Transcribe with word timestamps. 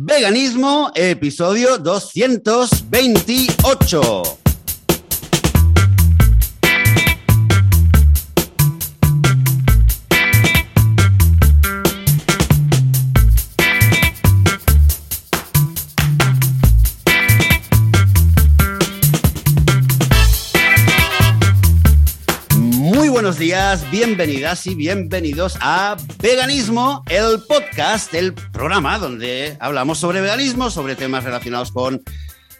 Veganismo, 0.00 0.92
episodio 0.94 1.76
228. 1.76 4.37
Bienvenidas 23.90 24.66
y 24.66 24.74
bienvenidos 24.74 25.56
a 25.62 25.96
Veganismo, 26.18 27.02
el 27.08 27.42
podcast, 27.48 28.12
el 28.12 28.34
programa 28.34 28.98
donde 28.98 29.56
hablamos 29.58 29.96
sobre 29.98 30.20
veganismo, 30.20 30.68
sobre 30.68 30.96
temas 30.96 31.24
relacionados 31.24 31.72
con 31.72 32.02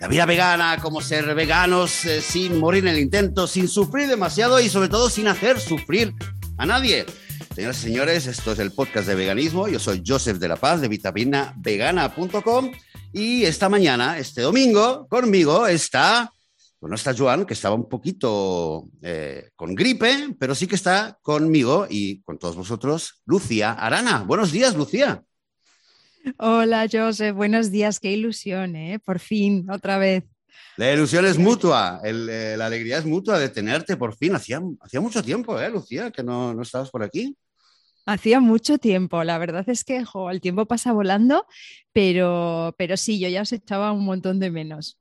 la 0.01 0.09
vida 0.09 0.24
vegana, 0.24 0.79
cómo 0.80 1.02
ser 1.02 1.34
veganos 1.34 2.06
eh, 2.06 2.23
sin 2.23 2.59
morir 2.59 2.87
en 2.87 2.95
el 2.95 3.01
intento, 3.01 3.46
sin 3.46 3.69
sufrir 3.69 4.09
demasiado 4.09 4.60
y 4.60 4.70
sobre 4.70 4.88
todo 4.88 5.10
sin 5.10 5.29
hacer 5.29 5.60
sufrir 5.60 6.15
a 6.56 6.65
nadie. 6.65 7.05
Señoras 7.55 7.80
y 7.80 7.82
señores, 7.82 8.27
esto 8.27 8.52
es 8.52 8.59
el 8.59 8.73
podcast 8.73 9.07
de 9.09 9.15
veganismo. 9.15 9.68
Yo 9.68 9.79
soy 9.79 10.02
Joseph 10.07 10.38
de 10.38 10.48
la 10.48 10.57
Paz 10.57 10.80
de 10.80 10.88
vitaminavegana.com 10.88 12.73
y 13.12 13.45
esta 13.45 13.68
mañana, 13.68 14.16
este 14.16 14.41
domingo, 14.41 15.07
conmigo 15.09 15.66
está 15.66 16.32
bueno, 16.80 16.95
está 16.95 17.14
Joan, 17.16 17.45
que 17.45 17.55
estaba 17.55 17.74
un 17.74 17.88
poquito 17.88 18.88
eh, 19.02 19.50
con 19.56 19.74
gripe, 19.74 20.37
pero 20.38 20.55
sí 20.55 20.66
que 20.66 20.77
está 20.77 21.18
conmigo 21.23 21.87
y 21.91 22.20
con 22.23 22.38
todos 22.38 22.54
vosotros, 22.54 23.20
Lucía 23.27 23.73
Arana. 23.73 24.23
Buenos 24.23 24.52
días, 24.52 24.77
Lucía. 24.77 25.23
Hola, 26.38 26.87
Joseph. 26.91 27.34
Buenos 27.34 27.70
días. 27.70 27.98
Qué 27.98 28.12
ilusión, 28.12 28.77
¿eh? 28.77 29.01
Por 29.04 29.18
fin, 29.18 29.68
otra 29.70 29.98
vez. 29.98 30.24
La 30.77 30.92
ilusión 30.92 31.27
es 31.27 31.38
mutua, 31.38 32.01
el, 32.04 32.29
eh, 32.29 32.56
la 32.56 32.66
alegría 32.66 32.99
es 32.99 33.04
mutua 33.04 33.38
de 33.38 33.49
tenerte 33.49 33.96
por 33.96 34.15
fin. 34.15 34.37
Hacía, 34.37 34.60
hacía 34.80 35.01
mucho 35.01 35.23
tiempo, 35.23 35.60
¿eh, 35.60 35.71
Lucía, 35.71 36.12
que 36.12 36.23
no, 36.23 36.54
no 36.54 36.62
estabas 36.62 36.90
por 36.90 37.02
aquí. 37.02 37.37
Hacía 38.06 38.38
mucho 38.38 38.79
tiempo, 38.79 39.23
la 39.24 39.37
verdad 39.38 39.68
es 39.68 39.84
que 39.84 40.04
jo, 40.04 40.30
el 40.30 40.40
tiempo 40.40 40.66
pasa 40.66 40.93
volando, 40.93 41.46
pero, 41.93 42.74
pero 42.79 42.96
sí, 42.96 43.18
yo 43.18 43.29
ya 43.29 43.43
os 43.43 43.52
echaba 43.52 43.93
un 43.93 44.04
montón 44.04 44.38
de 44.38 44.51
menos. 44.51 44.99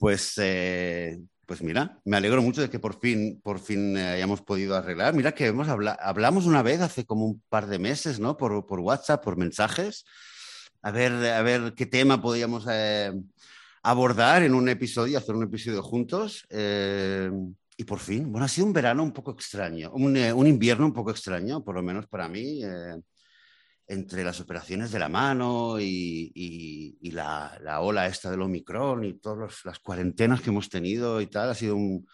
Pues, 0.00 0.32
eh, 0.38 1.20
pues 1.44 1.60
mira, 1.62 2.00
me 2.06 2.16
alegro 2.16 2.40
mucho 2.40 2.62
de 2.62 2.70
que 2.70 2.78
por 2.78 2.98
fin, 2.98 3.38
por 3.42 3.60
fin 3.60 3.98
eh, 3.98 4.06
hayamos 4.12 4.40
podido 4.40 4.74
arreglar. 4.74 5.12
Mira 5.12 5.32
que 5.32 5.46
hemos 5.46 5.68
habla 5.68 5.92
hablamos 5.92 6.46
una 6.46 6.62
vez 6.62 6.80
hace 6.80 7.04
como 7.04 7.26
un 7.26 7.42
par 7.50 7.66
de 7.66 7.78
meses, 7.78 8.18
¿no? 8.18 8.38
Por, 8.38 8.66
por 8.66 8.80
WhatsApp, 8.80 9.22
por 9.22 9.36
mensajes, 9.36 10.06
a 10.80 10.90
ver, 10.90 11.12
a 11.12 11.42
ver 11.42 11.74
qué 11.76 11.84
tema 11.84 12.22
podíamos 12.22 12.66
eh, 12.70 13.12
abordar 13.82 14.42
en 14.42 14.54
un 14.54 14.70
episodio, 14.70 15.18
hacer 15.18 15.34
un 15.34 15.44
episodio 15.44 15.82
juntos. 15.82 16.46
Y 17.76 17.84
por 17.84 17.98
fin, 17.98 18.32
bueno, 18.32 18.46
ha 18.46 18.48
sido 18.48 18.66
un 18.66 18.72
verano 18.72 19.02
un 19.02 19.12
poco 19.12 19.32
extraño, 19.32 19.90
un, 19.92 20.16
un 20.16 20.46
invierno 20.46 20.86
un 20.86 20.94
poco 20.94 21.10
extraño, 21.10 21.62
por 21.62 21.74
lo 21.74 21.82
menos 21.82 22.06
para 22.06 22.26
mí. 22.26 22.62
Entre 23.90 24.22
las 24.22 24.38
operaciones 24.38 24.92
de 24.92 25.00
la 25.00 25.08
mano 25.08 25.80
y, 25.80 26.96
la, 27.12 27.58
la, 27.60 27.80
ola 27.80 28.06
esta 28.06 28.30
del 28.30 28.42
Omicron 28.42 29.04
y 29.04 29.14
todas 29.14 29.64
las 29.64 29.80
cuarentenas 29.80 30.40
que 30.40 30.50
hemos 30.50 30.68
tenido 30.68 31.20
y 31.20 31.26
tal, 31.26 31.50
ha 31.50 31.54
sido 31.56 31.74
un, 31.74 32.06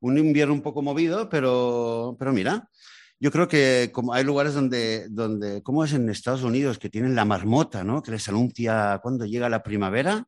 un 0.00 0.16
invierno 0.16 0.54
un 0.54 0.62
poco 0.62 0.80
movido, 0.80 1.28
pero, 1.28 2.16
pero 2.18 2.32
mira, 2.32 2.70
yo 3.18 3.30
creo 3.30 3.48
que 3.48 3.90
como 3.92 4.14
hay 4.14 4.24
lugares 4.24 4.54
donde, 4.54 5.08
donde, 5.10 5.62
como 5.62 5.84
es 5.84 5.92
en 5.92 6.08
Estados 6.08 6.42
Unidos, 6.42 6.78
que 6.78 6.88
tienen 6.88 7.14
la 7.14 7.26
marmota, 7.26 7.84
¿no? 7.84 8.02
Que 8.02 8.12
les 8.12 8.26
anuncia 8.30 8.98
cuando 9.02 9.26
llega 9.26 9.50
la 9.50 9.62
primavera. 9.62 10.24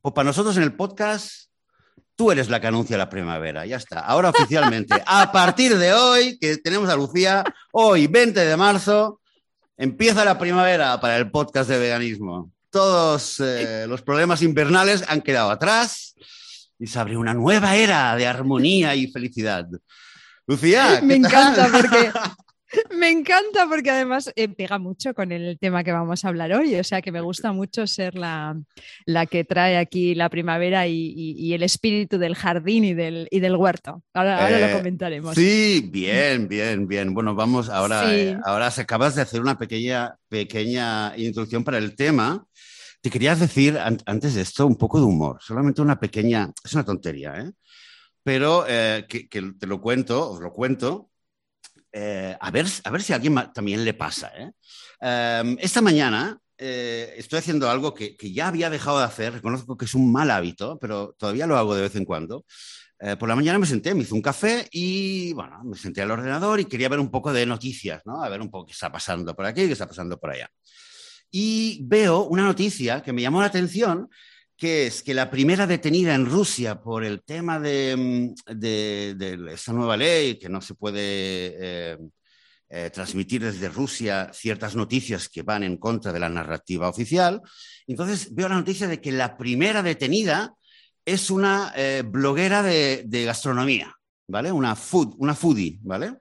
Pues 0.00 0.14
para 0.14 0.26
nosotros 0.26 0.56
en 0.56 0.62
el 0.62 0.76
podcast, 0.76 1.50
tú 2.14 2.30
eres 2.30 2.48
la 2.48 2.60
que 2.60 2.68
anuncia 2.68 2.96
la 2.96 3.10
primavera, 3.10 3.66
ya 3.66 3.78
está. 3.78 3.98
Ahora 3.98 4.30
oficialmente, 4.30 5.02
a 5.04 5.32
partir 5.32 5.76
de 5.76 5.92
hoy, 5.92 6.38
que 6.38 6.58
tenemos 6.58 6.88
a 6.88 6.94
Lucía, 6.94 7.42
hoy 7.72 8.06
20 8.06 8.38
de 8.38 8.56
marzo, 8.56 9.19
Empieza 9.82 10.26
la 10.26 10.36
primavera 10.36 11.00
para 11.00 11.16
el 11.16 11.30
podcast 11.30 11.70
de 11.70 11.78
veganismo. 11.78 12.52
Todos 12.68 13.40
eh, 13.40 13.86
los 13.88 14.02
problemas 14.02 14.42
invernales 14.42 15.02
han 15.08 15.22
quedado 15.22 15.50
atrás 15.50 16.14
y 16.78 16.86
se 16.86 16.98
abre 16.98 17.16
una 17.16 17.32
nueva 17.32 17.74
era 17.76 18.14
de 18.14 18.26
armonía 18.26 18.94
y 18.94 19.10
felicidad. 19.10 19.66
Lucía, 20.46 21.00
me 21.02 21.14
encanta 21.14 21.70
porque 21.72 22.12
me 22.96 23.10
encanta 23.10 23.66
porque 23.68 23.90
además 23.90 24.32
eh, 24.36 24.48
pega 24.48 24.78
mucho 24.78 25.14
con 25.14 25.32
el 25.32 25.58
tema 25.58 25.82
que 25.84 25.92
vamos 25.92 26.24
a 26.24 26.28
hablar 26.28 26.52
hoy. 26.52 26.74
O 26.76 26.84
sea 26.84 27.02
que 27.02 27.12
me 27.12 27.20
gusta 27.20 27.52
mucho 27.52 27.86
ser 27.86 28.14
la, 28.16 28.56
la 29.06 29.26
que 29.26 29.44
trae 29.44 29.76
aquí 29.76 30.14
la 30.14 30.28
primavera 30.28 30.86
y, 30.86 31.12
y, 31.16 31.32
y, 31.38 31.54
el 31.54 31.62
espíritu 31.62 32.18
del 32.18 32.34
jardín 32.34 32.84
y 32.84 32.94
del, 32.94 33.28
y 33.30 33.40
del 33.40 33.56
huerto. 33.56 34.02
Ahora, 34.14 34.44
ahora 34.44 34.58
Eh, 34.58 34.70
lo 34.70 34.76
comentaremos. 34.78 35.34
Sí, 35.34 35.88
bien, 35.92 36.48
bien, 36.48 36.86
bien. 36.86 37.12
Bueno, 37.14 37.34
vamos, 37.34 37.68
ahora, 37.68 38.08
Sí. 38.08 38.14
eh, 38.14 38.38
ahora 38.44 38.68
acabas 38.76 39.14
de 39.16 39.22
hacer 39.22 39.40
una 39.40 39.58
pequeña, 39.58 40.16
pequeña 40.28 41.12
introducción 41.16 41.64
para 41.64 41.78
el 41.78 41.94
tema. 41.96 42.44
Te 43.02 43.10
querías 43.10 43.40
decir 43.40 43.78
an- 43.78 43.98
antes 44.06 44.34
de 44.34 44.42
esto 44.42 44.66
un 44.66 44.76
poco 44.76 44.98
de 44.98 45.06
humor, 45.06 45.38
solamente 45.40 45.80
una 45.82 45.98
pequeña, 45.98 46.50
es 46.64 46.72
una 46.74 46.84
tontería, 46.84 47.34
¿eh? 47.38 47.50
Pero 48.22 48.64
eh, 48.68 49.06
que, 49.08 49.28
que 49.28 49.40
te 49.58 49.66
lo 49.66 49.80
cuento, 49.80 50.30
os 50.30 50.40
lo 50.40 50.52
cuento, 50.52 51.09
eh, 51.92 52.36
a, 52.38 52.50
ver, 52.50 52.66
a 52.84 52.90
ver 52.90 53.02
si 53.02 53.12
a 53.12 53.16
alguien 53.16 53.34
también 53.52 53.84
le 53.84 53.94
pasa. 53.94 54.32
¿eh? 54.36 54.50
Eh, 55.00 55.56
esta 55.60 55.80
mañana 55.80 56.38
eh, 56.56 57.14
estoy 57.16 57.38
haciendo 57.38 57.70
algo 57.70 57.94
que, 57.94 58.16
que 58.16 58.32
ya 58.32 58.48
había 58.48 58.70
dejado 58.70 58.98
de 58.98 59.04
hacer, 59.04 59.32
reconozco 59.32 59.76
que 59.76 59.86
es 59.86 59.94
un 59.94 60.12
mal 60.12 60.30
hábito, 60.30 60.78
pero 60.78 61.14
todavía 61.18 61.46
lo 61.46 61.56
hago 61.56 61.74
de 61.74 61.82
vez 61.82 61.96
en 61.96 62.04
cuando. 62.04 62.44
Por 63.18 63.30
la 63.30 63.34
mañana 63.34 63.58
me 63.58 63.64
senté, 63.64 63.94
me 63.94 64.02
hice 64.02 64.12
un 64.12 64.20
café 64.20 64.68
y, 64.70 65.32
bueno, 65.32 65.64
me 65.64 65.74
senté 65.74 66.02
al 66.02 66.10
ordenador 66.10 66.60
y 66.60 66.66
quería 66.66 66.90
ver 66.90 67.00
un 67.00 67.10
poco 67.10 67.32
de 67.32 67.46
noticias, 67.46 68.02
¿no? 68.04 68.22
A 68.22 68.28
ver 68.28 68.42
un 68.42 68.50
poco 68.50 68.66
qué 68.66 68.72
está 68.72 68.92
pasando 68.92 69.34
por 69.34 69.46
aquí, 69.46 69.64
qué 69.64 69.72
está 69.72 69.88
pasando 69.88 70.20
por 70.20 70.28
allá. 70.28 70.50
Y 71.30 71.80
veo 71.84 72.24
una 72.24 72.42
noticia 72.42 73.02
que 73.02 73.14
me 73.14 73.22
llamó 73.22 73.40
la 73.40 73.46
atención, 73.46 74.10
que 74.60 74.88
es 74.88 75.02
que 75.02 75.14
la 75.14 75.30
primera 75.30 75.66
detenida 75.66 76.14
en 76.14 76.26
Rusia 76.26 76.82
por 76.82 77.02
el 77.02 77.22
tema 77.22 77.58
de, 77.58 77.96
mm, 77.96 78.58
de, 78.58 79.48
esta 79.54 79.72
nueva 79.72 79.96
ley, 79.96 80.38
que 80.38 80.50
no 80.50 80.60
se 80.60 80.74
puede 80.74 81.00
eh, 81.00 81.98
eh, 82.68 82.90
transmitir 82.92 83.42
desde 83.42 83.70
Rusia 83.70 84.30
ciertas 84.34 84.76
noticias 84.76 85.30
que 85.30 85.42
van 85.42 85.62
en 85.62 85.78
contra 85.78 86.12
de 86.12 86.20
la 86.20 86.28
narrativa 86.28 86.90
oficial. 86.90 87.40
Entonces 87.86 88.34
veo 88.34 88.50
la 88.50 88.56
noticia 88.56 88.86
de 88.86 89.00
que 89.00 89.12
la 89.12 89.38
primera 89.38 89.82
detenida 89.82 90.52
es 91.06 91.30
una 91.30 91.72
eh, 91.74 92.02
bloguera 92.04 92.62
de, 92.62 93.04
de, 93.06 93.24
gastronomía, 93.24 93.94
¿vale? 94.28 94.52
Una, 94.52 94.76
food, 94.76 95.14
una 95.16 95.34
foodie, 95.34 95.78
¿vale? 95.82 96.18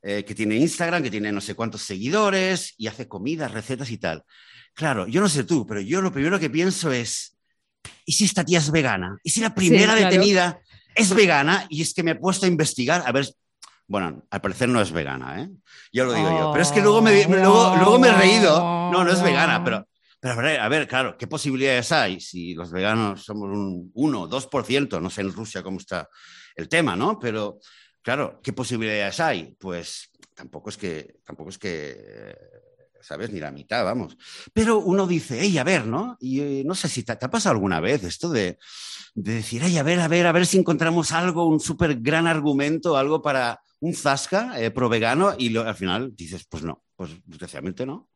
Que 0.00 0.34
tiene 0.34 0.56
Instagram, 0.56 1.02
que 1.02 1.10
tiene 1.10 1.32
no 1.32 1.40
sé 1.40 1.54
cuántos 1.54 1.80
seguidores 1.80 2.74
y 2.76 2.88
hace 2.88 3.08
comidas, 3.08 3.52
recetas 3.52 3.90
y 3.90 3.96
tal. 3.96 4.22
Claro, 4.74 5.06
yo 5.06 5.22
no 5.22 5.30
sé 5.30 5.44
tú, 5.44 5.66
pero 5.66 5.80
yo 5.80 6.02
lo 6.02 6.12
primero 6.12 6.38
que 6.38 6.50
pienso 6.50 6.92
es, 6.92 7.33
¿y 8.04 8.12
si 8.12 8.24
esta 8.24 8.44
tía 8.44 8.58
es 8.58 8.70
vegana? 8.70 9.18
¿Y 9.22 9.30
si 9.30 9.40
la 9.40 9.54
primera 9.54 9.92
Sí, 9.92 9.98
claro. 9.98 10.10
detenida 10.10 10.60
es 10.94 11.14
vegana? 11.14 11.66
Y 11.68 11.82
es 11.82 11.94
que 11.94 12.02
me 12.02 12.12
he 12.12 12.16
puesto 12.16 12.46
a 12.46 12.48
investigar, 12.48 13.02
a 13.06 13.12
ver, 13.12 13.26
bueno, 13.86 14.24
al 14.30 14.40
parecer 14.40 14.68
no 14.68 14.80
es 14.80 14.92
vegana, 14.92 15.42
¿eh? 15.42 15.50
Ya 15.92 16.04
lo 16.04 16.14
digo 16.14 16.30
yo. 16.30 16.50
Pero 16.52 16.62
es 16.62 16.72
que 16.72 16.80
luego 16.80 17.02
me, 17.02 17.24
luego, 17.26 17.76
luego 17.76 17.98
me 17.98 18.08
he 18.08 18.12
reído. 18.12 18.58
No, 18.90 19.04
no 19.04 19.10
es 19.12 19.22
vegana, 19.22 19.62
pero, 19.62 19.86
pero 20.20 20.34
a 20.34 20.36
ver, 20.36 20.60
a 20.60 20.68
ver, 20.68 20.88
claro, 20.88 21.16
¿qué 21.18 21.26
posibilidades 21.26 21.92
hay 21.92 22.20
si 22.20 22.54
los 22.54 22.70
veganos 22.70 23.24
somos 23.24 23.50
un 23.50 23.90
1, 23.94 24.28
2%? 24.28 25.00
No 25.00 25.10
sé 25.10 25.20
en 25.20 25.32
Rusia 25.32 25.62
cómo 25.62 25.78
está 25.78 26.08
el 26.56 26.68
tema, 26.68 26.96
¿no? 26.96 27.18
Pero, 27.18 27.58
claro, 28.00 28.40
¿qué 28.42 28.52
posibilidades 28.52 29.20
hay? 29.20 29.54
Pues 29.58 30.10
tampoco 30.34 30.70
es 30.70 30.78
que, 30.78 31.16
tampoco 31.24 31.50
es 31.50 31.58
que, 31.58 31.96
eh, 31.98 32.36
¿sabes? 33.04 33.30
Ni 33.30 33.40
la 33.40 33.50
mitad, 33.50 33.84
vamos. 33.84 34.16
Pero 34.52 34.78
uno 34.78 35.06
dice, 35.06 35.38
hey, 35.40 35.58
a 35.58 35.64
ver, 35.64 35.86
¿no? 35.86 36.16
Y 36.20 36.40
eh, 36.40 36.62
no 36.64 36.74
sé 36.74 36.88
si 36.88 37.02
te, 37.02 37.14
te, 37.16 37.26
ha 37.26 37.30
pasado 37.30 37.54
alguna 37.54 37.80
vez 37.80 38.04
esto 38.04 38.28
de, 38.30 38.58
de 39.14 39.34
decir, 39.34 39.62
hey, 39.64 39.76
a 39.78 39.82
ver, 39.82 40.00
a 40.00 40.08
ver, 40.08 40.26
a 40.26 40.32
ver 40.32 40.46
si 40.46 40.58
encontramos 40.58 41.12
algo, 41.12 41.46
un 41.46 41.60
súper 41.60 42.00
gran 42.00 42.26
argumento, 42.26 42.96
algo 42.96 43.22
para 43.22 43.60
un 43.80 43.94
zasca 43.94 44.60
eh, 44.60 44.70
pro 44.70 44.88
vegano 44.88 45.34
y 45.38 45.50
lo, 45.50 45.62
al 45.62 45.74
final 45.74 46.14
dices, 46.16 46.46
pues 46.48 46.62
no, 46.62 46.82
pues 46.96 47.10
desgraciadamente 47.26 47.84
no. 47.86 48.08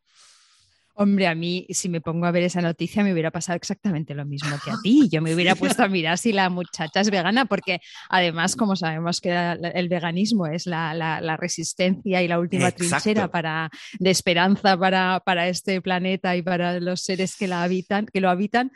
Hombre, 1.01 1.29
a 1.29 1.35
mí, 1.37 1.65
si 1.71 1.89
me 1.89 2.01
pongo 2.01 2.27
a 2.27 2.33
ver 2.33 2.43
esa 2.43 2.61
noticia, 2.61 3.05
me 3.05 3.13
hubiera 3.13 3.31
pasado 3.31 3.55
exactamente 3.55 4.17
lo 4.17 4.27
mismo 4.27 4.51
que 4.65 4.73
a 4.73 4.75
ti. 4.83 5.09
Yo 5.09 5.23
me 5.23 5.33
hubiera 5.35 5.55
puesto 5.55 5.85
a 5.85 5.89
mirar 5.89 6.19
si 6.19 6.33
la 6.33 6.51
muchacha 6.51 7.01
es 7.01 7.09
vegana, 7.09 7.45
porque 7.45 7.79
además, 8.09 8.57
como 8.57 8.75
sabemos 8.75 9.21
que 9.21 9.31
el 9.31 9.89
veganismo 9.89 10.49
es 10.49 10.67
la, 10.67 10.95
la, 10.95 11.21
la 11.21 11.37
resistencia 11.37 12.21
y 12.21 12.27
la 12.27 12.41
última 12.41 12.71
Exacto. 12.71 12.89
trinchera 12.89 13.29
para, 13.31 13.71
de 14.01 14.11
esperanza 14.11 14.77
para, 14.77 15.23
para 15.25 15.47
este 15.47 15.81
planeta 15.81 16.35
y 16.35 16.43
para 16.43 16.81
los 16.81 17.03
seres 17.03 17.37
que, 17.37 17.47
la 17.47 17.63
habitan, 17.63 18.07
que 18.07 18.21
lo 18.21 18.29
habitan, 18.29 18.73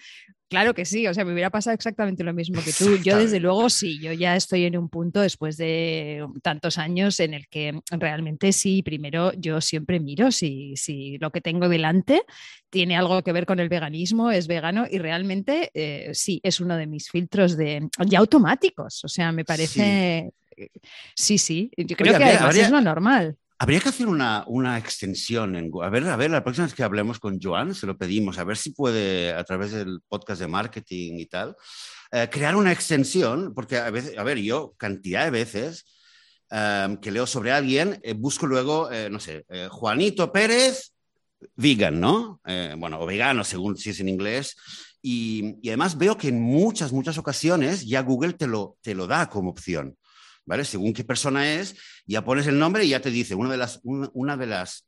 Claro 0.53 0.75
que 0.75 0.85
sí, 0.85 1.07
o 1.07 1.15
sea, 1.15 1.25
me 1.25 1.33
hubiera 1.33 1.49
pasado 1.49 1.73
exactamente 1.73 2.23
lo 2.23 2.35
mismo 2.35 2.63
que 2.63 2.75
tú. 2.75 2.99
Yo 3.03 3.17
desde 3.17 3.41
luego 3.41 3.71
sí, 3.71 3.99
yo 3.99 4.13
ya 4.13 4.37
estoy 4.37 4.67
en 4.67 4.77
un 4.77 4.91
punto 4.91 5.23
después 5.23 5.57
de 5.57 6.23
tantos 6.43 6.77
años 6.77 7.19
en 7.21 7.33
el 7.33 7.49
que 7.49 7.81
realmente 7.91 8.53
sí, 8.53 8.83
primero 8.83 9.33
yo 9.33 9.63
siempre 9.63 9.99
miro 9.99 10.31
si, 10.31 10.77
si 10.77 11.17
lo 11.17 11.33
que 11.33 11.41
tengo 11.41 11.71
delante 11.71 12.21
tiene 12.69 12.99
algo 12.99 13.23
que 13.23 13.33
ver 13.33 13.47
con 13.47 13.61
el 13.61 13.71
veganismo, 13.71 14.31
es 14.31 14.47
vegano 14.47 14.85
y 14.91 14.99
realmente 14.99 15.71
eh, 15.73 16.11
sí, 16.13 16.39
es 16.43 16.61
uno 16.61 16.77
de 16.77 16.87
mis 16.87 17.09
filtros 17.09 17.57
de, 17.57 17.89
ya 18.05 18.19
automáticos, 18.19 19.03
o 19.07 19.09
sea, 19.09 19.33
me 19.33 19.47
parece... 19.47 20.35
Sí, 21.15 21.39
sí, 21.39 21.71
yo 21.79 21.97
creo 21.97 22.19
que 22.19 22.25
además 22.25 22.59
es 22.59 22.71
lo 22.71 22.83
normal. 22.83 23.39
Habría 23.63 23.79
que 23.79 23.91
hacer 23.91 24.09
una, 24.09 24.43
una 24.49 24.77
extensión. 24.77 25.55
En, 25.55 25.71
a 25.81 25.89
ver, 25.89 26.05
a 26.09 26.17
ver, 26.17 26.33
la 26.33 26.43
próxima 26.43 26.67
vez 26.67 26.75
que 26.75 26.83
hablemos 26.83 27.21
con 27.21 27.41
Joan, 27.41 27.77
se 27.77 27.87
lo 27.87 27.97
pedimos, 27.97 28.37
a 28.39 28.43
ver 28.43 28.57
si 28.57 28.71
puede, 28.71 29.33
a 29.33 29.45
través 29.45 29.71
del 29.71 30.01
podcast 30.09 30.41
de 30.41 30.49
marketing 30.49 31.21
y 31.21 31.27
tal, 31.27 31.55
eh, 32.11 32.29
crear 32.29 32.57
una 32.57 32.73
extensión, 32.73 33.55
porque 33.55 33.77
a, 33.77 33.89
veces, 33.91 34.19
a 34.19 34.25
ver, 34.25 34.39
yo 34.39 34.75
cantidad 34.77 35.23
de 35.27 35.31
veces 35.31 35.85
em, 36.51 36.97
que 36.97 37.13
leo 37.13 37.25
sobre 37.25 37.53
alguien, 37.53 38.01
eh, 38.03 38.15
busco 38.15 38.49
luego, 38.49 38.91
eh, 38.91 39.09
no 39.09 39.21
sé, 39.21 39.47
Juanito 39.71 40.33
Pérez, 40.33 40.95
vegan, 41.55 42.01
¿no? 42.01 42.41
bueno, 42.79 42.99
o 42.99 43.07
vegano, 43.07 43.45
según 43.45 43.77
si 43.77 43.91
es 43.91 44.01
en 44.01 44.09
inglés. 44.09 44.57
Y, 45.01 45.55
y, 45.63 45.69
además 45.69 45.97
veo 45.97 46.17
que 46.17 46.29
en 46.29 46.41
muchas, 46.41 46.93
muchas 46.93 47.17
ocasiones 47.17 47.87
ya 47.87 48.03
Google 48.03 48.33
te 48.33 48.49
lo, 48.49 48.77
te 48.83 48.97
lo 48.97 49.07
da 49.07 49.29
como 49.29 49.51
opción. 49.51 49.97
¿Vale? 50.45 50.65
Según 50.65 50.93
qué 50.93 51.05
persona 51.05 51.53
es, 51.55 51.77
ya 52.07 52.25
pones 52.25 52.47
el 52.47 52.59
nombre 52.59 52.85
y 52.85 52.91
ya 52.91 53.01
te 53.01 53.11
dice, 53.11 53.35
una 53.35 53.51
de 53.51 53.57
las, 53.57 53.81
una, 53.83 54.37
de 54.37 54.47
las 54.47 54.87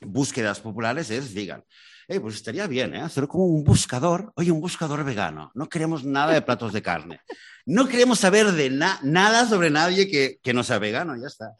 búsquedas 0.00 0.60
populares 0.60 1.10
es 1.10 1.32
vegan. 1.32 1.64
pues 2.06 2.34
estaría 2.34 2.66
bien, 2.66 2.94
¿eh? 2.94 3.00
Hacer 3.00 3.28
como 3.28 3.46
un 3.46 3.64
buscador, 3.64 4.32
oye, 4.36 4.50
un 4.50 4.60
buscador 4.60 5.04
vegano. 5.04 5.50
No 5.54 5.68
queremos 5.68 6.04
nada 6.04 6.32
de 6.32 6.42
platos 6.42 6.72
de 6.72 6.82
carne. 6.82 7.20
No 7.64 7.88
queremos 7.88 8.18
saber 8.18 8.52
de 8.52 8.70
nada 8.70 9.46
sobre 9.48 9.70
nadie 9.70 10.10
que, 10.10 10.38
que 10.42 10.52
no 10.52 10.64
sea 10.64 10.78
vegano, 10.78 11.16
ya 11.16 11.28
está 11.28 11.56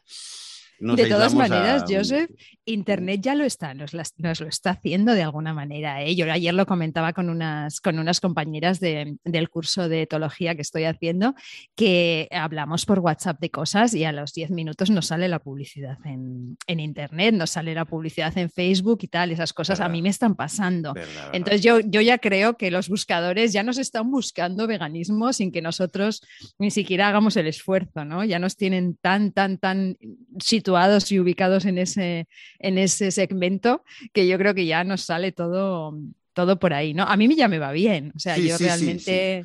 de 0.79 1.05
todas 1.07 1.33
maneras, 1.33 1.83
Joseph, 1.87 2.29
Internet 2.65 3.21
ya 3.21 3.35
lo 3.35 3.43
está, 3.43 3.73
nos, 3.73 3.93
lo 3.93 4.01
está 4.47 4.71
haciendo 4.71 5.13
de 5.13 5.23
alguna 5.23 5.53
manera. 5.53 6.01
¿eh? 6.03 6.15
Yo 6.15 6.31
ayer 6.31 6.53
lo 6.53 6.65
comentaba 6.65 7.13
con 7.13 7.29
unas, 7.29 7.81
con 7.81 7.99
unas 7.99 8.21
compañeras 8.21 8.79
del 8.79 9.49
curso 9.49 9.89
de 9.89 10.03
etología 10.03 10.55
que 10.55 10.61
estoy 10.61 10.85
haciendo, 10.85 11.35
que 11.75 12.29
hablamos 12.31 12.85
por 12.85 12.99
WhatsApp 12.99 13.39
de 13.39 13.49
cosas 13.49 13.93
y 13.93 14.05
a 14.05 14.11
los 14.11 14.33
10 14.33 14.51
minutos 14.51 14.89
nos 14.89 15.07
sale 15.07 15.27
la 15.27 15.39
publicidad 15.39 15.97
en, 16.05 16.57
Internet, 16.67 17.35
nos 17.35 17.51
sale 17.51 17.73
la 17.73 17.85
publicidad 17.85 18.37
en 18.37 18.49
Facebook 18.49 18.99
y 19.01 19.07
tal, 19.07 19.31
esas 19.31 19.53
cosas 19.53 19.79
a 19.79 19.89
mí 19.89 20.01
me 20.01 20.09
están 20.09 20.35
pasando. 20.35 20.93
Entonces 21.31 21.61
yo, 21.61 21.79
yo 21.79 22.01
ya 22.01 22.17
creo 22.17 22.57
que 22.57 22.71
los 22.71 22.89
buscadores 22.89 23.53
ya 23.53 23.63
nos 23.63 23.77
están 23.77 24.09
buscando 24.09 24.67
veganismo 24.67 25.31
sin 25.33 25.51
que 25.51 25.61
nosotros 25.61 26.21
ni 26.57 26.71
siquiera 26.71 27.07
hagamos 27.09 27.37
el 27.37 27.47
esfuerzo, 27.47 28.05
¿no? 28.05 28.23
Ya 28.23 28.39
nos 28.39 28.57
tienen 28.57 28.97
tan, 29.01 29.31
tan, 29.31 29.57
tan 29.57 29.97
situados 30.39 31.11
y 31.11 31.19
ubicados 31.19 31.65
en 31.65 31.77
ese, 31.77 32.27
en 32.63 32.79
ese 32.79 33.11
segmento 33.11 33.83
que 34.13 34.27
yo 34.27 34.37
creo 34.39 34.55
que 34.55 34.65
ya 34.65 34.83
nos 34.83 35.01
sale 35.01 35.31
todo, 35.31 35.95
todo 36.33 36.57
por 36.57 36.73
ahí, 36.73 36.93
¿no? 36.93 37.03
A 37.03 37.15
mí 37.15 37.33
ya 37.35 37.47
me 37.47 37.59
va 37.59 37.71
bien, 37.71 38.11
o 38.15 38.19
sea, 38.19 38.37
yo 38.37 38.57
realmente... 38.57 39.43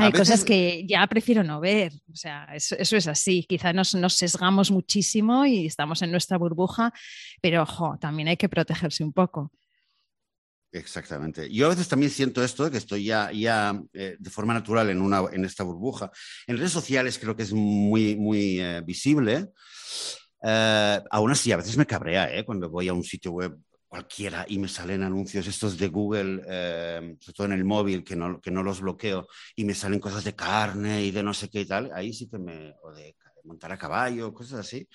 Hay 0.00 0.12
cosas 0.12 0.44
que 0.44 0.86
ya 0.86 1.04
prefiero 1.08 1.42
no 1.42 1.58
ver, 1.58 1.92
o 2.12 2.14
sea, 2.14 2.44
eso, 2.54 2.76
es 2.78 3.08
así. 3.08 3.44
Quizá 3.48 3.72
nos, 3.72 3.96
nos, 3.96 4.14
sesgamos 4.14 4.70
muchísimo 4.70 5.44
y 5.44 5.66
estamos 5.66 6.02
en 6.02 6.12
nuestra 6.12 6.38
burbuja, 6.38 6.92
pero 7.42 7.64
ojo, 7.64 7.98
también 8.00 8.28
hay 8.28 8.36
que 8.36 8.48
protegerse 8.48 9.02
un 9.02 9.12
poco. 9.12 9.50
Exactamente. 10.70 11.52
Yo 11.52 11.66
a 11.66 11.70
veces 11.70 11.88
también 11.88 12.12
siento 12.12 12.44
esto, 12.44 12.70
que 12.70 12.76
estoy 12.76 13.04
ya, 13.04 13.32
ya 13.32 13.82
eh, 13.92 14.16
de 14.18 14.30
forma 14.30 14.54
natural 14.54 14.88
en, 14.90 15.00
una, 15.00 15.24
en 15.32 15.44
esta 15.44 15.64
burbuja. 15.64 16.12
En 16.46 16.58
redes 16.58 16.72
sociales 16.72 17.18
creo 17.18 17.34
que 17.34 17.42
es 17.42 17.52
muy, 17.52 18.14
muy 18.14 18.60
eh, 18.60 18.82
visible. 18.84 19.48
Eh, 20.42 21.00
aún 21.10 21.30
así, 21.30 21.52
a 21.52 21.56
veces 21.56 21.76
me 21.76 21.86
cabrea 21.86 22.32
¿eh? 22.34 22.44
cuando 22.44 22.70
voy 22.70 22.88
a 22.88 22.92
un 22.92 23.04
sitio 23.04 23.32
web 23.32 23.58
cualquiera 23.88 24.44
y 24.48 24.58
me 24.58 24.68
salen 24.68 25.02
anuncios 25.02 25.46
estos 25.46 25.78
de 25.78 25.88
Google, 25.88 26.42
eh, 26.46 27.16
sobre 27.20 27.34
todo 27.34 27.46
en 27.46 27.52
el 27.54 27.64
móvil, 27.64 28.04
que 28.04 28.14
no, 28.14 28.40
que 28.40 28.50
no 28.50 28.62
los 28.62 28.80
bloqueo, 28.80 29.26
y 29.56 29.64
me 29.64 29.74
salen 29.74 29.98
cosas 29.98 30.24
de 30.24 30.34
carne 30.34 31.02
y 31.02 31.10
de 31.10 31.22
no 31.22 31.32
sé 31.32 31.48
qué 31.48 31.62
y 31.62 31.66
tal, 31.66 31.90
ahí 31.94 32.12
sí 32.12 32.28
que 32.28 32.38
me... 32.38 32.74
o 32.82 32.92
de 32.92 33.16
montar 33.44 33.72
a 33.72 33.78
caballo, 33.78 34.34
cosas 34.34 34.60
así. 34.60 34.86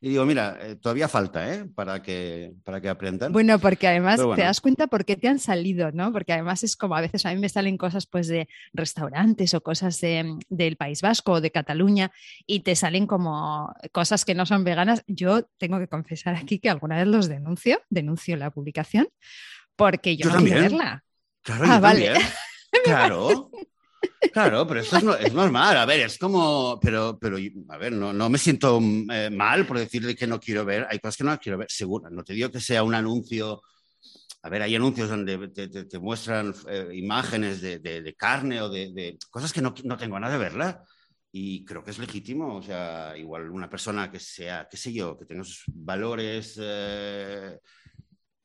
Y 0.00 0.10
digo, 0.10 0.24
mira, 0.26 0.58
eh, 0.60 0.76
todavía 0.76 1.08
falta, 1.08 1.54
¿eh? 1.54 1.64
Para 1.74 2.02
que, 2.02 2.52
para 2.64 2.80
que 2.80 2.88
aprendan. 2.88 3.32
Bueno, 3.32 3.58
porque 3.58 3.88
además 3.88 4.20
te 4.34 4.42
das 4.42 4.60
cuenta 4.60 4.86
por 4.86 5.04
qué 5.04 5.16
te 5.16 5.28
han 5.28 5.38
salido, 5.38 5.90
¿no? 5.92 6.12
Porque 6.12 6.32
además 6.32 6.62
es 6.62 6.76
como 6.76 6.96
a 6.96 7.00
veces 7.00 7.24
a 7.26 7.30
mí 7.34 7.40
me 7.40 7.48
salen 7.48 7.78
cosas 7.78 8.06
pues 8.06 8.28
de 8.28 8.48
restaurantes 8.72 9.54
o 9.54 9.62
cosas 9.62 10.00
del 10.00 10.76
País 10.76 11.02
Vasco 11.02 11.32
o 11.32 11.40
de 11.40 11.50
Cataluña 11.50 12.12
y 12.46 12.60
te 12.60 12.76
salen 12.76 13.06
como 13.06 13.74
cosas 13.92 14.24
que 14.24 14.34
no 14.34 14.46
son 14.46 14.64
veganas. 14.64 15.02
Yo 15.06 15.44
tengo 15.58 15.78
que 15.78 15.88
confesar 15.88 16.34
aquí 16.34 16.58
que 16.58 16.70
alguna 16.70 16.96
vez 16.96 17.06
los 17.06 17.28
denuncio, 17.28 17.80
denuncio 17.88 18.36
la 18.36 18.50
publicación, 18.50 19.08
porque 19.76 20.16
yo, 20.16 20.30
no 20.30 20.38
quiero 20.38 20.60
verla. 20.60 21.04
Claro, 21.42 21.64
ah, 21.68 21.80
vale. 21.80 22.12
Claro. 22.84 23.50
Claro, 24.32 24.66
pero 24.66 24.80
esto 24.80 25.16
es, 25.16 25.32
normal. 25.32 25.76
A 25.76 25.86
ver, 25.86 26.00
es 26.00 26.18
como, 26.18 26.78
pero, 26.80 27.18
pero 27.18 27.38
a 27.68 27.76
ver, 27.78 27.92
no, 27.92 28.12
no 28.12 28.28
me 28.28 28.38
siento 28.38 28.78
eh, 29.10 29.30
mal 29.30 29.66
por 29.66 29.78
decirle 29.78 30.14
que 30.14 30.26
no 30.26 30.40
quiero 30.40 30.64
ver. 30.64 30.86
Hay 30.90 30.98
cosas 30.98 31.16
que 31.16 31.24
no 31.24 31.38
quiero 31.38 31.58
ver, 31.58 31.70
seguro. 31.70 32.10
No 32.10 32.22
te 32.22 32.34
digo 32.34 32.50
que 32.50 32.60
sea 32.60 32.82
un 32.82 32.94
anuncio. 32.94 33.62
A 34.42 34.48
ver, 34.48 34.62
hay 34.62 34.76
anuncios 34.76 35.08
donde 35.08 35.48
te, 35.48 35.98
muestran 35.98 36.54
eh, 36.68 36.90
imágenes 36.94 37.60
de, 37.60 38.14
carne 38.16 38.60
o 38.62 38.68
de, 38.68 39.16
cosas 39.30 39.52
que 39.52 39.62
no, 39.62 39.74
no 39.84 39.96
tengo 39.96 40.20
nada 40.20 40.34
de 40.34 40.38
verla. 40.38 40.84
Y 41.32 41.64
creo 41.64 41.82
que 41.82 41.90
es 41.90 41.98
legítimo. 41.98 42.56
O 42.56 42.62
sea, 42.62 43.16
igual 43.16 43.50
una 43.50 43.68
persona 43.70 44.10
que 44.10 44.20
sea, 44.20 44.68
qué 44.70 44.76
sé 44.76 44.92
yo, 44.92 45.16
que 45.18 45.24
tenga 45.24 45.44
sus 45.44 45.64
valores. 45.68 46.58
Eh, 46.60 47.58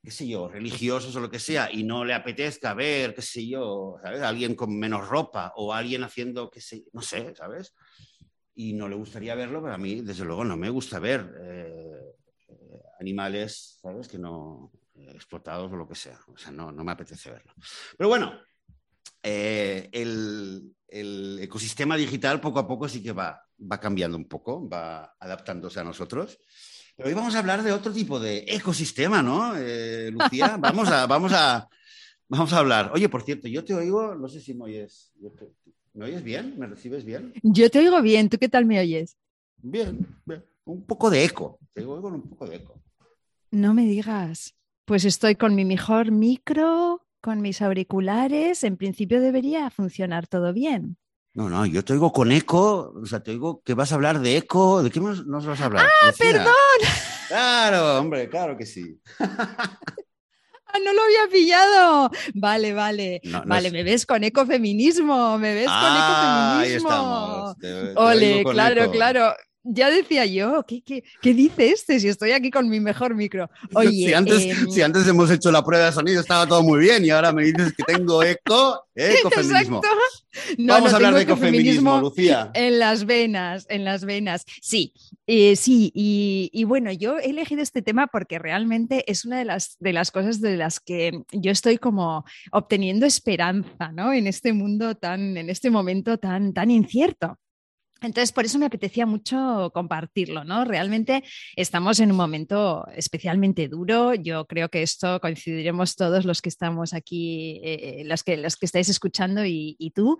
qué 0.02 0.10
sé 0.10 0.26
yo, 0.26 0.48
religiosos 0.48 1.14
o 1.14 1.20
lo 1.20 1.30
que 1.30 1.38
sea, 1.38 1.70
y 1.72 1.84
no 1.84 2.04
le 2.04 2.14
apetezca 2.14 2.74
ver, 2.74 3.14
qué 3.14 3.22
sé 3.22 3.46
yo, 3.46 3.96
¿sabes? 4.02 4.22
Alguien 4.22 4.54
con 4.54 4.76
menos 4.76 5.08
ropa 5.08 5.52
o 5.56 5.72
alguien 5.72 6.02
haciendo, 6.02 6.50
qué 6.50 6.60
sé, 6.60 6.84
no 6.92 7.02
sé, 7.02 7.34
¿sabes? 7.36 7.74
Y 8.54 8.72
no 8.72 8.88
le 8.88 8.96
gustaría 8.96 9.34
verlo, 9.34 9.62
pero 9.62 9.74
a 9.74 9.78
mí, 9.78 10.00
desde 10.00 10.24
luego, 10.24 10.44
no 10.44 10.56
me 10.56 10.70
gusta 10.70 10.98
ver 10.98 11.32
eh, 11.40 12.16
animales, 12.98 13.78
¿sabes? 13.80 14.08
Que 14.08 14.18
no, 14.18 14.72
eh, 14.94 15.12
explotados 15.14 15.72
o 15.72 15.76
lo 15.76 15.88
que 15.88 15.94
sea. 15.94 16.18
O 16.28 16.36
sea, 16.36 16.50
no, 16.50 16.72
no 16.72 16.84
me 16.84 16.92
apetece 16.92 17.30
verlo. 17.30 17.52
Pero 17.96 18.08
bueno, 18.08 18.38
eh, 19.22 19.88
el, 19.92 20.74
el, 20.88 21.38
ecosistema 21.40 21.96
digital 21.96 22.40
poco 22.40 22.58
a 22.58 22.66
poco 22.66 22.88
sí 22.88 23.02
que 23.02 23.12
va, 23.12 23.42
va 23.60 23.80
cambiando 23.80 24.16
un 24.16 24.28
poco, 24.28 24.68
va 24.68 25.14
adaptándose 25.18 25.80
a 25.80 25.84
nosotros. 25.84 26.38
Pero 26.96 27.08
hoy 27.08 27.14
vamos 27.14 27.34
a 27.34 27.38
hablar 27.38 27.62
de 27.62 27.72
otro 27.72 27.92
tipo 27.92 28.20
de 28.20 28.44
ecosistema, 28.48 29.22
¿no, 29.22 29.54
eh, 29.56 30.10
Lucía? 30.10 30.56
Vamos 30.58 30.88
a, 30.88 31.06
vamos, 31.06 31.32
a, 31.32 31.68
vamos 32.28 32.52
a 32.52 32.58
hablar. 32.58 32.90
Oye, 32.94 33.08
por 33.08 33.22
cierto, 33.22 33.48
yo 33.48 33.64
te 33.64 33.74
oigo, 33.74 34.14
no 34.14 34.28
sé 34.28 34.40
si 34.40 34.54
me 34.54 34.64
oyes. 34.64 35.12
¿Me 35.94 36.06
oyes 36.06 36.22
bien? 36.22 36.58
¿Me 36.58 36.66
recibes 36.66 37.04
bien? 37.04 37.32
Yo 37.42 37.70
te 37.70 37.78
oigo 37.78 38.00
bien. 38.02 38.28
¿Tú 38.28 38.38
qué 38.38 38.48
tal 38.48 38.64
me 38.64 38.80
oyes? 38.80 39.16
Bien, 39.58 40.06
bien. 40.24 40.44
Un 40.64 40.84
poco 40.84 41.10
de 41.10 41.24
eco. 41.24 41.58
Te 41.72 41.80
oigo 41.80 42.00
con 42.00 42.14
un 42.14 42.28
poco 42.28 42.46
de 42.46 42.56
eco. 42.56 42.80
No 43.50 43.74
me 43.74 43.84
digas. 43.84 44.54
Pues 44.84 45.04
estoy 45.04 45.36
con 45.36 45.54
mi 45.54 45.64
mejor 45.64 46.10
micro, 46.10 47.06
con 47.20 47.40
mis 47.40 47.62
auriculares. 47.62 48.64
En 48.64 48.76
principio 48.76 49.20
debería 49.20 49.70
funcionar 49.70 50.26
todo 50.26 50.52
bien. 50.52 50.96
No, 51.34 51.48
no, 51.48 51.64
yo 51.64 51.82
te 51.82 51.94
oigo 51.94 52.12
con 52.12 52.30
eco, 52.30 52.92
o 52.94 53.06
sea, 53.06 53.22
te 53.22 53.30
oigo 53.30 53.62
que 53.62 53.72
vas 53.72 53.90
a 53.92 53.94
hablar 53.94 54.20
de 54.20 54.36
eco, 54.36 54.82
¿de 54.82 54.90
qué 54.90 55.00
nos, 55.00 55.26
vas 55.26 55.60
a 55.60 55.64
hablar? 55.64 55.86
¡Ah, 56.02 56.12
perdón! 56.18 56.52
Claro, 57.28 57.98
hombre, 57.98 58.28
claro 58.28 58.56
que 58.56 58.66
sí. 58.66 59.00
Ah, 60.74 60.78
no 60.82 60.92
lo 60.94 61.02
había 61.02 61.28
pillado. 61.30 62.10
Vale, 62.32 62.72
vale. 62.72 63.20
vale, 63.44 63.70
me 63.70 63.82
ves 63.82 64.06
con 64.06 64.24
ecofeminismo, 64.24 65.36
me 65.36 65.52
ves 65.52 65.66
con 65.66 65.96
ecofeminismo. 65.96 66.90
Ah, 66.90 67.52
ahí 67.52 67.62
estamos. 67.62 67.96
Ole, 67.96 68.42
claro, 68.44 68.90
claro 68.90 69.34
ya 69.64 69.90
decía 69.90 70.26
yo, 70.26 70.64
¿qué, 70.66 70.82
qué, 70.82 71.34
dice 71.34 71.70
este? 71.70 72.00
Si 72.00 72.08
estoy 72.08 72.32
aquí 72.32 72.50
con 72.50 72.68
mi 72.68 72.80
mejor 72.80 73.14
micro. 73.14 73.48
Oye, 73.74 73.90
si 73.90 74.12
antes, 74.12 74.44
em, 74.44 74.70
si 74.70 74.82
antes 74.82 75.06
hemos 75.06 75.30
hecho 75.30 75.52
la 75.52 75.64
prueba 75.64 75.86
de 75.86 75.92
sonido 75.92 76.20
estaba 76.20 76.46
todo 76.46 76.62
muy 76.62 76.80
bien 76.80 77.04
y 77.04 77.10
ahora 77.10 77.32
me 77.32 77.44
dices 77.44 77.72
que 77.72 77.84
tengo 77.84 78.22
eco, 78.22 78.86
ecofeminismo. 78.94 79.80
Vamos 80.58 80.92
a 80.92 80.96
hablar 80.96 81.14
de 81.14 81.22
ecofeminismo, 81.22 82.00
Lucía. 82.00 82.50
En 82.54 82.78
las 82.78 83.04
venas, 83.04 83.66
en 83.68 83.84
las 83.84 84.04
venas. 84.04 84.44
Sí, 84.60 84.94
eh, 85.26 85.56
sí, 85.56 85.92
y, 85.94 86.64
bueno, 86.64 86.90
yo 86.90 87.18
he 87.18 87.30
elegido 87.30 87.62
este 87.62 87.82
tema 87.82 88.06
porque 88.06 88.38
realmente 88.38 89.04
es 89.10 89.24
una 89.24 89.38
de 89.38 89.44
las, 89.44 89.76
de 89.78 89.92
las 89.92 90.10
cosas 90.10 90.40
de 90.40 90.56
las 90.56 90.80
que 90.80 91.22
yo 91.32 91.50
estoy 91.50 91.78
como 91.78 92.24
obteniendo 92.50 93.06
esperanza, 93.06 93.92
¿no? 93.92 94.12
En 94.12 94.26
este 94.26 94.52
mundo 94.52 94.96
tan, 94.96 95.36
en 95.36 95.50
este 95.50 95.70
momento 95.70 96.18
tan, 96.18 96.52
tan 96.52 96.70
incierto. 96.70 97.38
Entonces, 98.02 98.32
por 98.32 98.44
eso 98.44 98.58
me 98.58 98.66
apetecía 98.66 99.06
mucho 99.06 99.70
compartirlo, 99.72 100.42
¿no? 100.44 100.64
Realmente 100.64 101.22
estamos 101.54 102.00
en 102.00 102.10
un 102.10 102.16
momento 102.16 102.84
especialmente 102.96 103.68
duro. 103.68 104.14
Yo 104.14 104.44
creo 104.46 104.68
que 104.68 104.82
esto 104.82 105.20
coincidiremos 105.20 105.94
todos 105.94 106.24
los 106.24 106.42
que 106.42 106.48
estamos 106.48 106.94
aquí, 106.94 107.60
eh, 107.62 108.00
eh, 108.00 108.04
los, 108.04 108.24
que, 108.24 108.36
los 108.36 108.56
que 108.56 108.66
estáis 108.66 108.88
escuchando 108.88 109.44
y, 109.44 109.92
tú. 109.94 110.18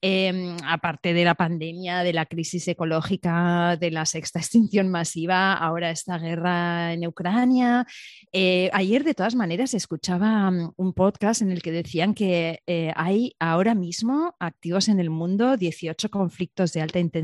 Em, 0.00 0.56
aparte 0.66 1.12
de 1.12 1.24
la 1.24 1.34
pandemia, 1.34 2.02
de 2.02 2.12
la 2.12 2.26
crisis 2.26 2.68
ecológica, 2.68 3.76
de 3.76 3.90
la 3.90 4.06
sexta 4.06 4.38
extinción 4.38 4.88
masiva, 4.88 5.54
ahora 5.54 5.90
esta 5.90 6.18
guerra 6.18 6.92
en 6.92 7.06
Ucrania. 7.06 7.86
Eh, 8.32 8.70
ayer, 8.72 9.02
de 9.02 9.14
todas 9.14 9.34
maneras, 9.34 9.74
escuchaba 9.74 10.50
mm, 10.50 10.74
un 10.76 10.92
podcast 10.92 11.42
en 11.42 11.50
el 11.50 11.62
que 11.62 11.72
decían 11.72 12.14
que 12.14 12.60
hay 12.94 13.34
ahora 13.40 13.74
mismo 13.74 14.36
activos 14.38 14.88
en 14.88 15.00
el 15.00 15.10
mundo 15.10 15.56
18 15.56 16.10
conflictos 16.10 16.72
de 16.72 16.82
alta 16.82 16.98
intensidad 17.00 17.23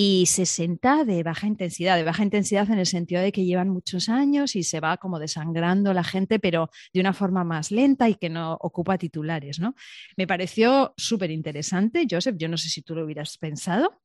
y 0.00 0.26
60 0.26 1.04
de 1.04 1.24
baja 1.24 1.48
intensidad, 1.48 1.96
de 1.96 2.04
baja 2.04 2.22
intensidad 2.22 2.70
en 2.70 2.78
el 2.78 2.86
sentido 2.86 3.20
de 3.20 3.32
que 3.32 3.44
llevan 3.44 3.68
muchos 3.68 4.08
años 4.08 4.54
y 4.54 4.62
se 4.62 4.78
va 4.78 4.96
como 4.96 5.18
desangrando 5.18 5.92
la 5.92 6.04
gente, 6.04 6.38
pero 6.38 6.70
de 6.92 7.00
una 7.00 7.12
forma 7.12 7.42
más 7.42 7.72
lenta 7.72 8.08
y 8.08 8.14
que 8.14 8.28
no 8.28 8.56
ocupa 8.60 8.96
titulares, 8.96 9.58
¿no? 9.58 9.74
Me 10.16 10.28
pareció 10.28 10.94
súper 10.96 11.32
interesante, 11.32 12.06
Joseph, 12.08 12.36
yo 12.38 12.48
no 12.48 12.56
sé 12.56 12.68
si 12.68 12.82
tú 12.82 12.94
lo 12.94 13.04
hubieras 13.04 13.38
pensado. 13.38 14.00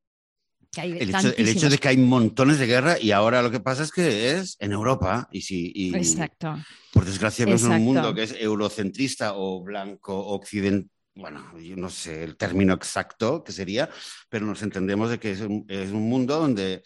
el, 0.78 1.48
hecho, 1.48 1.70
de 1.70 1.78
que 1.78 1.90
hay 1.90 1.98
montones 1.98 2.58
de 2.58 2.66
guerra 2.66 3.00
y 3.00 3.12
ahora 3.12 3.44
lo 3.44 3.52
que 3.52 3.60
pasa 3.60 3.84
es 3.84 3.92
que 3.92 4.32
es 4.32 4.58
en 4.60 4.72
Europa 4.72 5.30
y 5.32 5.42
si 5.42 5.94
Exacto. 5.94 6.58
por 6.92 7.06
desgracia 7.06 7.46
vemos 7.46 7.62
un 7.62 7.84
mundo 7.84 8.16
que 8.16 8.24
es 8.24 8.36
eurocentrista 8.40 9.34
o 9.36 9.62
blanco 9.62 10.18
occidental 10.25 10.90
bueno, 11.15 11.58
yo 11.60 11.75
no 11.75 11.89
sé 11.89 12.24
el 12.24 12.38
término 12.38 12.74
exacto 12.74 13.43
que 13.43 13.51
sería, 13.51 13.89
pero 14.29 14.46
nos 14.46 14.62
entendemos 14.63 15.10
de 15.10 15.20
que 15.20 15.32
es 15.32 15.41
un, 15.41 16.10
mundo 16.10 16.39
donde 16.39 16.84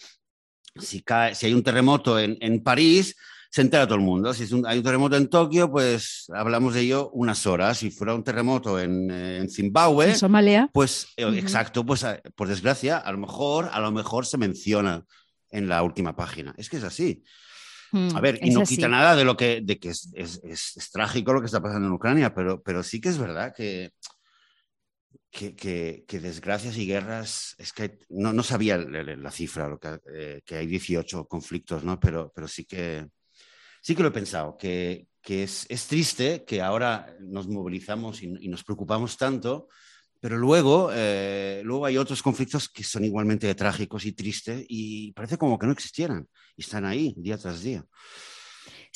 si, 0.76 1.02
cae, 1.02 1.34
si 1.36 1.46
hay 1.46 1.54
un 1.54 1.64
terremoto 1.64 2.20
en, 2.20 2.38
en 2.42 2.62
París, 2.64 3.16
se 3.50 3.62
entera 3.62 3.86
todo 3.88 3.96
el 3.96 4.04
mundo. 4.04 4.34
Si 4.34 4.44
hay 4.66 4.78
un 4.78 4.84
terremoto 4.84 5.16
en 5.16 5.30
Tokio, 5.30 5.72
pues 5.72 6.28
hablamos 6.34 6.74
de 6.74 6.82
ello 6.82 7.10
unas 7.14 7.46
horas. 7.48 7.78
Si 7.78 7.92
fuera 7.92 8.14
un 8.14 8.24
terremoto 8.24 8.80
en, 8.80 9.10
en 9.10 9.50
Zimbabue, 9.50 10.16
Somalia, 10.16 10.70
pues 10.74 11.08
eh, 11.18 11.26
exacto, 11.38 11.86
pues 11.86 12.04
eh, 12.04 12.22
por 12.36 12.48
desgracia, 12.48 12.98
a 12.98 13.12
lo 13.12 13.18
mejor, 13.18 13.70
a 13.72 13.80
lo 13.80 13.92
mejor 13.92 14.26
se 14.26 14.38
menciona 14.38 15.06
en 15.50 15.70
la 15.70 15.82
última 15.84 16.16
página. 16.16 16.54
Es 16.58 16.70
que 16.70 16.78
es 16.78 16.84
así. 16.84 17.24
Mm, 17.94 18.16
a 18.16 18.20
ver, 18.20 18.40
y 18.42 18.50
no 18.50 18.64
quita 18.64 18.90
nada 18.90 19.16
de 19.16 19.24
lo 19.24 19.38
que, 19.38 19.62
de 19.64 19.80
que 19.80 19.90
es, 19.90 20.12
es, 20.14 20.42
es, 20.44 20.92
trágico 20.92 21.32
lo 21.32 21.40
que 21.40 21.46
está 21.46 21.62
pasando 21.62 21.88
en 21.88 21.94
Ucrania, 21.94 22.34
pero, 22.34 22.62
pero 22.62 22.84
sí 22.84 23.00
que 23.00 23.08
es 23.08 23.18
verdad 23.18 23.54
que, 23.56 23.92
que, 25.32 26.06
desgracias 26.22 26.78
y 26.78 26.88
guerras, 26.88 27.56
es 27.58 27.74
que 27.74 28.00
no, 28.10 28.34
no 28.34 28.44
sabía 28.44 28.78
la, 28.78 29.32
cifra, 29.32 29.68
lo 29.68 29.80
que, 29.80 30.00
eh, 30.14 30.42
que, 30.46 30.56
hay 30.56 30.68
18 30.68 31.26
conflictos, 31.28 31.84
¿no? 31.84 32.00
Pero, 32.00 32.32
pero 32.34 32.48
sí, 32.48 32.66
que, 32.66 33.08
sí 33.82 33.96
que 33.96 34.02
lo 34.02 34.10
he 34.10 34.12
pensado, 34.12 34.58
que, 34.58 35.08
que 35.22 35.44
es, 35.44 35.66
es, 35.70 35.88
triste 35.88 36.44
que 36.46 36.62
ahora 36.62 37.16
nos 37.20 37.48
movilizamos 37.48 38.24
y, 38.24 38.48
nos 38.48 38.64
preocupamos 38.64 39.18
tanto, 39.18 39.68
pero 40.20 40.38
luego, 40.38 40.90
eh, 40.94 41.62
luego 41.64 41.86
hay 41.86 41.98
otros 41.98 42.24
conflictos 42.24 42.70
que 42.70 42.84
son 42.84 43.06
igualmente 43.06 43.54
trágicos 43.54 44.06
y 44.06 44.14
tristes 44.14 44.66
y 44.68 45.12
parece 45.12 45.38
como 45.38 45.60
que 45.60 45.68
no 45.68 45.74
existieran 45.74 46.28
y 46.56 46.62
están 46.62 46.86
ahí 46.86 47.14
día 47.18 47.38
tras 47.38 47.62
día. 47.62 47.86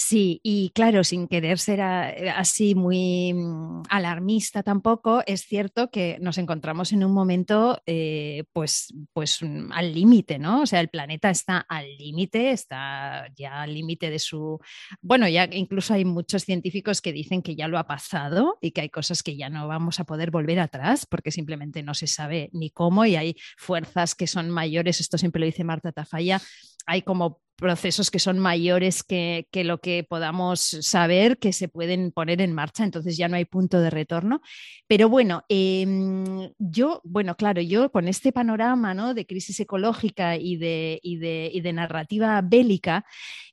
Sí, 0.03 0.41
y 0.41 0.71
claro, 0.71 1.03
sin 1.03 1.27
querer 1.27 1.59
ser 1.59 1.79
eh, 1.79 2.31
así 2.31 2.73
muy 2.73 3.33
mm, 3.35 3.83
alarmista 3.87 4.63
tampoco, 4.63 5.21
es 5.27 5.41
cierto 5.41 5.91
que 5.91 6.17
nos 6.19 6.39
encontramos 6.39 6.91
en 6.91 7.03
un 7.03 7.13
momento 7.13 7.79
eh, 7.85 8.45
pues, 8.51 8.91
pues 9.13 9.43
mm, 9.43 9.71
al 9.71 9.93
límite, 9.93 10.39
¿no? 10.39 10.63
O 10.63 10.65
sea, 10.65 10.79
el 10.79 10.89
planeta 10.89 11.29
está 11.29 11.59
al 11.59 11.97
límite, 11.97 12.49
está 12.49 13.27
ya 13.35 13.61
al 13.61 13.75
límite 13.75 14.09
de 14.09 14.17
su... 14.17 14.59
Bueno, 15.03 15.27
ya 15.27 15.47
incluso 15.51 15.93
hay 15.93 16.03
muchos 16.03 16.45
científicos 16.45 16.99
que 16.99 17.13
dicen 17.13 17.43
que 17.43 17.55
ya 17.55 17.67
lo 17.67 17.77
ha 17.77 17.85
pasado 17.85 18.57
y 18.59 18.71
que 18.71 18.81
hay 18.81 18.89
cosas 18.89 19.21
que 19.21 19.37
ya 19.37 19.49
no 19.49 19.67
vamos 19.67 19.99
a 19.99 20.05
poder 20.05 20.31
volver 20.31 20.59
atrás 20.59 21.05
porque 21.05 21.29
simplemente 21.29 21.83
no 21.83 21.93
se 21.93 22.07
sabe 22.07 22.49
ni 22.53 22.71
cómo 22.71 23.05
y 23.05 23.17
hay 23.17 23.35
fuerzas 23.55 24.15
que 24.15 24.25
son 24.25 24.49
mayores, 24.49 24.99
esto 24.99 25.19
siempre 25.19 25.41
lo 25.41 25.45
dice 25.45 25.63
Marta 25.63 25.91
Tafalla, 25.91 26.41
hay 26.85 27.01
como 27.01 27.41
procesos 27.61 28.09
que 28.09 28.17
son 28.17 28.39
mayores 28.39 29.03
que, 29.03 29.45
lo 29.53 29.79
que 29.79 30.03
podamos 30.03 30.59
saber 30.81 31.37
que 31.37 31.53
se 31.53 31.67
pueden 31.67 32.11
poner 32.11 32.41
en 32.41 32.53
marcha, 32.53 32.83
entonces 32.83 33.17
ya 33.17 33.29
no 33.29 33.35
hay 33.35 33.45
punto 33.45 33.79
de 33.79 33.91
retorno. 33.91 34.41
Pero 34.87 35.09
bueno, 35.09 35.45
em, 35.47 36.51
yo, 36.57 37.01
bueno, 37.03 37.37
claro, 37.37 37.61
yo 37.61 37.91
con 37.91 38.07
este 38.07 38.31
panorama 38.31 38.95
¿no? 38.95 39.13
de 39.13 39.27
crisis 39.27 39.59
ecológica 39.59 40.37
y 40.37 40.57
de, 40.57 40.99
y 41.03 41.17
de, 41.17 41.71
narrativa 41.71 42.41
bélica, 42.41 43.05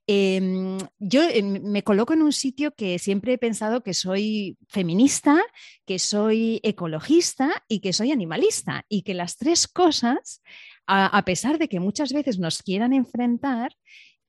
em, 0.06 0.78
yo 0.98 1.22
em, 1.22 1.62
me 1.62 1.84
coloco 1.84 2.14
en 2.14 2.22
un 2.22 2.32
sitio 2.32 2.74
que 2.74 2.98
siempre 2.98 3.34
he 3.34 3.38
pensado 3.38 3.82
que 3.82 3.92
soy 3.92 4.56
feminista, 4.68 5.38
que 5.84 5.98
soy 5.98 6.60
ecologista 6.62 7.62
y 7.68 7.80
que 7.80 7.92
soy 7.92 8.10
animalista, 8.10 8.86
y 8.88 9.02
que 9.02 9.12
las 9.12 9.36
tres 9.36 9.68
cosas 9.68 10.40
a, 10.88 11.22
pesar 11.24 11.58
de 11.58 11.68
que 11.68 11.80
muchas 11.80 12.12
veces 12.12 12.38
nos 12.38 12.62
quieran 12.62 12.94
enfrentar, 12.94 13.76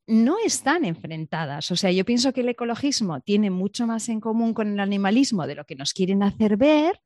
no 0.08 0.38
están 0.44 0.84
enfrentadas. 0.84 1.72
O 1.72 1.76
sea, 1.76 1.92
yo 1.92 2.04
pienso 2.04 2.34
que 2.34 2.42
el 2.42 2.50
ecologismo 2.50 3.22
tiene 3.22 3.50
mucho 3.50 3.88
más 3.88 4.10
en 4.10 4.20
común 4.20 4.54
con 4.54 4.74
el 4.74 4.80
animalismo 4.80 5.48
de 5.48 5.56
lo 5.56 5.66
que 5.66 5.76
nos 5.76 5.94
quieren 5.94 6.22
hacer 6.22 6.58
ver, 6.58 7.00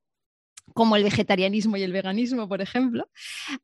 como 0.74 0.95
el 0.95 1.03
vegetarianismo 1.03 1.77
y 1.77 1.83
el 1.83 1.91
veganismo, 1.91 2.48
por 2.48 2.62
ejemplo, 2.62 3.10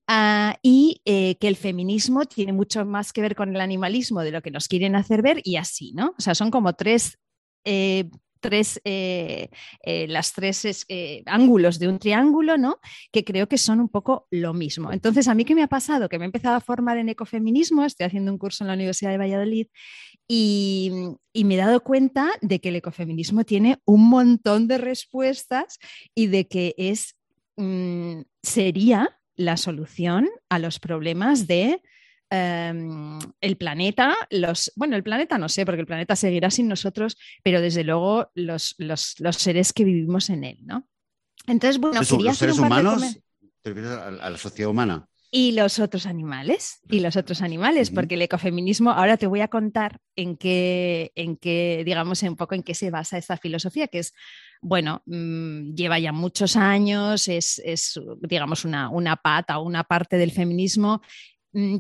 ah, 0.07 0.57
y 0.61 1.01
eh, 1.05 1.37
que 1.39 1.47
el 1.47 1.55
feminismo 1.55 2.25
tiene 2.25 2.53
mucho 2.53 2.85
más 2.85 3.13
que 3.13 3.21
ver 3.21 3.35
con 3.35 3.55
el 3.55 3.61
animalismo 3.61 4.21
de 4.21 4.31
lo 4.31 4.41
que 4.41 4.51
nos 4.51 4.67
quieren 4.67 4.95
hacer 4.95 5.21
ver 5.21 5.41
y 5.43 5.55
así, 5.55 5.93
¿no? 5.93 6.13
O 6.17 6.21
sea, 6.21 6.35
son 6.35 6.51
como 6.51 6.73
tres 6.73 7.17
eh, 7.65 8.09
tres, 8.39 8.81
eh, 8.83 9.49
eh, 9.83 10.07
las 10.07 10.33
tres 10.33 10.85
eh, 10.87 11.23
ángulos 11.25 11.79
de 11.79 11.87
un 11.87 11.99
triángulo, 11.99 12.57
¿no? 12.57 12.79
Que 13.11 13.23
creo 13.23 13.47
que 13.47 13.57
son 13.57 13.79
un 13.79 13.89
poco 13.89 14.27
lo 14.31 14.53
mismo. 14.53 14.91
Entonces, 14.91 15.27
a 15.27 15.35
mí 15.35 15.45
qué 15.45 15.55
me 15.55 15.63
ha 15.63 15.67
pasado, 15.67 16.09
que 16.09 16.17
me 16.17 16.25
he 16.25 16.27
empezado 16.27 16.55
a 16.55 16.61
formar 16.61 16.97
en 16.97 17.09
ecofeminismo, 17.09 17.85
estoy 17.85 18.05
haciendo 18.05 18.31
un 18.31 18.37
curso 18.37 18.63
en 18.63 18.69
la 18.69 18.73
Universidad 18.73 19.11
de 19.11 19.17
Valladolid 19.17 19.67
y, 20.27 20.91
me 21.33 21.55
he 21.55 21.57
dado 21.57 21.81
cuenta 21.81 22.29
de 22.41 22.59
que 22.59 22.69
el 22.69 22.75
ecofeminismo 22.75 23.43
tiene 23.43 23.79
un 23.85 24.09
montón 24.09 24.67
de 24.67 24.77
respuestas 24.77 25.79
y 26.13 26.27
de 26.27 26.47
que 26.47 26.75
es, 26.77 27.15
mm, 27.55 28.21
sería 28.43 29.17
la 29.35 29.57
solución 29.57 30.27
a 30.49 30.59
los 30.59 30.79
problemas 30.79 31.47
de 31.47 31.81
Em, 32.31 33.17
el 33.41 33.57
planeta, 33.57 34.15
los, 34.29 34.71
bueno, 34.75 34.95
el 34.95 35.01
planeta 35.01 35.39
no 35.39 35.49
sé, 35.49 35.65
porque 35.65 35.81
el 35.81 35.87
planeta 35.87 36.15
seguirá 36.15 36.51
sin 36.51 36.67
nosotros, 36.67 37.17
pero 37.41 37.59
desde 37.59 37.83
luego 37.83 38.29
los, 38.35 38.75
los, 38.77 39.15
seres 39.31 39.73
que 39.73 39.83
vivimos 39.83 40.29
en 40.29 40.43
él, 40.43 40.59
¿no? 40.61 40.87
Entonces, 41.47 41.79
bueno, 41.79 42.01
quería 42.01 42.31
¿Los 42.31 42.37
seres 42.37 42.59
humanos? 42.59 43.01
¿Te 43.63 43.69
refieres 43.69 43.91
a 43.91 44.29
la 44.29 44.37
sociedad 44.37 44.69
humana? 44.69 45.07
Y 45.31 45.53
los 45.53 45.79
otros 45.79 46.05
animales, 46.05 46.81
y 46.89 46.99
los 46.99 47.15
otros 47.15 47.41
animales, 47.41 47.89
porque 47.89 48.15
el 48.15 48.21
ecofeminismo, 48.23 48.91
ahora 48.91 49.17
te 49.17 49.27
voy 49.27 49.41
a 49.41 49.47
contar 49.47 49.99
en 50.15 50.37
qué, 50.37 51.11
en 51.15 51.35
qué, 51.35 51.83
digamos, 51.85 52.21
un 52.23 52.35
poco 52.35 52.55
en 52.55 52.63
qué 52.63 52.75
se 52.75 52.91
basa 52.91 53.17
esta 53.17 53.37
filosofía, 53.37 53.87
que 53.87 53.99
es, 53.99 54.13
bueno, 54.61 55.01
mm, 55.05 55.73
lleva 55.73 55.97
ya 55.99 56.11
muchos 56.11 56.55
años, 56.55 57.27
es, 57.27 57.59
es 57.63 57.99
digamos, 58.21 58.65
una, 58.65 58.89
una 58.89 59.15
pata 59.15 59.59
o 59.59 59.63
una 59.63 59.83
parte 59.83 60.17
del 60.17 60.31
feminismo 60.31 61.01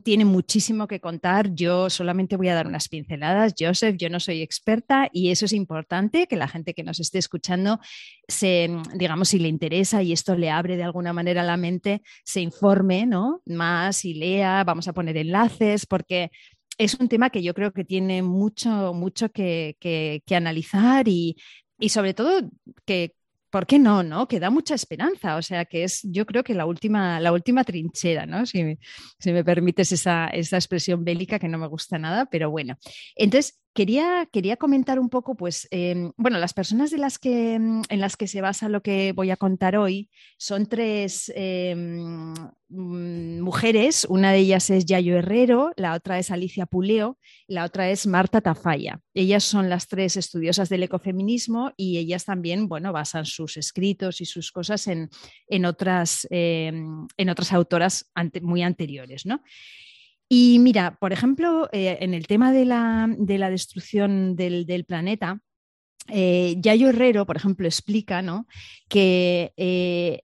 tiene 0.03 0.25
muchísimo 0.25 0.87
que 0.87 0.99
contar. 0.99 1.53
Yo 1.53 1.89
solamente 1.89 2.37
voy 2.37 2.47
a 2.49 2.55
dar 2.55 2.67
unas 2.67 2.89
pinceladas. 2.89 3.53
Joseph, 3.57 3.95
yo 3.97 4.09
no 4.09 4.19
soy 4.19 4.41
experta 4.41 5.09
y 5.13 5.29
eso 5.29 5.45
es 5.45 5.53
importante 5.53 6.27
que 6.27 6.35
la 6.35 6.47
gente 6.47 6.73
que 6.73 6.83
nos 6.83 6.99
esté 6.99 7.19
escuchando 7.19 7.79
se, 8.27 8.67
mm, 8.67 8.97
digamos, 8.97 9.29
si 9.29 9.39
le 9.39 9.47
interesa 9.47 10.01
y 10.01 10.11
esto 10.11 10.35
le 10.35 10.49
abre 10.49 10.77
de 10.77 10.83
alguna 10.83 11.13
manera 11.13 11.43
la 11.43 11.57
mente, 11.57 12.01
se 12.23 12.41
informe, 12.41 13.05
¿no? 13.05 13.41
Más 13.45 14.05
y 14.05 14.15
lea, 14.15 14.63
vamos 14.63 14.87
a 14.87 14.93
poner 14.93 15.17
enlaces 15.17 15.85
porque 15.85 16.31
es 16.77 16.95
un 16.95 17.07
tema 17.07 17.29
que 17.29 17.43
yo 17.43 17.53
creo 17.53 17.71
que 17.71 17.85
tiene 17.85 18.23
mucho, 18.23 18.93
mucho 18.93 19.29
que, 19.31 19.77
que 19.79 20.35
analizar 20.35 21.07
y, 21.07 21.35
y 21.77 21.89
sobre 21.89 22.13
todo 22.13 22.49
que 22.85 23.15
¿por 23.49 23.65
qué 23.65 23.79
no? 23.79 24.03
¿no? 24.03 24.27
Que 24.27 24.39
da 24.39 24.49
mucha 24.49 24.75
esperanza. 24.75 25.35
O 25.35 25.41
sea, 25.41 25.65
que 25.65 25.83
es, 25.83 26.01
yo 26.03 26.25
creo 26.25 26.43
que 26.43 26.53
la 26.53 26.65
última, 26.65 27.19
la 27.19 27.31
última 27.31 27.63
trinchera, 27.63 28.25
¿no? 28.25 28.45
Si, 28.45 28.77
si 29.19 29.31
me 29.31 29.43
permites 29.43 29.91
esa, 29.91 30.27
esa, 30.27 30.57
expresión 30.57 31.03
bélica 31.03 31.39
que 31.39 31.47
no 31.47 31.57
me 31.57 31.67
gusta 31.67 31.97
nada, 31.97 32.25
pero 32.27 32.49
bueno. 32.49 32.77
Entonces, 33.15 33.59
quería, 34.31 34.57
comentar 34.57 34.99
un 34.99 35.09
poco, 35.09 35.35
pues, 35.35 35.67
em, 35.71 36.11
bueno, 36.17 36.37
las 36.37 36.53
personas 36.53 36.91
de 36.91 36.97
las 36.97 37.17
que, 37.17 37.53
em, 37.53 37.81
en 37.89 37.99
las 38.01 38.17
que 38.17 38.27
se 38.27 38.41
basa 38.41 38.67
lo 38.67 38.81
que 38.81 39.13
voy 39.13 39.31
a 39.31 39.37
contar 39.37 39.77
hoy 39.77 40.09
son 40.37 40.65
tres 40.65 41.31
em, 41.35 42.33
mm, 42.69 43.39
mujeres. 43.41 44.05
Una 44.09 44.31
de 44.33 44.39
ellas 44.39 44.69
es 44.69 44.85
Yayo 44.85 45.17
Herrero, 45.17 45.71
la 45.77 45.93
otra 45.93 46.19
es 46.19 46.29
Alicia 46.29 46.65
Puleo, 46.65 47.17
la 47.47 47.63
otra 47.63 47.89
es 47.89 48.05
Marta 48.05 48.41
Tafalla. 48.41 48.99
Ellas 49.13 49.43
son 49.45 49.69
las 49.69 49.87
tres 49.87 50.17
estudiosas 50.17 50.67
del 50.69 50.83
ecofeminismo 50.83 51.71
y 51.77 51.97
ellas 51.97 52.25
también, 52.25 52.67
bueno, 52.67 52.91
basan 52.91 53.25
sus 53.25 53.55
escritos 53.57 54.19
y 54.19 54.25
sus 54.25 54.51
cosas 54.51 54.87
en, 54.87 55.09
otras, 55.65 56.27
en 56.29 57.29
otras 57.29 57.53
autoras 57.53 58.11
muy 58.41 58.61
anteriores, 58.61 59.25
¿no? 59.25 59.41
Y 60.31 60.59
mira, 60.59 60.95
por 60.99 61.11
ejemplo, 61.11 61.67
eh, 61.71 61.97
en 62.01 62.13
el 62.13 62.27
tema 62.27 62.53
de 62.53 62.63
la, 62.65 63.07
destrucción 63.49 64.35
del, 64.35 64.85
planeta, 64.87 65.41
eh, 66.07 66.55
Yayo 66.59 66.89
Herrero, 66.89 67.25
por 67.25 67.35
ejemplo, 67.35 67.67
explica 67.67 68.23
que 68.87 69.53
eh, 69.57 70.21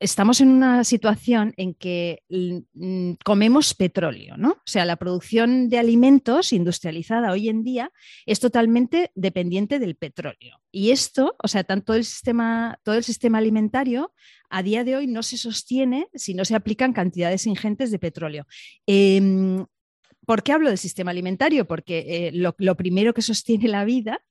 estamos 0.00 0.40
en 0.40 0.48
una 0.48 0.84
situación 0.84 1.52
en 1.56 1.74
que 1.74 2.22
mm, 2.28 3.12
comemos 3.24 3.74
petróleo, 3.74 4.36
¿no? 4.36 4.50
O 4.50 4.66
sea, 4.66 4.84
la 4.84 4.96
producción 4.96 5.68
de 5.68 5.78
alimentos 5.78 6.52
industrializada 6.52 7.32
hoy 7.32 7.48
en 7.48 7.62
día 7.62 7.92
es 8.24 8.40
totalmente 8.40 9.10
dependiente 9.14 9.78
del 9.78 9.96
petróleo. 9.96 10.60
Y 10.70 10.90
esto, 10.90 11.36
o 11.42 11.48
sea, 11.48 11.64
tanto 11.64 11.94
el 11.94 12.04
sistema, 12.04 12.78
todo 12.82 12.94
el 12.94 13.04
sistema 13.04 13.38
alimentario 13.38 14.12
a 14.50 14.62
día 14.62 14.84
de 14.84 14.96
hoy 14.96 15.06
no 15.06 15.22
se 15.22 15.36
sostiene 15.36 16.08
si 16.14 16.34
no 16.34 16.44
se 16.44 16.54
aplican 16.54 16.92
cantidades 16.92 17.46
ingentes 17.46 17.90
de 17.90 17.98
petróleo. 17.98 18.46
Em, 18.86 19.64
¿Por 20.24 20.42
qué 20.42 20.52
hablo 20.52 20.68
del 20.68 20.78
sistema 20.78 21.12
alimentario? 21.12 21.66
Porque 21.66 22.28
eh, 22.28 22.30
lo, 22.32 22.76
primero 22.76 23.14
que 23.14 23.22
sostiene 23.22 23.68
la 23.68 23.84
vida 23.84 24.22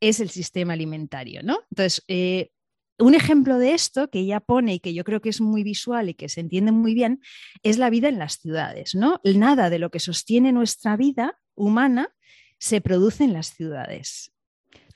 es 0.00 0.20
el 0.20 0.30
sistema 0.30 0.72
alimentario, 0.72 1.42
¿no? 1.42 1.60
Entonces, 1.70 2.02
eh, 2.08 2.50
un 2.98 3.14
ejemplo 3.14 3.58
de 3.58 3.74
esto 3.74 4.08
que 4.08 4.20
ella 4.20 4.40
pone 4.40 4.74
y 4.74 4.80
que 4.80 4.94
yo 4.94 5.04
creo 5.04 5.20
que 5.20 5.28
es 5.28 5.40
muy 5.40 5.62
visual 5.62 6.08
y 6.08 6.14
que 6.14 6.28
se 6.28 6.40
entiende 6.40 6.72
muy 6.72 6.94
bien 6.94 7.20
es 7.62 7.78
la 7.78 7.90
vida 7.90 8.08
en 8.08 8.18
las 8.18 8.38
ciudades, 8.38 8.94
¿no? 8.94 9.20
Nada 9.24 9.70
de 9.70 9.78
lo 9.78 9.90
que 9.90 10.00
sostiene 10.00 10.52
nuestra 10.52 10.96
vida 10.96 11.38
humana 11.54 12.14
se 12.58 12.80
produce 12.80 13.24
en 13.24 13.32
las 13.32 13.54
ciudades. 13.54 14.32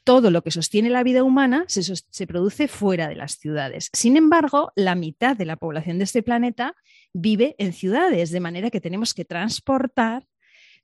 Todo 0.03 0.31
lo 0.31 0.43
que 0.43 0.51
sostiene 0.51 0.89
la 0.89 1.03
vida 1.03 1.23
humana 1.23 1.65
se, 1.69 1.83
se 1.83 2.27
produce 2.27 2.69
fuera 2.69 3.07
de 3.07 3.17
las 3.17 3.33
ciudades. 3.33 3.91
Sin 3.93 4.17
embargo, 4.17 4.73
la 4.75 4.95
mitad 4.95 5.37
de 5.37 5.45
la 5.45 5.57
población 5.57 5.99
de 5.99 6.05
este 6.05 6.23
planeta 6.23 6.75
vive 7.13 7.55
en 7.59 7.75
ciudades, 7.75 8.31
de 8.31 8.41
manera 8.41 8.71
que 8.71 8.81
tenemos 8.81 9.13
que 9.13 9.27
transportar 9.27 10.27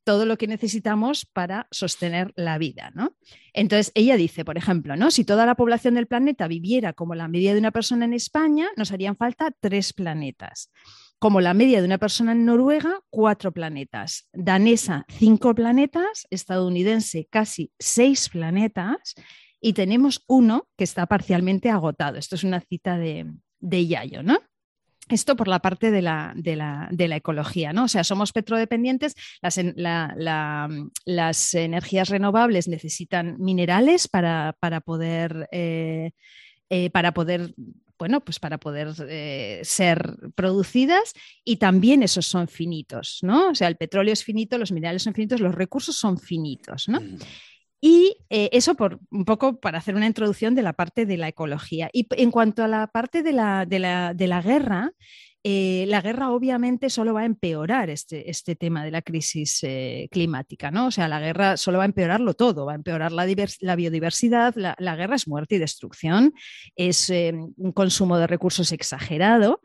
todo 0.07 0.25
lo 0.25 0.39
que 0.39 0.47
necesitamos 0.47 1.27
para 1.27 1.67
sostener 1.73 2.33
la 2.37 2.59
vida. 2.59 2.93
¿no? 2.95 3.17
Entonces, 3.53 3.91
ella 3.97 4.17
dice, 4.17 4.45
por 4.45 4.57
ejemplo, 4.57 4.97
¿no? 4.97 5.11
si 5.11 5.25
toda 5.25 5.45
la 5.47 5.57
población 5.57 5.95
del 5.95 6.07
planeta 6.07 6.47
viviera 6.47 6.93
como 6.93 7.17
la 7.17 7.27
media 7.27 7.53
de 7.53 7.59
una 7.59 7.73
persona 7.73 8.05
en 8.05 8.15
España, 8.15 8.69
nos 8.77 8.93
harían 8.93 9.17
falta 9.17 9.51
tres 9.61 9.93
planetas. 9.93 10.71
Como 11.19 11.41
la 11.41 11.55
media 11.55 11.81
de 11.81 11.87
una 11.87 11.99
persona 11.99 12.33
en 12.33 12.45
Noruega, 12.45 13.01
cuatro 13.11 13.51
planetas. 13.51 14.29
Danesa, 14.33 15.07
cinco 15.09 15.57
planetas. 15.57 16.29
Estadounidense, 16.31 17.27
casi 17.29 17.73
seis 17.77 18.29
planetas. 18.29 19.15
Y 19.61 19.73
tenemos 19.73 20.23
uno 20.29 20.69
que 20.77 20.85
está 20.85 21.07
parcialmente 21.07 21.69
agotado. 21.69 22.17
Esto 22.17 22.37
es 22.37 22.45
una 22.45 22.61
cita 22.61 22.97
de, 22.97 23.27
de 23.59 23.87
Yayo, 23.89 24.23
¿no? 24.23 24.39
Esto 25.09 25.37
por 25.37 25.47
la 25.47 25.61
parte 25.61 25.91
de 25.91 26.03
la, 26.03 26.33
de, 26.37 26.57
la, 26.57 27.17
ecología, 27.17 27.73
¿no? 27.73 27.85
O 27.85 27.89
sea, 27.89 28.03
somos 28.03 28.33
petrodependientes, 28.33 29.15
las, 29.41 29.61
las 31.05 31.55
energías 31.55 32.09
renovables 32.09 32.67
necesitan 32.67 33.37
minerales 33.39 34.09
para, 34.09 34.53
poder, 34.85 35.49
eh, 35.53 36.11
eh, 36.71 36.91
para 36.91 37.13
poder 37.13 37.55
bueno, 37.99 38.21
pues 38.21 38.39
para 38.39 38.59
poder 38.59 38.89
eh, 39.09 39.61
ser 39.65 40.17
producidas 40.35 41.15
y 41.45 41.57
también 41.57 42.03
esos 42.03 42.27
son 42.27 42.49
finitos, 42.49 43.21
¿no? 43.23 43.51
O 43.51 43.55
sea, 43.55 43.69
el 43.69 43.77
petróleo 43.77 44.13
es 44.13 44.25
finito, 44.25 44.59
los 44.59 44.73
minerales 44.73 45.03
son 45.03 45.15
finitos, 45.15 45.41
los 45.41 45.55
recursos 45.55 45.97
son 45.97 46.19
finitos, 46.19 46.89
¿no? 46.89 47.01
Y 47.81 48.17
eh, 48.31 48.49
eso 48.53 48.75
por 48.75 49.01
un 49.11 49.25
poco 49.25 49.61
para 49.61 49.79
hacer 49.79 49.95
una 49.95 50.07
introducción 50.07 50.55
de 50.55 50.63
la 50.63 50.73
parte 50.73 51.07
de 51.07 51.17
la 51.17 51.29
ecología. 51.29 51.91
Y 51.93 52.07
en 52.11 52.31
cuanto 52.31 52.65
a 52.65 52.69
la 52.69 52.87
parte 52.87 53.23
de 53.23 53.33
la, 53.33 53.67
de 53.67 53.79
la, 53.79 54.43
guerra, 54.43 54.93
eh, 55.45 55.85
la 55.87 56.01
guerra 56.01 56.31
obviamente 56.31 56.89
solo 56.89 57.15
va 57.15 57.21
a 57.21 57.27
empeorar 57.27 57.91
este, 57.91 58.31
este 58.31 58.57
tema 58.57 58.85
de 58.85 58.91
la 58.91 59.03
crisis 59.03 59.61
eh, 59.63 60.09
climática, 60.11 60.71
¿no? 60.71 60.87
O 60.87 60.91
sea, 60.91 61.07
la 61.07 61.21
guerra 61.21 61.57
solo 61.57 61.79
va 61.79 61.85
a 61.85 61.87
empeorarlo 61.87 62.35
todo, 62.35 62.65
va 62.65 62.73
a 62.73 62.77
empeorar 62.77 63.13
la, 63.13 63.27
la 63.61 63.77
biodiversidad, 63.77 64.55
la, 64.57 64.97
guerra 64.97 65.17
es 65.17 65.29
muerte 65.29 65.57
y 65.57 65.59
destrucción, 65.59 66.33
es 66.75 67.11
un 67.11 67.73
consumo 67.73 68.19
de 68.19 68.27
recursos 68.27 68.73
exagerado 68.73 69.61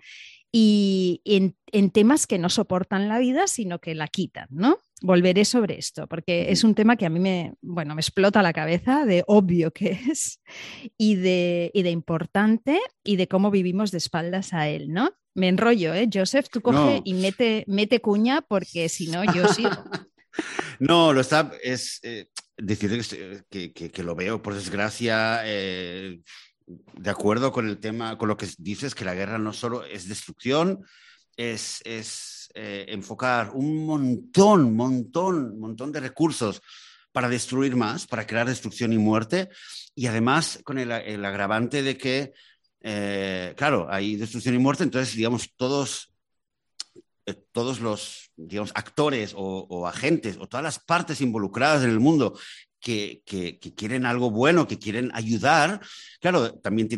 y 0.51 1.21
en, 1.23 1.91
temas 1.91 2.27
que 2.27 2.37
no 2.37 2.49
soportan 2.49 3.07
la 3.07 3.19
vida, 3.19 3.47
sino 3.47 3.79
que 3.79 3.95
la 3.95 4.07
quitan, 4.07 4.47
¿no? 4.49 4.79
Volveré 5.01 5.45
sobre 5.45 5.79
esto, 5.79 6.07
porque 6.07 6.51
es 6.51 6.63
un 6.63 6.75
tema 6.75 6.97
que 6.97 7.05
a 7.05 7.09
mí 7.09 7.19
me, 7.19 7.53
bueno, 7.61 7.95
me 7.95 8.01
explota 8.01 8.41
la 8.43 8.53
cabeza 8.53 9.05
de 9.05 9.23
obvio 9.27 9.71
que 9.71 9.91
es 10.11 10.41
y 10.97 11.15
de, 11.15 11.71
de 11.73 11.89
importante 11.89 12.79
y 13.03 13.15
de 13.15 13.27
cómo 13.27 13.49
vivimos 13.49 13.91
de 13.91 13.99
espaldas 13.99 14.53
a 14.53 14.67
él, 14.67 14.91
¿no? 14.91 15.11
Me 15.33 15.47
enrollo, 15.47 15.93
¿eh? 15.93 16.09
Joseph, 16.13 16.47
tú 16.51 16.61
coge 16.61 17.01
y 17.05 17.13
mete, 17.13 17.63
mete 17.67 18.01
cuña 18.01 18.41
porque 18.41 18.89
si 18.89 19.07
no, 19.07 19.23
yo 19.33 19.47
sigo. 19.47 19.71
No, 20.79 21.11
lo 21.11 21.19
está, 21.19 21.51
es 21.61 21.99
eh, 22.03 22.29
decir 22.57 23.03
que, 23.49 23.73
que, 23.73 24.03
lo 24.03 24.15
veo, 24.15 24.41
por 24.41 24.55
desgracia, 24.55 25.41
eh, 25.43 26.21
de 26.93 27.09
acuerdo 27.09 27.51
con 27.51 27.67
el 27.67 27.79
tema, 27.79 28.17
con 28.17 28.29
lo 28.29 28.37
que 28.37 28.47
dices, 28.57 28.95
que 28.95 29.05
la 29.05 29.15
guerra 29.15 29.37
no 29.37 29.53
solo 29.53 29.83
es 29.83 30.07
destrucción, 30.07 30.83
es, 31.35 31.81
eh, 32.53 32.85
enfocar 32.89 33.51
un 33.53 33.85
montón, 33.85 34.75
montón, 34.75 35.59
montón 35.59 35.91
de 35.91 35.99
recursos 35.99 36.61
para 37.11 37.29
destruir 37.29 37.75
más, 37.75 38.07
para 38.07 38.25
crear 38.25 38.47
destrucción 38.47 38.93
y 38.93 38.97
muerte, 38.97 39.49
y 39.95 40.07
además 40.07 40.59
con 40.63 40.77
el, 40.77 40.91
agravante 40.91 41.83
de 41.83 41.97
que, 41.97 42.33
eh, 42.81 43.53
claro, 43.57 43.87
hay 43.89 44.15
destrucción 44.15 44.55
y 44.55 44.59
muerte, 44.59 44.83
entonces, 44.83 45.15
digamos, 45.15 45.53
todos, 45.55 46.13
eh, 47.25 47.35
todos 47.51 47.79
los, 47.79 48.31
digamos, 48.35 48.71
actores 48.75 49.33
o, 49.35 49.87
agentes 49.87 50.37
o 50.39 50.47
todas 50.47 50.63
las 50.63 50.79
partes 50.79 51.21
involucradas 51.21 51.83
en 51.83 51.89
el 51.89 51.99
mundo 51.99 52.37
que, 52.81 53.21
quieren 53.75 54.05
algo 54.05 54.31
bueno, 54.31 54.67
que 54.67 54.79
quieren 54.79 55.11
ayudar. 55.13 55.79
Claro, 56.19 56.53
también 56.55 56.89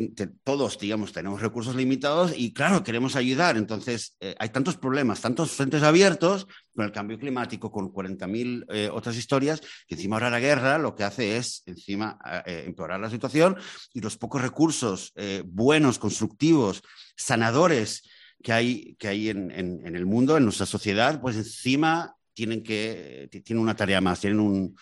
todos, 0.43 0.79
digamos, 0.79 1.11
tenemos 1.11 1.41
recursos 1.41 1.75
limitados 1.75 2.33
y, 2.35 2.53
claro, 2.53 2.83
queremos 2.83 3.15
ayudar. 3.15 3.57
Entonces, 3.57 4.15
eh, 4.19 4.35
hay 4.39 4.49
tantos 4.49 4.77
problemas, 4.77 5.21
tantos 5.21 5.51
frentes 5.51 5.83
abiertos 5.83 6.47
con 6.73 6.85
el 6.85 6.91
cambio 6.91 7.19
climático, 7.19 7.71
con 7.71 7.91
40.000 7.91 8.65
eh, 8.69 8.89
otras 8.91 9.17
historias, 9.17 9.61
que 9.87 9.95
encima 9.95 10.15
ahora 10.15 10.29
la 10.29 10.39
guerra 10.39 10.77
lo 10.77 10.95
que 10.95 11.03
hace 11.03 11.37
es, 11.37 11.63
encima, 11.65 12.17
eh, 12.45 12.63
empeorar 12.65 12.99
la 12.99 13.09
situación 13.09 13.57
y 13.93 13.99
los 13.99 14.17
pocos 14.17 14.41
recursos 14.41 15.13
buenos, 15.45 15.99
constructivos, 15.99 16.81
sanadores 17.15 18.03
que 18.41 18.53
hay, 18.53 18.95
que 18.95 19.07
hay 19.07 19.29
en, 19.29 19.51
en, 19.51 19.95
el 19.95 20.05
mundo, 20.05 20.37
en 20.37 20.43
nuestra 20.43 20.65
sociedad, 20.65 21.21
pues 21.21 21.35
encima 21.35 22.15
tienen 22.33 22.63
que, 22.63 23.29
tienen 23.43 23.61
una 23.61 23.75
tarea 23.75 24.01
más, 24.01 24.19
tienen 24.19 24.39
un, 24.39 24.75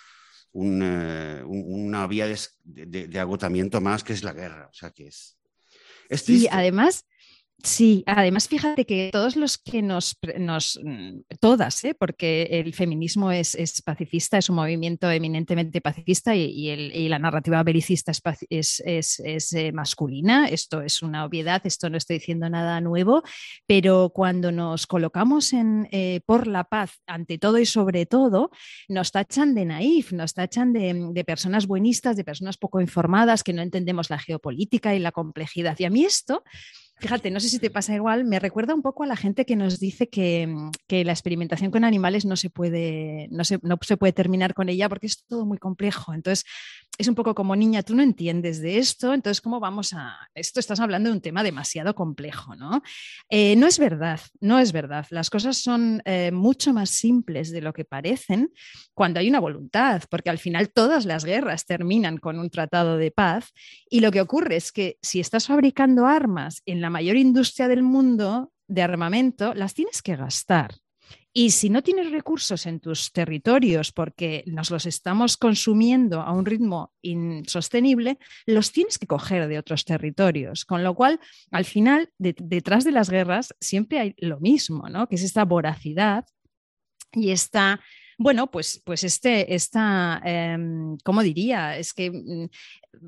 eh, 0.53 1.43
una 1.45 2.07
vía 2.07 2.27
de, 2.63 3.19
agotamiento 3.19 3.81
más 3.81 4.03
que 4.03 4.13
es 4.13 4.23
la 4.23 4.33
guerra. 4.33 4.67
O 4.69 4.73
sea 4.73 4.91
que 4.91 5.07
es. 5.07 5.37
es 6.09 6.21
sí, 6.21 6.47
además, 6.51 7.05
Sí, 7.63 8.03
además 8.07 8.47
fíjate 8.47 8.85
que 8.85 9.09
todos 9.11 9.35
los 9.35 9.57
que 9.59 9.83
nos, 9.83 10.17
nos 10.39 10.79
mm, 10.83 11.21
todas, 11.39 11.83
¿eh? 11.83 11.93
porque 11.93 12.43
el 12.43 12.73
feminismo 12.73 13.31
es, 13.31 13.55
pacifista, 13.85 14.37
es 14.39 14.49
un 14.49 14.55
movimiento 14.55 15.09
eminentemente 15.11 15.79
pacifista 15.79 16.35
y, 16.35 17.07
la 17.07 17.19
narrativa 17.19 17.61
belicista 17.61 18.11
es, 18.49 18.81
es, 18.85 19.53
eh, 19.53 19.71
masculina, 19.73 20.47
esto 20.47 20.81
es 20.81 21.01
una 21.01 21.25
obviedad, 21.25 21.61
esto 21.65 21.89
no 21.89 21.97
estoy 21.97 22.17
diciendo 22.17 22.49
nada 22.49 22.81
nuevo, 22.81 23.21
pero 23.67 24.11
cuando 24.13 24.51
nos 24.51 24.87
colocamos 24.87 25.53
en, 25.53 25.87
eh, 25.91 26.21
por 26.25 26.47
la 26.47 26.63
paz 26.63 27.01
ante 27.05 27.37
todo 27.37 27.59
y 27.59 27.65
sobre 27.65 28.05
todo, 28.05 28.49
nos 28.87 29.11
tachan 29.11 29.53
de 29.53 29.65
naif, 29.65 30.13
nos 30.13 30.33
tachan 30.33 30.73
de, 30.73 31.09
de 31.11 31.23
personas 31.25 31.67
buenistas, 31.67 32.15
de 32.15 32.23
personas 32.23 32.57
poco 32.57 32.81
informadas, 32.81 33.43
que 33.43 33.53
no 33.53 33.61
entendemos 33.61 34.09
la 34.09 34.19
geopolítica 34.19 34.95
y 34.95 34.99
la 34.99 35.11
complejidad. 35.11 35.77
Y 35.79 35.85
a 35.85 35.89
mí 35.89 36.05
esto 36.05 36.43
Fíjate, 37.01 37.31
no 37.31 37.39
sé 37.39 37.49
si 37.49 37.57
te 37.57 37.71
pasa 37.71 37.95
igual, 37.95 38.25
me 38.25 38.37
recuerda 38.37 38.75
un 38.75 38.83
poco 38.83 39.01
a 39.01 39.07
la 39.07 39.15
gente 39.15 39.43
que 39.43 39.55
nos 39.55 39.79
dice 39.79 40.07
que, 40.07 40.47
la 40.87 41.11
experimentación 41.11 41.71
con 41.71 41.83
animales 41.83 42.25
no 42.25 42.35
se, 42.35 42.51
puede, 42.51 43.27
no, 43.31 43.43
se, 43.43 43.57
no 43.63 43.79
se 43.81 43.97
puede 43.97 44.13
terminar 44.13 44.53
con 44.53 44.69
ella 44.69 44.87
porque 44.87 45.07
es 45.07 45.25
todo 45.25 45.43
muy 45.43 45.57
complejo. 45.57 46.13
Entonces, 46.13 46.45
es 46.99 47.07
un 47.07 47.15
poco 47.15 47.33
como 47.33 47.55
niña, 47.55 47.81
tú 47.81 47.95
no 47.95 48.03
entiendes 48.03 48.61
de 48.61 48.77
esto, 48.77 49.15
entonces, 49.15 49.41
¿cómo 49.41 49.59
vamos 49.59 49.93
a...? 49.93 50.15
Esto 50.35 50.59
estás 50.59 50.79
hablando 50.79 51.09
de 51.09 51.15
un 51.15 51.21
tema 51.21 51.41
demasiado 51.41 51.95
complejo, 51.95 52.55
¿no? 52.55 52.83
Eh, 53.29 53.55
no 53.55 53.65
es 53.65 53.79
verdad, 53.79 54.19
no 54.39 54.59
es 54.59 54.71
verdad. 54.71 55.07
Las 55.09 55.31
cosas 55.31 55.57
son 55.57 56.03
eh, 56.05 56.29
mucho 56.31 56.71
más 56.71 56.91
simples 56.91 57.49
de 57.49 57.61
lo 57.61 57.73
que 57.73 57.83
parecen 57.83 58.51
cuando 58.93 59.19
hay 59.19 59.27
una 59.27 59.39
voluntad, 59.39 60.03
porque 60.07 60.29
al 60.29 60.37
final 60.37 60.69
todas 60.71 61.05
las 61.05 61.25
guerras 61.25 61.65
terminan 61.65 62.17
con 62.17 62.37
un 62.37 62.51
tratado 62.51 62.97
de 62.97 63.09
paz 63.09 63.51
y 63.89 64.01
lo 64.01 64.11
que 64.11 64.21
ocurre 64.21 64.57
es 64.57 64.71
que 64.71 64.97
si 65.01 65.19
estás 65.19 65.47
fabricando 65.47 66.05
armas 66.05 66.61
en 66.67 66.81
la 66.81 66.90
mayor 66.91 67.15
industria 67.15 67.67
del 67.67 67.81
mundo 67.81 68.53
de 68.67 68.81
armamento, 68.83 69.53
las 69.53 69.73
tienes 69.73 70.01
que 70.01 70.15
gastar. 70.15 70.75
Y 71.33 71.51
si 71.51 71.69
no 71.69 71.81
tienes 71.81 72.11
recursos 72.11 72.65
en 72.65 72.81
tus 72.81 73.13
territorios 73.13 73.93
porque 73.93 74.43
nos 74.47 74.69
los 74.69 74.85
estamos 74.85 75.37
consumiendo 75.37 76.21
a 76.21 76.33
un 76.33 76.45
ritmo 76.45 76.91
insostenible, 77.01 78.17
los 78.45 78.73
tienes 78.73 78.99
que 78.99 79.07
coger 79.07 79.47
de 79.47 79.57
otros 79.57 79.85
territorios. 79.85 80.65
Con 80.65 80.83
lo 80.83 80.93
cual, 80.93 81.21
al 81.49 81.63
final, 81.63 82.09
detrás 82.17 82.83
de 82.83 82.91
las 82.91 83.09
guerras 83.09 83.55
siempre 83.61 83.99
hay 83.99 84.13
lo 84.17 84.41
mismo, 84.41 84.89
¿no? 84.89 85.07
que 85.07 85.15
es 85.15 85.23
esta 85.23 85.45
voracidad 85.45 86.25
y 87.13 87.31
esta 87.31 87.79
bueno, 88.23 88.51
pues, 88.51 88.79
pues 88.85 89.03
este, 89.03 89.55
esta, 89.55 90.21
em, 90.23 90.95
¿cómo 91.03 91.23
diría? 91.23 91.75
Es 91.75 91.91
que, 91.91 92.11
mm, 92.11 92.49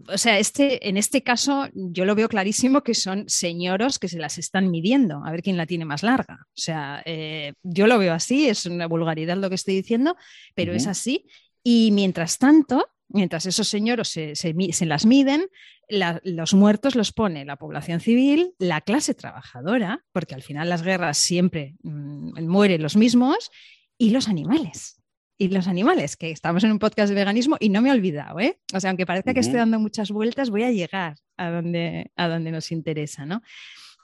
o 0.07 0.17
sea, 0.17 0.39
este, 0.39 0.87
en 0.87 0.97
este 0.97 1.23
caso 1.23 1.67
yo 1.73 2.05
lo 2.05 2.15
veo 2.15 2.29
clarísimo 2.29 2.83
que 2.83 2.93
son 2.93 3.25
señoros 3.27 3.99
que 3.99 4.07
se 4.07 4.19
las 4.19 4.37
están 4.37 4.71
midiendo, 4.71 5.23
a 5.25 5.31
ver 5.31 5.41
quién 5.41 5.57
la 5.57 5.65
tiene 5.65 5.85
más 5.85 6.03
larga. 6.03 6.39
O 6.47 6.55
sea, 6.55 7.01
eh, 7.05 7.53
yo 7.63 7.87
lo 7.87 7.97
veo 7.99 8.13
así, 8.13 8.47
es 8.47 8.65
una 8.65 8.87
vulgaridad 8.87 9.37
lo 9.37 9.49
que 9.49 9.55
estoy 9.55 9.75
diciendo, 9.75 10.15
pero 10.55 10.73
es 10.73 10.87
así. 10.87 11.25
Y 11.63 11.91
mientras 11.91 12.37
tanto, 12.37 12.87
mientras 13.07 13.45
esos 13.45 13.67
señores 13.67 14.07
se, 14.07 14.35
se, 14.35 14.85
las 14.85 15.05
miden, 15.05 15.47
los 15.89 16.53
muertos 16.53 16.95
los 16.95 17.11
pone 17.11 17.45
la 17.45 17.57
población 17.57 17.99
civil, 17.99 18.53
la 18.57 18.81
clase 18.81 19.13
trabajadora, 19.13 20.03
porque 20.11 20.35
al 20.35 20.41
final 20.41 20.69
las 20.69 20.81
guerras 20.81 21.17
siempre 21.17 21.75
mm, 21.83 22.45
mueren 22.47 22.81
los 22.81 22.95
mismos, 22.95 23.51
y 23.97 24.09
los 24.09 24.27
animales 24.27 25.02
y 25.43 25.49
los 25.49 25.67
animales, 25.67 26.15
que 26.15 26.32
estamos 26.32 26.63
en 26.63 26.71
un 26.71 26.79
podcast 26.79 27.10
de 27.10 27.15
veganismo 27.15 27.58
y 27.60 27.67
no 27.67 27.82
me 27.82 27.89
he 27.89 27.91
olvidado, 27.91 28.39
¿eh? 28.39 28.60
O 28.73 28.79
sea, 28.79 28.91
aunque 28.91 29.06
parezca 29.06 29.34
que 29.34 29.41
estoy 29.41 29.58
dando 29.58 29.77
muchas 29.77 30.10
vueltas, 30.10 30.49
voy 30.49 30.63
a 30.63 30.71
llegar 30.71 31.17
a 31.36 31.49
donde, 31.49 32.12
a 32.15 32.29
donde 32.29 32.49
nos 32.51 32.71
interesa, 32.71 33.25
¿no? 33.25 33.41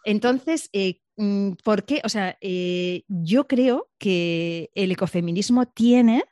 Entonces, 0.04 0.70
eh, 0.74 1.00
mm, 1.16 1.52
¿por 1.64 1.86
qué? 1.86 2.02
O 2.04 2.10
sea, 2.10 2.38
eh, 2.42 3.04
yo 3.08 3.48
creo 3.48 3.90
que 3.98 4.70
el 4.76 4.92
ecofeminismo 4.92 5.66
tiene, 5.66 6.26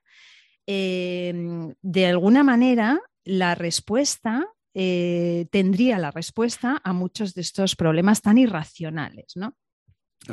em, 0.66 1.74
de 1.82 2.06
alguna 2.06 2.44
manera, 2.44 3.00
la 3.24 3.56
respuesta, 3.56 4.46
eh, 4.74 5.48
tendría 5.52 6.00
la 6.00 6.12
respuesta 6.12 6.82
a 6.84 6.92
muchos 6.92 7.34
de 7.34 7.42
estos 7.42 7.78
problemas 7.78 8.22
tan 8.22 8.38
irracionales, 8.38 9.38
¿no? 9.38 9.56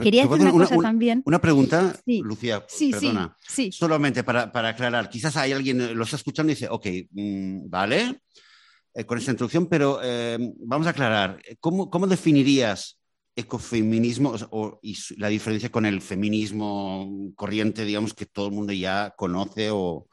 Quería 0.03 0.25
hacer 0.25 0.41
una, 0.41 0.51
cosa 0.51 0.77
también. 0.79 1.23
Una 1.25 1.41
pregunta, 1.41 1.95
Lucía, 2.07 2.65
perdona. 2.67 3.37
Sí, 3.47 3.71
Solamente 3.73 4.25
para, 4.25 4.51
aclarar, 4.69 5.09
quizás 5.09 5.37
hay 5.37 5.53
alguien 5.53 5.81
eh, 5.81 5.95
lo 5.95 6.05
está 6.05 6.17
escuchando 6.17 6.53
y 6.53 6.55
dice, 6.55 6.69
ok, 6.71 6.87
mm, 7.11 7.69
vale, 7.69 8.21
eh, 8.95 9.05
con 9.05 9.19
esta 9.19 9.31
introducción, 9.31 9.67
pero 9.67 10.01
eh, 10.03 10.39
vamos 10.59 10.87
a 10.87 10.91
aclarar, 10.91 11.41
¿cómo, 11.61 11.91
cómo 11.91 12.07
definirías 12.07 12.99
ecofeminismo 13.37 14.35
o, 14.51 14.79
y 14.83 14.97
la 15.17 15.29
diferencia 15.29 15.71
con 15.71 15.87
el 15.87 16.01
feminismo 16.01 17.33
corriente, 17.35 17.85
digamos, 17.85 18.15
que 18.15 18.27
todo 18.27 18.47
el 18.49 18.53
mundo 18.53 18.73
ya 18.73 19.13
conoce 19.17 19.71
o, 19.71 20.07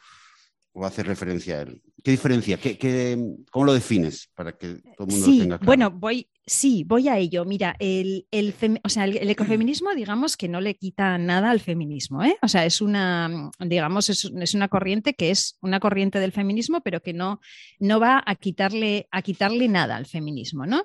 o 0.73 0.85
hace 0.85 1.03
referencia 1.03 1.57
a 1.57 1.61
él? 1.61 1.81
¿Qué 2.03 2.11
diferencia? 2.11 2.57
¿Qué, 2.57 3.17
cómo 3.51 3.65
lo 3.65 3.73
defines 3.73 4.29
para 4.35 4.57
que 4.57 4.75
todo 4.97 5.07
el 5.07 5.13
mundo 5.13 5.27
lo 5.27 5.33
tenga 5.33 5.57
claro? 5.57 5.65
Bueno, 5.65 5.91
voy, 5.91 6.27
sí, 6.45 6.83
voy 6.83 7.07
a 7.07 7.17
ello. 7.17 7.45
Mira, 7.45 7.75
el, 7.79 8.27
el, 8.31 8.55
o 8.83 8.89
sea, 8.89 9.05
el, 9.05 9.29
ecofeminismo, 9.29 9.93
digamos 9.93 10.37
que 10.37 10.47
no 10.47 10.61
le 10.61 10.75
quita 10.75 11.17
nada 11.17 11.51
al 11.51 11.59
feminismo. 11.59 12.23
¿eh? 12.23 12.37
O 12.41 12.47
sea, 12.47 12.65
es 12.65 12.81
una, 12.81 13.51
digamos, 13.59 14.09
es, 14.09 14.25
es, 14.25 14.53
una 14.53 14.67
corriente 14.67 15.13
que 15.13 15.31
es 15.31 15.57
una 15.61 15.79
corriente 15.79 16.19
del 16.19 16.31
feminismo, 16.31 16.81
pero 16.81 17.01
que 17.01 17.13
no, 17.13 17.39
no 17.79 17.99
va 17.99 18.23
a 18.25 18.35
quitarle, 18.35 19.07
a 19.11 19.21
quitarle 19.21 19.67
nada 19.67 19.95
al 19.95 20.05
feminismo, 20.05 20.65
¿no? 20.65 20.83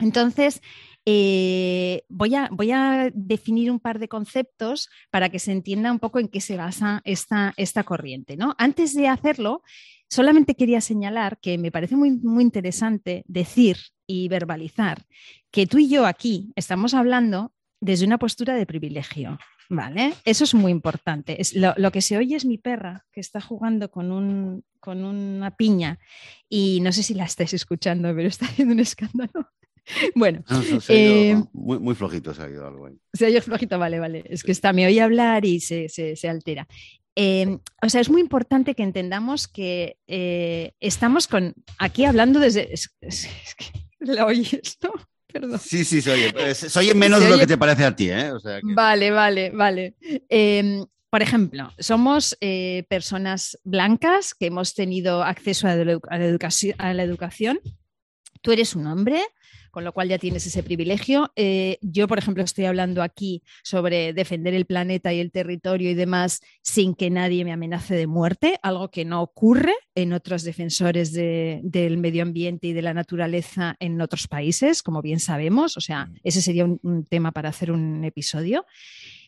Entonces, 0.00 0.60
eh, 1.06 2.02
voy, 2.08 2.34
a, 2.34 2.48
voy, 2.50 2.72
a, 2.72 3.10
definir 3.14 3.70
un 3.70 3.78
par 3.78 3.98
de 3.98 4.08
conceptos 4.08 4.88
para 5.10 5.28
que 5.28 5.38
se 5.38 5.52
entienda 5.52 5.92
un 5.92 5.98
poco 5.98 6.18
en 6.18 6.28
qué 6.28 6.40
se 6.40 6.56
basa 6.56 7.00
esta, 7.04 7.52
esta 7.56 7.84
corriente. 7.84 8.36
¿no? 8.36 8.54
Antes 8.58 8.94
de 8.94 9.08
hacerlo, 9.08 9.62
solamente 10.08 10.54
quería 10.54 10.80
señalar 10.80 11.38
que 11.40 11.58
me 11.58 11.70
parece 11.70 11.96
muy, 11.96 12.10
muy 12.10 12.42
interesante 12.42 13.24
decir 13.26 13.76
y 14.06 14.28
verbalizar 14.28 15.04
que 15.50 15.66
tú 15.66 15.78
y 15.78 15.88
yo 15.88 16.06
aquí 16.06 16.52
estamos 16.56 16.94
hablando 16.94 17.52
desde 17.80 18.06
una 18.06 18.18
postura 18.18 18.54
de 18.54 18.66
privilegio. 18.66 19.38
¿Vale? 19.70 20.12
Eso 20.26 20.44
es 20.44 20.52
muy 20.52 20.70
importante. 20.70 21.40
Es, 21.40 21.54
lo, 21.54 21.72
lo, 21.78 21.90
que 21.90 22.02
se 22.02 22.18
oye 22.18 22.36
es 22.36 22.44
mi 22.44 22.58
perra 22.58 23.06
que 23.10 23.20
está 23.20 23.40
jugando 23.40 23.90
con, 23.90 24.12
un, 24.12 24.62
con 24.78 25.02
una 25.02 25.56
piña 25.56 25.98
y 26.50 26.80
no 26.82 26.92
sé 26.92 27.02
si 27.02 27.14
la 27.14 27.24
estáis 27.24 27.54
escuchando, 27.54 28.14
pero 28.14 28.28
está 28.28 28.44
haciendo 28.44 28.74
un 28.74 28.80
escándalo. 28.80 29.48
Bueno, 30.14 30.42
eh, 30.88 31.36
muy, 31.52 31.94
flojito 31.94 32.32
se 32.32 32.42
ha 32.42 32.48
ido 32.48 32.66
algo 32.66 32.86
ahí. 32.86 32.98
Se 33.12 33.26
ha 33.26 33.30
ido 33.30 33.42
flojito, 33.42 33.78
vale, 33.78 33.98
vale. 33.98 34.24
Es 34.28 34.42
que 34.42 34.52
está, 34.52 34.72
me 34.72 34.86
oye 34.86 35.00
hablar 35.00 35.44
y 35.44 35.60
se, 35.60 35.88
altera. 36.28 36.66
Em, 37.16 37.60
o 37.82 37.88
sea, 37.88 38.00
es 38.00 38.10
muy 38.10 38.20
importante 38.20 38.74
que 38.74 38.82
entendamos 38.82 39.46
que 39.46 39.98
eh, 40.06 40.72
estamos 40.80 41.28
con, 41.28 41.54
aquí 41.78 42.04
hablando 42.04 42.40
desde... 42.40 42.72
Es, 42.72 42.90
que 43.56 43.66
¿La 44.00 44.26
oyes, 44.26 44.78
no? 44.82 44.92
Perdón. 45.32 45.58
Sí, 45.58 45.84
sí, 45.84 46.02
se 46.02 46.12
oye. 46.12 46.54
Se 46.54 46.78
oye 46.78 46.94
menos 46.94 47.20
de 47.20 47.30
lo 47.30 47.38
que 47.38 47.46
te 47.46 47.58
parece 47.58 47.84
a 47.84 47.94
ti, 47.94 48.10
¿eh? 48.10 48.32
Vale, 48.62 49.10
vale, 49.10 49.50
vale. 49.50 49.94
Em, 50.28 50.84
por 51.10 51.22
ejemplo, 51.22 51.72
somos 51.78 52.36
eh, 52.40 52.84
personas 52.88 53.58
blancas 53.64 54.34
que 54.34 54.46
hemos 54.46 54.74
tenido 54.74 55.22
acceso 55.22 55.68
a 55.68 55.74
la, 55.76 55.98
a 56.78 56.94
la 56.94 57.02
educación. 57.02 57.60
Tú 58.42 58.52
eres 58.52 58.74
un 58.74 58.86
hombre, 58.86 59.22
con 59.74 59.82
lo 59.82 59.92
cual 59.92 60.08
ya 60.08 60.18
tienes 60.18 60.46
ese 60.46 60.62
privilegio. 60.62 61.32
Eh, 61.34 61.78
yo, 61.82 62.06
por 62.06 62.18
ejemplo, 62.18 62.44
estoy 62.44 62.66
hablando 62.66 63.02
aquí 63.02 63.42
sobre 63.64 64.12
defender 64.12 64.54
el 64.54 64.66
planeta 64.66 65.12
y 65.12 65.18
el 65.18 65.32
territorio 65.32 65.90
y 65.90 65.94
demás 65.94 66.40
sin 66.62 66.94
que 66.94 67.10
nadie 67.10 67.44
me 67.44 67.52
amenace 67.52 67.96
de 67.96 68.06
muerte, 68.06 68.60
algo 68.62 68.92
que 68.92 69.04
no 69.04 69.20
ocurre 69.20 69.74
en 69.96 70.12
otros 70.12 70.44
defensores 70.44 71.12
del 71.12 71.98
medio 71.98 72.22
ambiente 72.22 72.68
y 72.68 72.72
de 72.72 72.82
la 72.82 72.94
naturaleza 72.94 73.74
en 73.80 74.00
otros 74.00 74.28
países, 74.28 74.80
como 74.80 75.02
bien 75.02 75.18
sabemos. 75.18 75.76
O 75.76 75.80
sea, 75.80 76.06
mm. 76.06 76.14
ese 76.22 76.40
sería 76.40 76.64
un, 76.64 77.06
tema 77.10 77.32
para 77.32 77.48
hacer 77.48 77.72
un 77.72 78.04
episodio. 78.04 78.66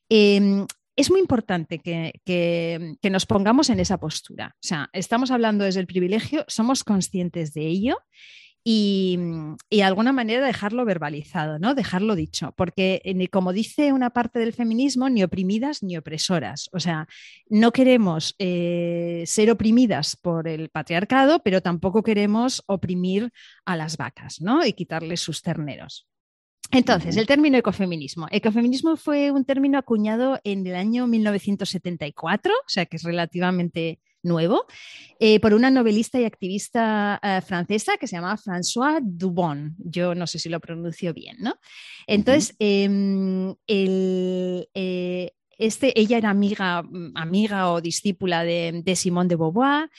Em, 0.08 0.64
es 0.94 1.10
muy 1.10 1.18
importante 1.18 1.80
que, 1.80 2.12
que, 2.24 3.10
nos 3.10 3.26
pongamos 3.26 3.68
en 3.68 3.80
esa 3.80 3.98
postura. 3.98 4.54
O 4.54 4.66
sea, 4.66 4.90
estamos 4.92 5.32
hablando 5.32 5.64
desde 5.64 5.80
el 5.80 5.88
privilegio, 5.88 6.44
somos 6.46 6.84
conscientes 6.84 7.52
de 7.52 7.66
ello 7.66 7.98
y, 8.68 9.16
de 9.70 9.84
alguna 9.84 10.12
manera 10.12 10.44
dejarlo 10.44 10.84
verbalizado, 10.84 11.60
¿no? 11.60 11.76
Dejarlo 11.76 12.16
dicho, 12.16 12.52
porque 12.56 13.00
como 13.30 13.52
dice 13.52 13.92
una 13.92 14.10
parte 14.10 14.40
del 14.40 14.54
feminismo, 14.54 15.08
ni 15.08 15.22
oprimidas 15.22 15.84
ni 15.84 15.96
opresoras. 15.96 16.68
O 16.72 16.80
sea, 16.80 17.06
no 17.48 17.70
queremos 17.70 18.34
eh, 18.40 19.22
ser 19.24 19.52
oprimidas 19.52 20.16
por 20.16 20.48
el 20.48 20.68
patriarcado, 20.68 21.44
pero 21.44 21.60
tampoco 21.62 22.02
queremos 22.02 22.64
oprimir 22.66 23.30
a 23.64 23.76
las 23.76 23.98
vacas, 23.98 24.40
¿no? 24.40 24.66
Y 24.66 24.72
quitarles 24.72 25.20
sus 25.20 25.42
terneros. 25.42 26.08
Entonces, 26.72 27.16
el 27.16 27.28
término 27.28 27.58
ecofeminismo. 27.58 28.26
Ecofeminismo 28.32 28.96
fue 28.96 29.30
un 29.30 29.44
término 29.44 29.78
acuñado 29.78 30.40
en 30.42 30.66
el 30.66 30.74
año 30.74 31.06
1974, 31.06 32.52
o 32.52 32.68
sea 32.68 32.86
que 32.86 32.96
es 32.96 33.04
relativamente 33.04 34.00
nuevo, 34.26 34.66
eh, 35.18 35.40
por 35.40 35.54
una 35.54 35.70
novelista 35.70 36.20
y 36.20 36.24
activista 36.24 37.18
eh, 37.22 37.40
francesa 37.40 37.96
que 37.96 38.06
se 38.06 38.16
llama 38.16 38.36
François 38.36 39.00
Dubon. 39.02 39.74
Yo 39.78 40.14
no 40.14 40.26
sé 40.26 40.38
si 40.38 40.48
lo 40.48 40.60
pronuncio 40.60 41.14
bien, 41.14 41.36
¿no? 41.40 41.54
Entonces, 42.06 42.54
em, 42.58 43.54
eh, 43.66 45.32
este, 45.58 45.98
ella 45.98 46.18
era 46.18 46.30
amiga, 46.30 46.82
mm, 46.82 47.12
amiga 47.16 47.70
o 47.72 47.80
discípula 47.80 48.44
de, 48.44 48.82
de 48.84 48.96
Simone 48.96 49.28
de 49.28 49.36
Beauvoir, 49.36 49.90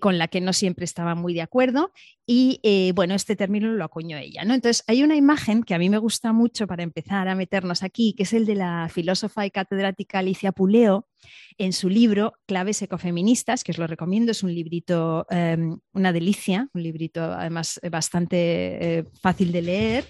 con 0.00 0.18
la 0.18 0.28
que 0.28 0.40
no 0.40 0.52
siempre 0.52 0.84
estaba 0.84 1.14
muy 1.14 1.34
de 1.34 1.42
acuerdo, 1.42 1.92
y 2.30 2.60
eh, 2.62 2.92
bueno, 2.94 3.14
este 3.14 3.36
término 3.36 3.72
lo 3.72 3.82
acuñó 3.82 4.18
ella. 4.18 4.44
¿no? 4.44 4.52
Entonces, 4.52 4.84
hay 4.86 5.02
una 5.02 5.16
imagen 5.16 5.62
que 5.62 5.74
a 5.74 5.78
mí 5.78 5.88
me 5.88 5.96
gusta 5.96 6.34
mucho 6.34 6.66
para 6.66 6.82
empezar 6.82 7.26
a 7.26 7.34
meternos 7.34 7.82
aquí, 7.82 8.12
que 8.12 8.24
es 8.24 8.34
el 8.34 8.44
de 8.44 8.54
la 8.54 8.90
filósofa 8.92 9.46
y 9.46 9.50
catedrática 9.50 10.18
Alicia 10.18 10.52
Puleo 10.52 11.08
en 11.56 11.72
su 11.72 11.88
libro 11.88 12.34
Claves 12.46 12.82
ecofeministas, 12.82 13.64
que 13.64 13.72
os 13.72 13.78
lo 13.78 13.86
recomiendo, 13.86 14.32
es 14.32 14.42
un 14.42 14.54
librito, 14.54 15.26
em, 15.30 15.78
una 15.94 16.12
delicia, 16.12 16.68
un 16.74 16.82
librito 16.82 17.22
además 17.22 17.80
bastante 17.90 18.98
eh, 18.98 19.04
fácil 19.22 19.50
de 19.50 19.62
leer. 19.62 20.04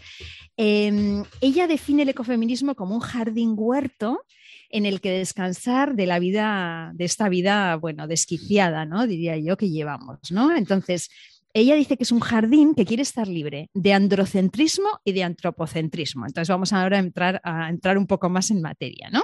Em, 0.61 1.23
ella 1.41 1.69
define 1.69 2.03
el 2.03 2.09
ecofeminismo 2.09 2.75
como 2.75 2.97
un 2.97 3.01
jardín 3.01 3.55
huerto 3.57 4.25
en 4.71 4.87
el 4.87 5.01
que 5.01 5.13
descansar 5.13 5.95
de 5.95 6.05
la 6.05 6.19
vida, 6.19 6.91
de 6.95 7.05
esta 7.05 7.29
vida, 7.29 7.77
bueno, 7.77 8.09
desquiciada, 8.09 8.85
¿no? 8.85 9.07
Diría 9.07 9.37
yo 9.39 9.57
que 9.57 9.71
llevamos, 9.71 10.19
¿no? 10.33 10.55
Entonces, 10.55 11.11
ella 11.55 11.77
dice 11.77 11.97
que 11.97 12.03
es 12.03 12.11
un 12.11 12.19
jardín 12.19 12.75
que 12.75 12.85
quiere 12.85 13.05
estar 13.05 13.29
libre 13.29 13.71
de 13.73 13.93
androcentrismo 13.93 14.89
y 15.05 15.13
de 15.13 15.23
antropocentrismo. 15.23 16.27
Entonces 16.27 16.49
vamos 16.49 16.73
ahora 16.73 16.97
a 16.97 17.01
entrar, 17.01 17.41
a 17.45 17.69
entrar 17.69 17.97
un 17.97 18.09
poco 18.09 18.29
más 18.29 18.51
en 18.51 18.61
materia, 18.61 19.11
¿no? 19.11 19.23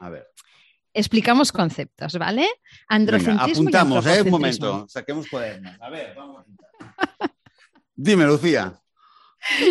A 0.00 0.08
ver. 0.08 0.26
Explicamos 0.94 1.52
conceptos, 1.52 2.18
¿vale? 2.18 2.48
Androcentrismo 2.88 3.68
apuntamos, 3.68 4.06
¿eh? 4.06 4.22
Un 4.22 4.30
momento, 4.30 4.86
saquemos 4.88 5.28
cuadernos. 5.28 5.78
A 5.82 5.90
ver, 5.90 6.14
vamos 6.16 6.46
a 6.46 7.30
Dime, 7.94 8.24
Lucía. 8.24 8.81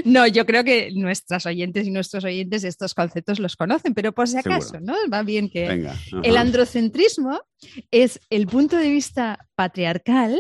No, 0.06 0.28
yo 0.28 0.46
creo 0.46 0.64
que 0.64 0.92
nuestras 0.94 1.46
oyentes 1.46 1.88
y 1.88 1.92
nuestros 1.92 2.24
oyentes 2.24 2.64
estos 2.64 2.94
conceptos 2.94 3.40
los 3.40 3.56
conocen, 3.56 3.94
pero 3.94 4.12
por 4.12 4.28
si 4.28 4.38
acaso, 4.38 4.80
¿no? 4.82 4.96
Va 5.12 5.24
bien 5.24 5.50
que... 5.50 5.90
el 6.24 6.38
androcentrismo 6.38 7.42
es 7.90 8.20
el 8.30 8.48
punto 8.48 8.78
de 8.78 8.90
vista 8.90 9.48
patriarcal 9.56 10.38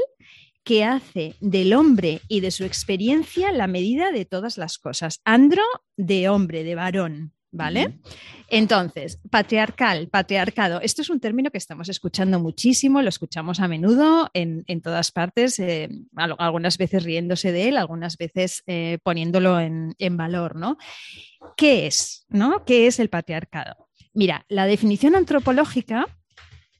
que 0.63 0.84
hace 0.84 1.36
del 1.39 1.74
hombre 1.74 2.22
y 2.28 2.41
de 2.41 2.52
su 2.52 2.65
experiencia 2.65 3.52
la 3.52 3.67
medida 3.67 4.12
de 4.12 4.26
todas 4.26 4.58
las 4.58 4.78
cosas. 4.78 5.22
Andro 5.26 5.63
de 5.98 6.30
hombre, 6.30 6.63
de 6.63 6.76
varón. 6.76 7.34
¿Vale? 7.54 8.00
Entonces, 8.48 9.20
patriarcal, 9.30 10.08
patriarcado, 10.08 10.80
esto 10.80 11.02
es 11.02 11.10
un 11.10 11.20
término 11.20 11.52
que 11.52 11.58
estamos 11.58 11.90
escuchando 11.90 12.40
muchísimo, 12.40 13.02
lo 13.02 13.10
escuchamos 13.10 13.60
a 13.60 13.68
menudo 13.68 14.30
en, 14.34 14.82
todas 14.82 15.12
partes, 15.12 15.60
eh, 15.60 15.90
algunas 16.16 16.78
veces 16.78 17.04
riéndose 17.04 17.52
de 17.52 17.68
él, 17.68 17.78
algunas 17.78 18.18
veces 18.18 18.64
eh, 18.68 19.00
poniéndolo 19.04 19.60
en, 19.60 20.18
valor, 20.18 20.56
¿no? 20.56 20.78
¿Qué 21.58 21.88
es? 21.88 22.26
¿no? 22.30 22.64
¿Qué 22.64 22.88
es 22.88 23.00
el 23.00 23.10
patriarcado? 23.10 23.90
Mira, 24.14 24.46
la 24.48 24.66
definición 24.66 25.16
antropológica. 25.16 26.06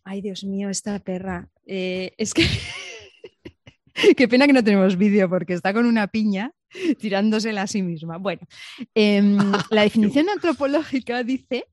Ay, 0.04 0.22
Dios 0.22 0.44
mío, 0.46 0.70
esta 0.70 1.00
perra. 1.00 1.50
Eh, 1.66 2.14
es 2.18 2.34
que. 2.34 2.46
Qué 4.18 4.28
pena 4.28 4.48
que 4.48 4.54
no 4.54 4.64
tenemos 4.64 4.98
vídeo 4.98 5.30
porque 5.30 5.54
está 5.54 5.74
con 5.74 5.86
una 5.86 6.08
piña 6.08 6.54
tirándosela 7.00 7.64
a 7.64 7.68
sí 7.68 7.82
misma. 7.82 8.18
Bueno, 8.18 8.42
em, 8.96 9.38
la 9.72 9.84
definición 9.84 10.30
antropológica 10.30 11.24
dice 11.24 11.66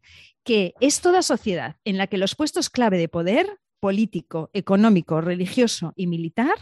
que 0.45 0.75
es 0.81 1.01
toda 1.01 1.23
sociedad 1.23 1.77
en 1.85 1.99
la 1.99 2.07
que 2.07 2.19
los 2.19 2.35
puestos 2.35 2.71
clave 2.71 2.99
de 2.99 3.09
poder 3.09 3.59
político, 3.81 4.51
económico, 4.53 5.21
religioso 5.21 5.93
y 5.95 6.07
militar, 6.07 6.55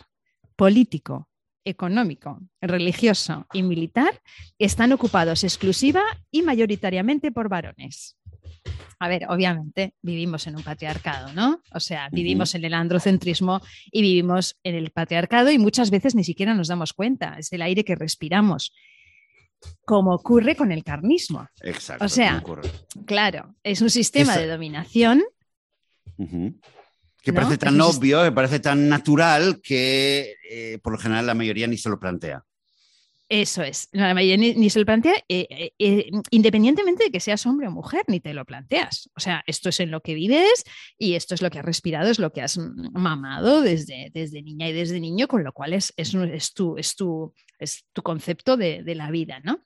político, 0.57 1.29
económico, 1.65 2.41
religioso 2.61 3.47
y 3.53 3.63
militar, 3.63 4.23
están 4.59 4.93
ocupados 4.93 5.43
exclusiva 5.45 6.03
y 6.31 6.43
mayoritariamente 6.43 7.33
por 7.33 7.49
varones 7.49 8.17
a 8.99 9.09
ver, 9.09 9.27
obviamente 9.29 9.95
vivimos 10.01 10.47
en 10.47 10.57
un 10.57 10.63
patriarcado, 10.63 11.33
¿no? 11.33 11.61
O 11.73 11.81
sea, 11.81 12.09
vivimos 12.11 12.55
en 12.55 12.65
el 12.65 12.75
androcentrismo 12.75 13.61
y 13.91 14.03
vivimos 14.03 14.59
en 14.63 14.75
el 14.75 14.91
patriarcado 14.91 15.51
y 15.51 15.59
muchas 15.59 15.91
veces 15.91 16.15
ni 16.15 16.25
siquiera 16.25 16.55
nos 16.55 16.69
damos 16.69 16.93
cuenta, 16.93 17.37
es 17.39 17.53
el 17.53 17.63
aire 17.63 17.85
que 17.85 17.95
respiramos. 17.95 18.73
Como 19.85 20.15
ocurre 20.15 20.55
con 20.55 20.71
el 20.71 20.85
carnismo. 20.85 21.49
Exacto. 21.63 22.05
O 22.05 22.09
sea, 22.09 22.43
claro, 23.07 23.55
es 23.63 23.81
un 23.81 23.91
sistema 23.91 24.37
de 24.37 24.47
dominación. 24.47 25.25
Que 27.23 27.33
parece 27.33 27.59
tan 27.59 27.81
obvio, 27.81 28.23
que 28.23 28.33
parece 28.33 28.61
tan 28.61 28.89
natural 28.89 29.61
que 29.63 30.37
eh, 30.49 30.79
por 30.83 30.93
lo 30.93 30.99
general 30.99 31.27
la 31.27 31.35
mayoría 31.35 31.67
ni 31.67 31.77
se 31.77 31.89
lo 31.89 31.99
plantea. 31.99 32.45
Eso 33.29 33.65
es. 33.65 33.89
Mayoría 33.93 34.37
ni, 34.37 34.71
se 34.71 34.79
lo 34.79 34.87
plantea, 34.87 35.15
eh, 35.29 35.49
eh, 35.51 35.73
eh, 35.81 36.11
independientemente 36.31 37.05
de 37.05 37.11
que 37.11 37.19
seas 37.19 37.45
hombre 37.45 37.67
o 37.67 37.73
mujer, 37.73 38.05
ni 38.07 38.21
te 38.21 38.33
lo 38.33 38.45
planteas. 38.45 39.11
O 39.17 39.21
sea, 39.21 39.43
esto 39.49 39.71
es 39.71 39.81
en 39.81 39.91
lo 39.91 40.01
que 40.01 40.15
vives 40.15 40.63
y 40.97 41.15
esto 41.15 41.35
es 41.35 41.43
lo 41.43 41.51
que 41.51 41.59
has 41.59 41.65
respirado, 41.65 42.09
es 42.09 42.21
lo 42.21 42.33
que 42.33 42.43
has 42.43 42.57
mamado 42.57 43.63
desde, 43.63 44.11
desde 44.15 44.43
niña 44.43 44.69
y 44.69 44.73
desde 44.73 45.01
niño, 45.01 45.27
con 45.27 45.43
lo 45.43 45.53
cual 45.53 45.73
es, 45.73 45.93
es, 45.97 46.15
es, 46.15 46.55
tu, 46.55 46.79
es, 46.79 46.95
tu, 46.95 47.35
es 47.59 47.85
tu 47.93 48.03
concepto 48.03 48.57
de, 48.57 48.85
de 48.85 48.95
la 48.95 49.11
vida, 49.11 49.41
¿no? 49.43 49.61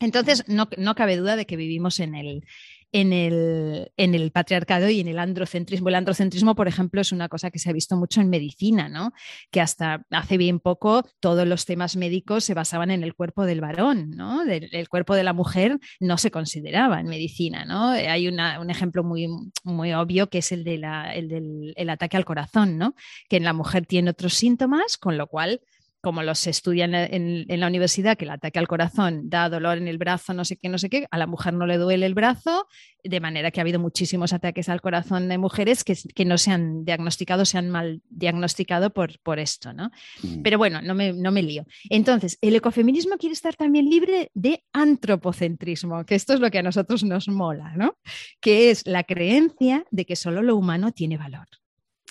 Entonces, 0.00 0.44
no, 0.48 0.68
no, 0.78 0.94
cabe 0.94 1.16
duda 1.16 1.36
de 1.36 1.46
que 1.46 1.56
vivimos 1.56 2.00
en 2.00 2.14
el, 2.14 2.44
en 2.92 3.12
el, 3.12 3.92
en 3.96 4.14
el, 4.14 4.32
patriarcado 4.32 4.88
y 4.88 5.00
en 5.00 5.08
el 5.08 5.18
androcentrismo. 5.18 5.88
El 5.88 5.94
androcentrismo, 5.94 6.54
por 6.54 6.68
ejemplo, 6.68 7.00
es 7.00 7.12
una 7.12 7.28
cosa 7.28 7.50
que 7.50 7.58
se 7.58 7.70
ha 7.70 7.72
visto 7.72 7.96
mucho 7.96 8.20
en 8.20 8.30
medicina, 8.30 8.88
¿no? 8.88 9.12
que 9.50 9.60
hasta 9.60 10.06
hace 10.10 10.36
bien 10.36 10.60
poco 10.60 11.04
todos 11.20 11.46
los 11.46 11.66
temas 11.66 11.96
médicos 11.96 12.44
se 12.44 12.54
basaban 12.54 12.90
en 12.90 13.02
el 13.02 13.14
cuerpo 13.14 13.44
del 13.44 13.60
varón, 13.60 14.10
¿no? 14.10 14.42
el 14.42 14.88
cuerpo 14.88 15.14
de 15.14 15.24
la 15.24 15.32
mujer 15.32 15.78
no 16.00 16.18
se 16.18 16.30
consideraba 16.30 17.00
en 17.00 17.06
medicina. 17.06 17.64
¿no? 17.64 17.90
Hay 17.90 18.28
un 18.28 18.70
ejemplo 18.70 19.04
muy, 19.04 19.28
muy 19.64 19.92
obvio 19.92 20.28
que 20.28 20.38
es 20.38 20.52
el, 20.52 20.64
de 20.64 20.74
el 21.14 21.28
del 21.28 21.90
ataque 21.90 22.16
al 22.16 22.24
corazón, 22.24 22.78
¿no? 22.78 22.94
que 23.28 23.36
en 23.36 23.44
la 23.44 23.52
mujer 23.52 23.86
tiene 23.86 24.10
otros 24.10 24.34
síntomas, 24.34 24.96
con 24.98 25.16
lo 25.16 25.26
cual 25.26 25.60
como 26.00 26.22
los 26.22 26.46
estudian 26.46 26.94
en, 26.94 27.60
la 27.60 27.66
universidad, 27.66 28.16
que 28.16 28.24
el 28.24 28.30
ataque 28.30 28.58
al 28.58 28.68
corazón 28.68 29.28
da 29.28 29.48
dolor 29.48 29.78
en 29.78 29.88
el 29.88 29.98
brazo, 29.98 30.32
no 30.32 30.44
sé 30.44 30.56
qué, 30.56 30.68
no 30.68 30.78
sé 30.78 30.88
qué, 30.88 31.06
a 31.10 31.18
la 31.18 31.26
mujer 31.26 31.54
no 31.54 31.66
le 31.66 31.76
duele 31.76 32.06
el 32.06 32.14
brazo, 32.14 32.66
de 33.04 33.20
manera 33.20 33.50
que 33.50 33.60
ha 33.60 33.62
habido 33.62 33.80
muchísimos 33.80 34.32
ataques 34.32 34.68
al 34.68 34.80
corazón 34.80 35.28
de 35.28 35.38
mujeres 35.38 35.84
que, 35.84 36.24
no 36.24 36.38
se 36.38 36.50
han 36.50 36.84
diagnosticado, 36.84 37.44
se 37.44 37.58
han 37.58 37.70
mal 37.70 38.02
diagnosticado 38.08 38.90
por, 38.90 39.18
por 39.20 39.38
esto, 39.38 39.72
¿no? 39.72 39.90
Mm. 40.22 40.42
Pero 40.42 40.58
bueno, 40.58 40.80
no 40.82 40.94
me, 40.94 41.12
no 41.12 41.32
me 41.32 41.42
lío. 41.42 41.66
Entonces, 41.88 42.38
el 42.40 42.54
ecofeminismo 42.54 43.16
quiere 43.16 43.34
estar 43.34 43.56
también 43.56 43.88
libre 43.88 44.30
de 44.34 44.64
antropocentrismo, 44.72 46.04
que 46.04 46.14
esto 46.14 46.34
es 46.34 46.40
lo 46.40 46.50
que 46.50 46.58
a 46.58 46.62
nosotros 46.62 47.04
nos 47.04 47.28
mola, 47.28 47.74
¿no? 47.76 47.96
Que 48.40 48.70
es 48.70 48.86
la 48.86 49.04
creencia 49.04 49.84
de 49.90 50.04
que 50.06 50.16
solo 50.16 50.42
lo 50.42 50.56
humano 50.56 50.92
tiene 50.92 51.16
valor 51.16 51.46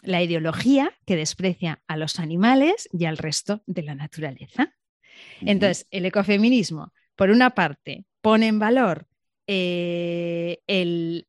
la 0.04 0.22
ideología 0.22 0.94
que 1.06 1.16
desprecia 1.16 1.84
a 1.88 1.98
los 1.98 2.20
animales 2.20 2.88
y 2.92 3.06
al 3.06 3.18
resto 3.18 3.62
de 3.66 3.84
la 3.84 3.96
naturaleza. 3.96 4.76
Entonces, 5.42 5.88
el 5.92 6.06
ecofeminismo, 6.06 6.94
por 7.16 7.30
una 7.30 7.52
parte, 7.52 8.06
pone 8.22 8.48
en 8.48 8.60
valor 8.60 9.08
eh, 9.48 10.60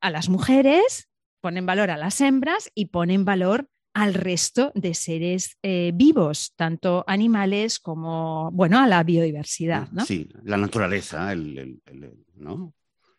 a 0.00 0.11
las 0.11 0.28
mujeres, 0.28 1.09
pone 1.40 1.59
en 1.59 1.66
valor 1.66 1.90
a 1.90 1.96
las 1.96 2.20
hembras 2.20 2.70
y 2.74 2.87
pone 2.87 3.14
en 3.14 3.24
valor 3.24 3.68
al 3.92 4.14
resto 4.14 4.70
de 4.74 4.94
seres 4.94 5.56
eh, 5.62 5.90
vivos, 5.94 6.52
tanto 6.54 7.04
animales 7.06 7.80
como, 7.80 8.50
bueno, 8.52 8.78
a 8.78 8.87
la 8.87 9.02
biodiversidad. 9.02 9.90
¿no? 9.90 10.04
Sí, 10.04 10.28
la 10.44 10.56
naturaleza, 10.56 11.35
¿no? 11.35 12.74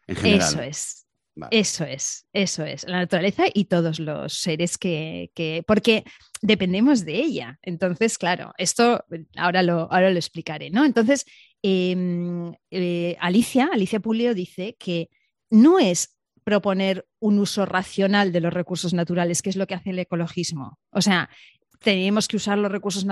En 0.08 0.16
general. 0.16 0.48
Eso 0.48 0.62
es. 0.62 1.08
Eso 1.50 1.86
es, 1.86 2.28
eso 2.34 2.66
es, 2.66 2.86
la 2.88 3.00
naturaleza 3.00 3.46
y 3.54 3.66
todos 3.66 4.00
los 4.00 4.34
seres 4.34 4.78
que, 4.78 5.32
porque 5.66 6.04
dependemos 6.42 7.06
de 7.06 7.16
ella. 7.16 7.60
Entonces, 7.62 8.18
claro, 8.18 8.54
esto 8.58 9.04
ahora 9.38 9.64
lo, 9.64 9.92
ahora 9.92 10.10
lo 10.10 10.18
explicaré, 10.18 10.70
¿no? 10.70 10.84
Entonces, 10.84 11.26
em, 11.62 12.54
eh, 12.70 13.16
Alicia, 13.20 13.70
Alicia 13.72 14.00
Pulio 14.00 14.34
dice 14.34 14.76
que 14.78 15.10
no 15.50 15.80
es 15.80 16.18
proponer 16.44 17.06
un 17.20 17.40
uso 17.40 17.66
racional 17.66 18.32
de 18.32 18.42
los 18.42 18.54
recursos 18.54 18.94
naturales, 18.94 19.42
que 19.42 19.50
es 19.50 19.56
lo 19.56 19.68
que 19.68 19.76
hace 19.76 19.92
el 19.92 20.00
ecologismo. 20.00 20.80
O 20.92 21.02
sea, 21.02 21.30
tenemos 21.82 22.28
que 22.28 22.38
usar 22.38 22.58
los 22.58 22.72
recursos, 22.72 23.06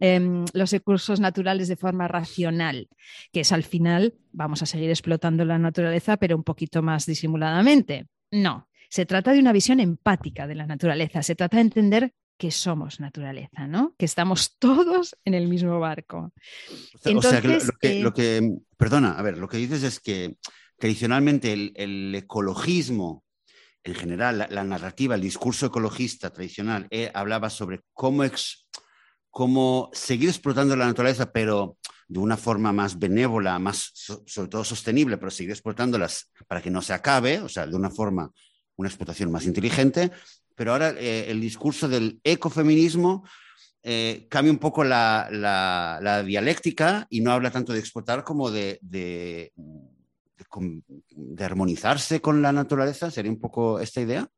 em, 0.00 0.44
los 0.52 0.70
recursos 0.70 1.18
naturales 1.18 1.68
de 1.68 1.76
forma 1.76 2.06
racional, 2.06 2.88
que 3.32 3.40
es 3.40 3.52
al 3.52 3.64
final 3.64 4.14
vamos 4.32 4.62
a 4.62 4.66
seguir 4.66 4.90
explotando 4.90 5.44
la 5.44 5.58
naturaleza, 5.58 6.16
pero 6.18 6.36
un 6.36 6.44
poquito 6.44 6.82
más 6.82 7.06
disimuladamente. 7.06 8.06
No, 8.30 8.68
se 8.90 9.06
trata 9.06 9.32
de 9.32 9.38
una 9.38 9.52
visión 9.52 9.80
empática 9.80 10.46
de 10.46 10.54
la 10.54 10.66
naturaleza, 10.66 11.22
se 11.22 11.34
trata 11.34 11.56
de 11.56 11.62
entender 11.62 12.12
que 12.36 12.50
somos 12.50 13.00
naturaleza, 13.00 13.66
¿no? 13.66 13.94
Que 13.96 14.04
estamos 14.04 14.58
todos 14.58 15.16
en 15.24 15.34
el 15.34 15.48
mismo 15.48 15.80
barco. 15.80 16.32
o 17.04 17.22
sea, 17.22 17.40
que 17.40 18.02
lo, 18.02 18.12
que, 18.12 18.58
perdona, 18.76 19.12
a 19.12 19.22
ver, 19.22 19.38
lo 19.38 19.48
que 19.48 19.56
dices 19.56 19.84
es 19.84 20.00
que 20.00 20.36
tradicionalmente 20.78 21.52
el 21.52 22.14
ecologismo 22.14 23.23
en 23.84 23.94
general, 23.94 24.46
la, 24.48 24.64
narrativa, 24.64 25.14
el 25.14 25.20
discurso 25.20 25.66
ecologista 25.66 26.30
tradicional 26.30 26.86
eh, 26.90 27.10
hablaba 27.14 27.50
sobre 27.50 27.82
cómo, 27.92 28.24
cómo 29.30 29.90
seguir 29.92 30.30
explotando 30.30 30.74
la 30.74 30.86
naturaleza, 30.86 31.30
pero 31.30 31.76
de 32.08 32.18
una 32.18 32.38
forma 32.38 32.72
más 32.72 32.98
benévola, 32.98 33.58
más 33.58 33.92
sobre 34.26 34.48
todo 34.48 34.64
sostenible, 34.64 35.18
pero 35.18 35.30
seguir 35.30 35.50
explotándolas 35.50 36.30
para 36.48 36.62
que 36.62 36.70
no 36.70 36.80
se 36.80 36.94
acabe, 36.94 37.40
o 37.40 37.48
sea, 37.48 37.66
de 37.66 37.76
una 37.76 37.90
forma, 37.90 38.30
una 38.76 38.88
explotación 38.88 39.30
más 39.30 39.44
inteligente. 39.44 40.10
Pero 40.54 40.72
ahora 40.72 40.90
eh, 40.90 41.26
el 41.28 41.40
discurso 41.40 41.86
del 41.86 42.20
ecofeminismo 42.24 43.24
eh, 43.82 44.26
cambia 44.30 44.52
un 44.52 44.58
poco 44.58 44.82
la, 44.82 46.22
dialéctica 46.24 47.06
y 47.10 47.20
no 47.20 47.32
habla 47.32 47.50
tanto 47.50 47.74
de 47.74 47.80
explotar 47.80 48.24
como 48.24 48.50
de 48.50 48.78
de 48.80 49.52
armonizarse 51.38 52.20
con 52.20 52.42
la 52.42 52.52
naturaleza? 52.52 53.10
¿Sería 53.10 53.30
un 53.30 53.40
poco 53.40 53.80
esta 53.80 54.00
idea? 54.00 54.28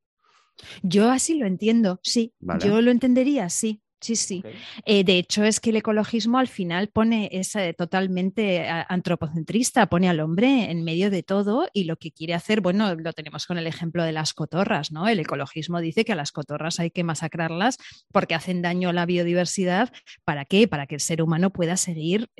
Yo 0.82 1.10
así 1.10 1.34
lo 1.34 1.46
entiendo, 1.46 2.00
sí. 2.02 2.34
Yo 2.60 2.80
lo 2.80 2.90
entendería, 2.90 3.48
sí. 3.50 3.82
Sí, 4.06 4.14
sí. 4.14 4.42
Eh, 4.84 5.02
de 5.02 5.18
hecho, 5.18 5.42
es 5.42 5.58
que 5.58 5.70
el 5.70 5.76
ecologismo 5.76 6.38
al 6.38 6.46
final 6.46 6.86
pone, 6.86 7.28
es 7.32 7.56
eh, 7.56 7.74
totalmente 7.76 8.58
eh, 8.58 8.84
antropocentrista, 8.88 9.86
pone 9.86 10.08
al 10.08 10.20
hombre 10.20 10.70
en 10.70 10.84
medio 10.84 11.10
de 11.10 11.24
todo 11.24 11.68
y 11.72 11.84
lo 11.84 11.96
que 11.96 12.12
quiere 12.12 12.32
hacer, 12.32 12.60
bueno, 12.60 12.94
lo 12.94 13.12
tenemos 13.14 13.46
con 13.46 13.58
el 13.58 13.66
ejemplo 13.66 14.04
de 14.04 14.12
las 14.12 14.32
cotorras, 14.32 14.92
¿no? 14.92 15.08
El 15.08 15.18
ecologismo 15.18 15.80
dice 15.80 16.04
que 16.04 16.12
a 16.12 16.14
las 16.14 16.30
cotorras 16.30 16.78
hay 16.78 16.92
que 16.92 17.02
masacrarlas 17.02 17.78
porque 18.12 18.36
hacen 18.36 18.62
daño 18.62 18.90
a 18.90 18.92
la 18.92 19.06
biodiversidad. 19.06 19.92
¿Para 20.24 20.44
qué? 20.44 20.68
Para 20.68 20.86
que 20.86 20.94
el 20.94 21.00
ser 21.00 21.20
humano 21.20 21.50
pueda 21.50 21.76
seguir 21.76 22.30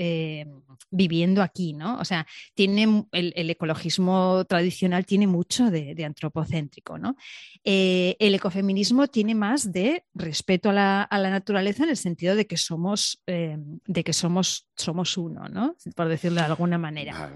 viviendo 0.90 1.42
aquí, 1.42 1.72
¿no? 1.72 1.98
O 1.98 2.05
sea, 2.05 2.29
tiene 2.55 3.07
el, 3.11 3.50
ecologismo 3.50 4.44
tradicional 4.44 5.05
tiene 5.05 5.26
mucho 5.26 5.70
de, 5.70 6.05
antropocéntrico, 6.05 6.98
¿no? 6.98 7.16
el 7.64 8.35
ecofeminismo 8.35 9.09
tiene 9.09 9.35
más 9.35 9.72
de 9.72 10.05
respeto 10.14 10.70
a 10.70 10.72
la, 10.72 11.02
a 11.02 11.18
la 11.18 11.31
naturaleza 11.31 11.56
en 11.61 11.90
el 11.90 11.97
sentido 11.97 12.35
de 12.35 12.47
que 12.47 12.57
somos, 12.57 13.23
eh, 13.27 13.57
de 13.59 14.05
que 14.05 14.12
somos, 14.12 14.69
somos 14.77 15.16
uno, 15.16 15.49
¿no? 15.49 15.77
Por 15.95 16.09
decirlo 16.09 16.40
de 16.40 16.47
alguna 16.47 16.79
manera. 16.79 17.33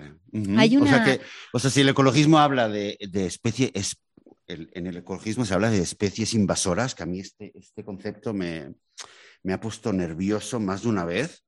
Hay 0.56 0.76
una... 0.76 0.84
o, 0.84 0.88
sea 0.88 1.04
que, 1.04 1.20
o 1.52 1.58
sea, 1.58 1.70
si 1.70 1.80
el 1.80 1.88
ecologismo 1.88 2.38
habla 2.38 2.68
de, 2.68 2.98
de 3.10 3.26
especie, 3.26 3.70
es, 3.74 3.96
en 4.46 4.86
el 4.86 4.96
ecologismo 4.96 5.44
se 5.44 5.54
habla 5.54 5.70
de 5.70 5.80
especies 5.80 6.34
invasoras, 6.34 6.94
que 6.94 7.02
a 7.02 7.06
mí 7.06 7.20
este, 7.20 7.52
este 7.54 7.84
concepto 7.84 8.34
me, 8.34 8.74
me 9.42 9.52
ha 9.52 9.60
puesto 9.60 9.92
nervioso 9.92 10.60
más 10.60 10.82
de 10.82 10.88
una 10.88 11.04
vez. 11.04 11.44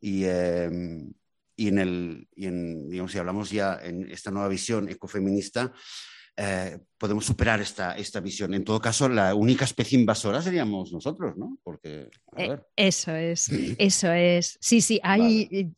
Y, 0.00 0.24
em, 0.24 1.12
y 1.56 1.68
en 1.68 1.78
el, 1.78 2.28
y 2.34 2.46
en, 2.46 2.88
digamos, 2.88 3.12
si 3.12 3.18
hablamos 3.18 3.50
ya 3.50 3.78
en 3.82 4.10
esta 4.10 4.30
nueva 4.30 4.48
visión 4.48 4.88
ecofeminista, 4.88 5.72
eh, 6.36 6.78
podemos 6.98 7.26
superar 7.26 7.60
esta, 7.60 7.96
esta 7.96 8.20
visión. 8.20 8.54
En 8.54 8.64
todo 8.64 8.80
caso, 8.80 9.08
la 9.08 9.34
única 9.34 9.64
especie 9.64 9.98
invasora 9.98 10.40
seríamos 10.40 10.92
nosotros, 10.92 11.36
¿no? 11.36 11.58
Porque, 11.62 12.08
eh, 12.36 12.58
eso 12.74 13.14
es, 13.14 13.48
eso 13.78 14.12
es. 14.12 14.58
Sí, 14.60 14.80
sí, 14.80 15.00
hay, 15.02 15.48
eh, 15.50 15.68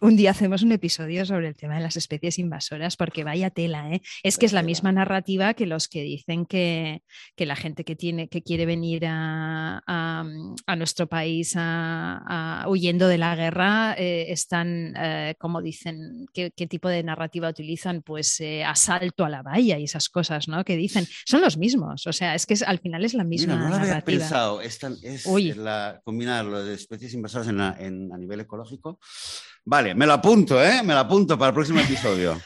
un 0.00 0.16
día 0.16 0.30
hacemos 0.30 0.62
un 0.62 0.72
episodio 0.72 1.26
sobre 1.26 1.48
el 1.48 1.56
tema 1.56 1.76
de 1.76 1.82
las 1.82 1.96
especies 1.96 2.38
invasoras, 2.38 2.96
porque 2.96 3.24
vaya 3.24 3.50
tela, 3.50 3.92
¿eh? 3.92 4.02
Es 4.22 4.38
que 4.38 4.46
es 4.46 4.52
la 4.52 4.62
misma 4.62 4.92
narrativa 4.92 5.54
que 5.54 5.66
los 5.66 5.88
que 5.88 6.02
dicen 6.02 6.46
que, 6.46 7.02
que 7.36 7.46
la 7.46 7.56
gente 7.56 7.84
que, 7.84 7.96
tiene, 7.96 8.28
que 8.28 8.42
quiere 8.42 8.66
venir 8.66 9.06
a, 9.06 9.82
a, 9.86 10.76
nuestro 10.76 11.08
país 11.08 11.56
huyendo 12.66 13.08
de 13.08 13.18
la 13.18 13.34
guerra 13.34 13.94
están, 13.94 14.94
como 15.38 15.60
dicen, 15.60 16.26
¿qué, 16.32 16.52
¿qué, 16.54 16.66
tipo 16.66 16.88
de 16.88 17.02
narrativa 17.02 17.48
utilizan? 17.48 18.02
Pues 18.02 18.40
asalto 18.64 19.24
a 19.24 19.28
la 19.28 19.42
valla 19.42 19.78
y 19.78 19.84
esas 19.84 20.08
cosas 20.08 20.48
¿no? 20.48 20.64
Que 20.68 20.76
dicen. 20.76 21.08
Son 21.24 21.40
los 21.40 21.56
mismos, 21.56 22.06
o 22.06 22.12
sea, 22.12 22.34
es 22.34 22.44
que 22.44 22.54
al 22.66 22.78
final 22.78 23.02
es 23.04 23.14
la 23.14 23.24
misma. 23.24 23.56
Mira, 23.56 23.68
no 23.70 23.76
lo 23.76 23.82
había 23.82 24.00
pensado, 24.02 24.60
es, 24.60 24.78
la, 25.56 25.98
combinar 26.04 26.44
lo 26.44 26.62
de 26.62 26.74
especies 26.74 27.14
invasoras 27.14 27.48
en 27.48 28.12
a 28.12 28.18
nivel 28.18 28.40
ecológico. 28.40 29.00
Vale, 29.64 29.94
me 29.94 30.06
lo 30.06 30.12
apunto, 30.12 30.62
¿eh? 30.62 30.82
Me 30.82 30.92
lo 30.92 31.00
apunto 31.00 31.38
para 31.38 31.48
el 31.48 31.54
próximo 31.54 31.80
episodio. 31.80 32.38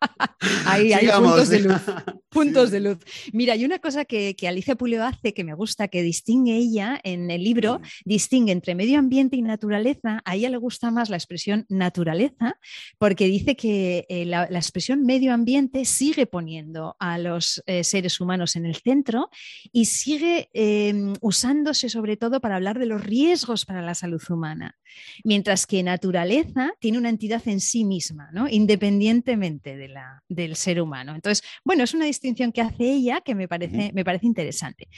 Ahí 0.66 0.92
hay 0.92 1.08
puntos 1.08 1.48
de 1.48 1.60
luz. 1.60 1.80
Puntos 2.34 2.72
de 2.72 2.80
luz. 2.80 2.98
Mira, 3.32 3.52
hay 3.52 3.64
una 3.64 3.78
cosa 3.78 4.04
que, 4.04 4.34
Alicia 4.48 4.74
Puleo 4.74 5.04
hace 5.04 5.32
que 5.32 5.44
me 5.44 5.54
gusta, 5.54 5.86
que 5.86 6.02
distingue 6.02 6.56
ella 6.56 7.00
en 7.04 7.30
el 7.30 7.44
libro, 7.44 7.80
distingue 8.04 8.50
entre 8.50 8.74
medio 8.74 8.98
ambiente 8.98 9.36
y 9.36 9.42
naturaleza. 9.42 10.20
A 10.24 10.34
ella 10.34 10.50
le 10.50 10.56
gusta 10.56 10.90
más 10.90 11.10
la 11.10 11.16
expresión 11.16 11.64
naturaleza, 11.68 12.58
porque 12.98 13.26
dice 13.26 13.54
que 13.54 14.04
eh, 14.08 14.24
la, 14.24 14.44
expresión 14.46 15.06
medio 15.06 15.32
ambiente 15.32 15.84
sigue 15.84 16.26
poniendo 16.26 16.96
a 16.98 17.18
los 17.18 17.62
eh, 17.66 17.84
seres 17.84 18.20
humanos 18.20 18.56
en 18.56 18.66
el 18.66 18.74
centro 18.74 19.30
y 19.70 19.84
sigue 19.84 20.50
em, 20.52 21.14
usándose 21.20 21.88
sobre 21.88 22.16
todo 22.16 22.40
para 22.40 22.56
hablar 22.56 22.80
de 22.80 22.86
los 22.86 23.04
riesgos 23.04 23.64
para 23.64 23.80
la 23.80 23.94
salud 23.94 24.22
humana. 24.28 24.76
Mientras 25.22 25.66
que 25.66 25.82
naturaleza 25.82 26.72
tiene 26.80 26.98
una 26.98 27.10
entidad 27.10 27.46
en 27.46 27.60
sí 27.60 27.84
misma, 27.84 28.30
¿no? 28.32 28.48
independientemente 28.48 29.76
de 29.76 29.88
la, 29.88 30.22
del 30.28 30.56
ser 30.56 30.80
humano. 30.80 31.14
Entonces, 31.14 31.44
bueno, 31.64 31.84
es 31.84 31.94
una 31.94 32.06
distinción 32.06 32.23
que 32.52 32.60
hace 32.60 32.84
ella 32.84 33.20
que 33.20 33.34
me 33.34 33.48
parece, 33.48 33.92
me 33.92 34.04
parece 34.04 34.26
interesante. 34.26 34.88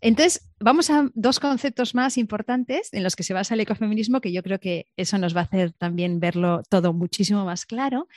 Entonces, 0.00 0.50
vamos 0.58 0.90
a 0.90 1.08
dos 1.14 1.38
conceptos 1.38 1.94
más 1.94 2.18
importantes 2.18 2.88
en 2.92 3.02
los 3.02 3.14
que 3.14 3.22
se 3.22 3.34
basa 3.34 3.54
el 3.54 3.60
ecofeminismo, 3.60 4.20
que 4.20 4.32
yo 4.32 4.42
creo 4.42 4.58
que 4.58 4.88
eso 4.96 5.18
nos 5.18 5.36
va 5.36 5.40
a 5.40 5.44
hacer 5.44 5.72
también 5.72 6.18
verlo 6.18 6.62
todo 6.68 6.92
muchísimo 6.92 7.44
más 7.44 7.66
claro 7.66 8.08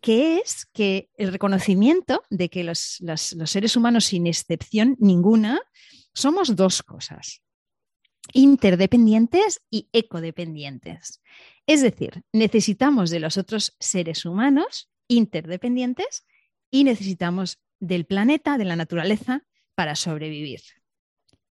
que 0.00 0.36
es 0.36 0.66
que 0.66 1.08
el 1.16 1.32
reconocimiento 1.32 2.24
de 2.28 2.50
que 2.50 2.62
los, 2.62 2.98
los, 3.00 3.34
seres 3.46 3.74
humanos, 3.74 4.04
sin 4.04 4.26
excepción 4.26 4.96
ninguna, 5.00 5.62
somos 6.12 6.56
dos 6.56 6.82
cosas, 6.82 7.40
interdependientes 8.34 9.62
y 9.70 9.88
ecodependientes. 9.94 11.22
Es 11.66 11.80
decir, 11.80 12.22
necesitamos 12.34 13.08
de 13.08 13.20
los 13.20 13.38
otros 13.38 13.76
seres 13.80 14.26
humanos 14.26 14.90
interdependientes 15.08 16.26
y 16.70 16.84
necesitamos 16.84 17.63
del 17.80 18.06
planeta, 18.06 18.58
de 18.58 18.64
la 18.64 18.76
naturaleza, 18.76 19.42
para 19.74 19.94
sobrevivir. 19.94 20.60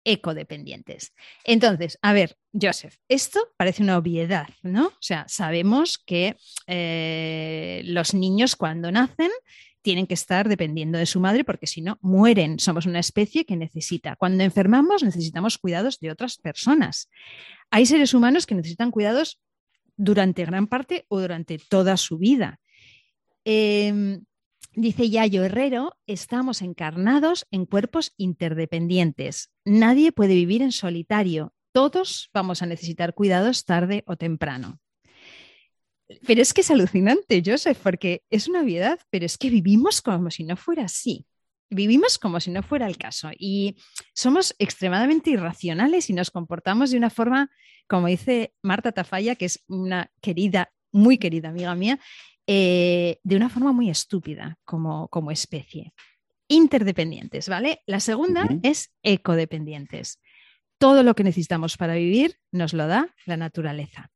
Ecodependientes. 0.04 1.12
Entonces, 1.44 1.98
a 2.02 2.12
ver, 2.12 2.36
Joseph, 2.52 2.96
esto 3.08 3.40
parece 3.56 3.84
una 3.84 3.96
obviedad, 3.96 4.48
¿no? 4.62 4.86
O 4.86 4.98
sea, 5.00 5.24
sabemos 5.28 5.98
que 5.98 6.36
eh, 6.66 7.82
los 7.84 8.12
niños 8.12 8.56
cuando 8.56 8.90
nacen 8.90 9.30
tienen 9.82 10.06
que 10.06 10.14
estar 10.14 10.48
dependiendo 10.48 10.98
de 10.98 11.06
su 11.06 11.20
madre 11.20 11.44
porque 11.44 11.66
si 11.66 11.82
no 11.82 11.98
mueren. 12.00 12.58
Somos 12.58 12.86
una 12.86 13.00
especie 13.00 13.44
que 13.44 13.56
necesita. 13.56 14.16
Cuando 14.16 14.44
enfermamos 14.44 15.02
necesitamos 15.02 15.58
cuidados 15.58 15.98
de 15.98 16.10
otras 16.10 16.38
personas. 16.38 17.10
Hay 17.70 17.86
seres 17.86 18.14
humanos 18.14 18.46
que 18.46 18.54
necesitan 18.54 18.90
cuidados 18.90 19.40
durante 19.96 20.44
gran 20.44 20.68
parte 20.68 21.04
o 21.08 21.20
durante 21.20 21.58
toda 21.58 21.96
su 21.96 22.18
vida. 22.18 22.60
Em, 23.44 24.24
dice 24.74 25.10
Yayo 25.10 25.44
Herrero, 25.44 25.96
estamos 26.06 26.62
encarnados 26.62 27.46
en 27.50 27.66
cuerpos 27.66 28.12
interdependientes. 28.16 29.50
Nadie 29.64 30.12
puede 30.12 30.34
vivir 30.34 30.62
en 30.62 30.72
solitario. 30.72 31.54
Todos 31.72 32.30
vamos 32.32 32.62
a 32.62 32.66
necesitar 32.66 33.14
cuidados 33.14 33.64
tarde 33.64 34.04
o 34.06 34.16
temprano. 34.16 34.80
Pero 36.26 36.42
es 36.42 36.52
que 36.52 36.60
es 36.60 36.70
alucinante, 36.70 37.42
Joseph, 37.44 37.78
porque 37.82 38.22
es 38.30 38.48
una 38.48 38.60
obviedad, 38.60 39.00
pero 39.10 39.24
es 39.24 39.38
que 39.38 39.50
vivimos 39.50 40.02
como 40.02 40.30
si 40.30 40.44
no 40.44 40.56
fuera 40.56 40.84
así. 40.84 41.26
Vivimos 41.70 42.18
como 42.18 42.38
si 42.38 42.50
no 42.50 42.62
fuera 42.62 42.86
el 42.86 42.98
caso 42.98 43.30
y 43.38 43.76
somos 44.12 44.54
extremadamente 44.58 45.30
irracionales 45.30 46.10
y 46.10 46.12
nos 46.12 46.30
comportamos 46.30 46.90
de 46.90 46.98
una 46.98 47.08
forma, 47.08 47.50
como 47.88 48.08
dice 48.08 48.52
Marta 48.60 48.92
Tafalla, 48.92 49.36
que 49.36 49.46
es 49.46 49.64
una 49.68 50.10
querida, 50.20 50.70
muy 50.90 51.16
querida 51.16 51.48
amiga 51.48 51.74
mía, 51.74 51.98
eh, 52.46 53.18
de 53.22 53.36
una 53.36 53.48
forma 53.48 53.72
muy 53.72 53.90
estúpida 53.90 54.58
como, 54.64 55.08
como 55.08 55.30
especie. 55.30 55.94
Interdependientes, 56.48 57.48
¿vale? 57.48 57.82
La 57.86 58.00
segunda 58.00 58.48
es 58.62 58.92
ecodependientes. 59.02 60.20
Todo 60.78 61.02
lo 61.02 61.14
que 61.14 61.24
necesitamos 61.24 61.76
para 61.76 61.94
vivir 61.94 62.38
nos 62.50 62.72
lo 62.72 62.86
da 62.86 63.14
la 63.26 63.36
naturaleza. 63.36 64.10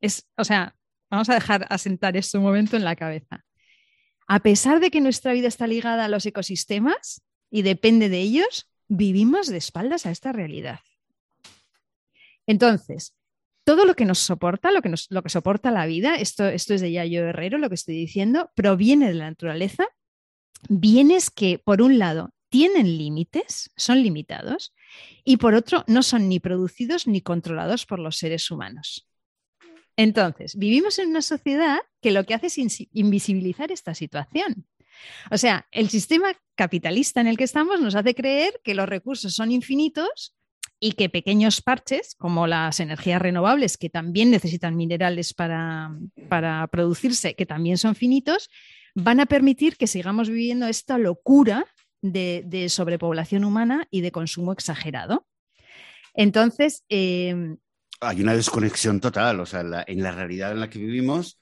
Es, 0.00 0.28
o 0.36 0.44
sea, 0.44 0.76
vamos 1.10 1.28
a 1.28 1.34
dejar 1.34 1.66
asentar 1.70 2.16
esto 2.16 2.38
un 2.38 2.44
momento 2.44 2.76
en 2.76 2.84
la 2.84 2.96
cabeza. 2.96 3.44
A 4.28 4.40
pesar 4.40 4.78
de 4.78 4.90
que 4.90 5.00
nuestra 5.00 5.32
vida 5.32 5.48
está 5.48 5.66
ligada 5.66 6.04
a 6.04 6.08
los 6.08 6.24
ecosistemas 6.26 7.22
y 7.50 7.62
depende 7.62 8.08
de 8.08 8.20
ellos, 8.20 8.70
vivimos 8.86 9.48
de 9.48 9.56
espaldas 9.56 10.06
a 10.06 10.10
esta 10.10 10.32
realidad. 10.32 10.80
Entonces, 12.46 13.14
todo 13.68 13.84
lo 13.84 13.94
que 13.94 14.06
nos 14.06 14.20
soporta, 14.20 14.70
lo 14.70 14.80
que, 14.80 15.28
soporta 15.28 15.70
la 15.70 15.84
vida, 15.84 16.14
esto, 16.14 16.48
esto 16.48 16.72
es 16.72 16.80
de 16.80 16.90
Yayo 16.90 17.26
Herrero, 17.26 17.58
lo 17.58 17.68
que 17.68 17.74
estoy 17.74 17.96
diciendo, 17.96 18.50
proviene 18.54 19.08
de 19.08 19.12
la 19.12 19.28
naturaleza, 19.28 19.86
bienes 20.70 21.28
que, 21.28 21.58
por 21.58 21.82
un 21.82 21.98
lado, 21.98 22.32
tienen 22.48 22.96
límites, 22.96 23.70
son 23.76 24.02
limitados, 24.02 24.74
y 25.22 25.36
por 25.36 25.52
otro, 25.52 25.84
no 25.86 26.02
son 26.02 26.30
ni 26.30 26.40
producidos 26.40 27.06
ni 27.06 27.20
controlados 27.20 27.84
por 27.84 27.98
los 27.98 28.16
seres 28.16 28.50
humanos. 28.50 29.06
Entonces, 29.96 30.56
vivimos 30.56 30.98
en 30.98 31.10
una 31.10 31.20
sociedad 31.20 31.76
que 32.00 32.12
lo 32.12 32.24
que 32.24 32.32
hace 32.32 32.46
es 32.46 32.56
invisibilizar 32.94 33.70
esta 33.70 33.94
situación. 33.94 34.66
O 35.30 35.36
sea, 35.36 35.68
el 35.72 35.90
sistema 35.90 36.32
capitalista 36.54 37.20
en 37.20 37.26
el 37.26 37.36
que 37.36 37.44
estamos 37.44 37.82
nos 37.82 37.96
hace 37.96 38.14
creer 38.14 38.62
que 38.64 38.74
los 38.74 38.88
recursos 38.88 39.34
son 39.34 39.52
infinitos 39.52 40.37
y 40.80 40.92
que 40.92 41.08
pequeños 41.08 41.60
parches, 41.60 42.14
como 42.16 42.46
las 42.46 42.80
energías 42.80 43.20
renovables, 43.20 43.76
que 43.76 43.90
también 43.90 44.30
necesitan 44.30 44.76
minerales 44.76 45.34
para, 45.34 45.90
producirse, 46.70 47.34
que 47.34 47.46
también 47.46 47.78
son 47.78 47.94
finitos, 47.94 48.48
van 48.94 49.20
a 49.20 49.26
permitir 49.26 49.76
que 49.76 49.86
sigamos 49.86 50.28
viviendo 50.28 50.66
esta 50.66 50.98
locura 50.98 51.66
de, 52.00 52.66
sobrepoblación 52.68 53.44
humana 53.44 53.86
y 53.90 54.02
de 54.02 54.12
consumo 54.12 54.52
exagerado. 54.52 55.26
Entonces... 56.14 56.84
Em, 56.88 57.58
Hay 58.00 58.22
una 58.22 58.34
desconexión 58.34 59.00
total, 59.00 59.40
o 59.40 59.46
sea, 59.46 59.64
en 59.86 60.02
la 60.02 60.12
realidad 60.12 60.52
en 60.52 60.60
la 60.60 60.70
que 60.70 60.78
vivimos, 60.78 61.40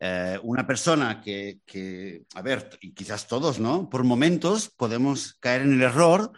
eh, 0.00 0.38
una 0.42 0.66
persona 0.66 1.20
que, 1.20 1.60
que, 1.64 2.24
a 2.34 2.42
ver, 2.42 2.76
y 2.80 2.92
quizás 2.92 3.28
todos, 3.28 3.60
¿no? 3.60 3.88
Por 3.88 4.02
momentos 4.02 4.68
podemos 4.70 5.34
caer 5.34 5.62
en 5.62 5.74
el 5.74 5.82
error 5.82 6.32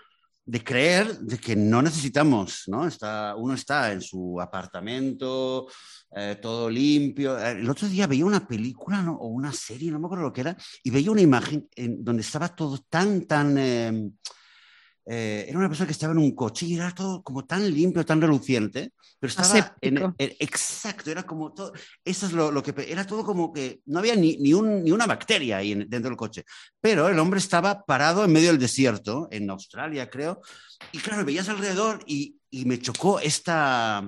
de 0.46 0.62
creer 0.62 1.18
de 1.18 1.38
que 1.38 1.56
no 1.56 1.82
necesitamos, 1.82 2.62
¿no? 2.68 2.86
Está, 2.86 3.34
uno 3.36 3.54
está 3.54 3.92
en 3.92 4.00
su 4.00 4.40
apartamento, 4.40 5.66
eh, 6.14 6.38
todo 6.40 6.70
limpio. 6.70 7.36
Eh, 7.36 7.50
el 7.50 7.68
otro 7.68 7.88
día 7.88 8.06
veía 8.06 8.24
una 8.24 8.46
película 8.46 9.10
o 9.10 9.26
una 9.26 9.52
serie, 9.52 9.90
no 9.90 9.98
me 9.98 10.06
acuerdo 10.06 10.24
lo 10.26 10.32
que 10.32 10.42
era, 10.42 10.56
y 10.84 10.90
veía 10.90 11.10
una 11.10 11.20
imagen 11.20 11.68
en 11.74 12.04
donde 12.04 12.22
estaba 12.22 12.48
todo 12.48 12.78
tan, 12.88 13.26
tan... 13.26 13.58
Em, 13.58 14.12
eh, 15.08 15.46
era 15.48 15.58
una 15.58 15.68
persona 15.68 15.86
que 15.86 15.92
estaba 15.92 16.12
en 16.12 16.18
un 16.18 16.34
coche 16.34 16.66
y 16.66 16.74
era 16.74 16.92
todo 16.92 17.22
como 17.22 17.44
tan 17.44 17.72
limpio, 17.72 18.04
tan 18.04 18.20
reluciente, 18.20 18.92
pero 19.20 19.30
estaba 19.30 19.76
en, 19.80 20.14
exacto, 20.18 21.10
era 21.10 21.22
como 21.22 21.54
todo, 21.54 21.72
eso 22.04 22.26
es 22.26 22.32
lo, 22.32 22.62
que, 22.62 22.74
era 22.88 23.06
todo 23.06 23.24
como 23.24 23.52
que 23.52 23.80
no 23.86 24.00
había 24.00 24.16
ni, 24.16 24.36
ni, 24.38 24.52
ni 24.52 24.90
una 24.90 25.06
bacteria 25.06 25.58
ahí 25.58 25.74
dentro 25.74 26.10
del 26.10 26.16
coche, 26.16 26.44
pero 26.80 27.08
el 27.08 27.18
hombre 27.20 27.38
estaba 27.38 27.84
parado 27.84 28.24
en 28.24 28.32
medio 28.32 28.48
del 28.48 28.58
desierto, 28.58 29.28
en 29.30 29.48
Australia 29.48 30.10
creo, 30.10 30.40
y 30.90 30.98
claro, 30.98 31.24
veías 31.24 31.48
alrededor 31.48 32.02
y, 32.06 32.36
y 32.50 32.64
me 32.64 32.80
chocó 32.80 33.20
esta, 33.20 34.04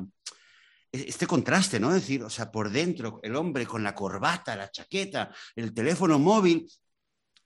e-, 0.93 1.09
este 1.09 1.27
contraste, 1.27 1.79
¿no? 1.79 1.89
Es 1.89 2.03
decir, 2.03 2.23
o 2.23 2.31
sea, 2.31 2.51
por 2.51 2.71
dentro, 2.71 3.21
el 3.23 3.37
hombre 3.37 3.67
con 3.67 3.83
la 3.83 3.95
corbata, 3.95 4.57
la 4.57 4.71
chaqueta, 4.71 5.31
el 5.55 5.73
teléfono 5.73 6.19
móvil, 6.19 6.67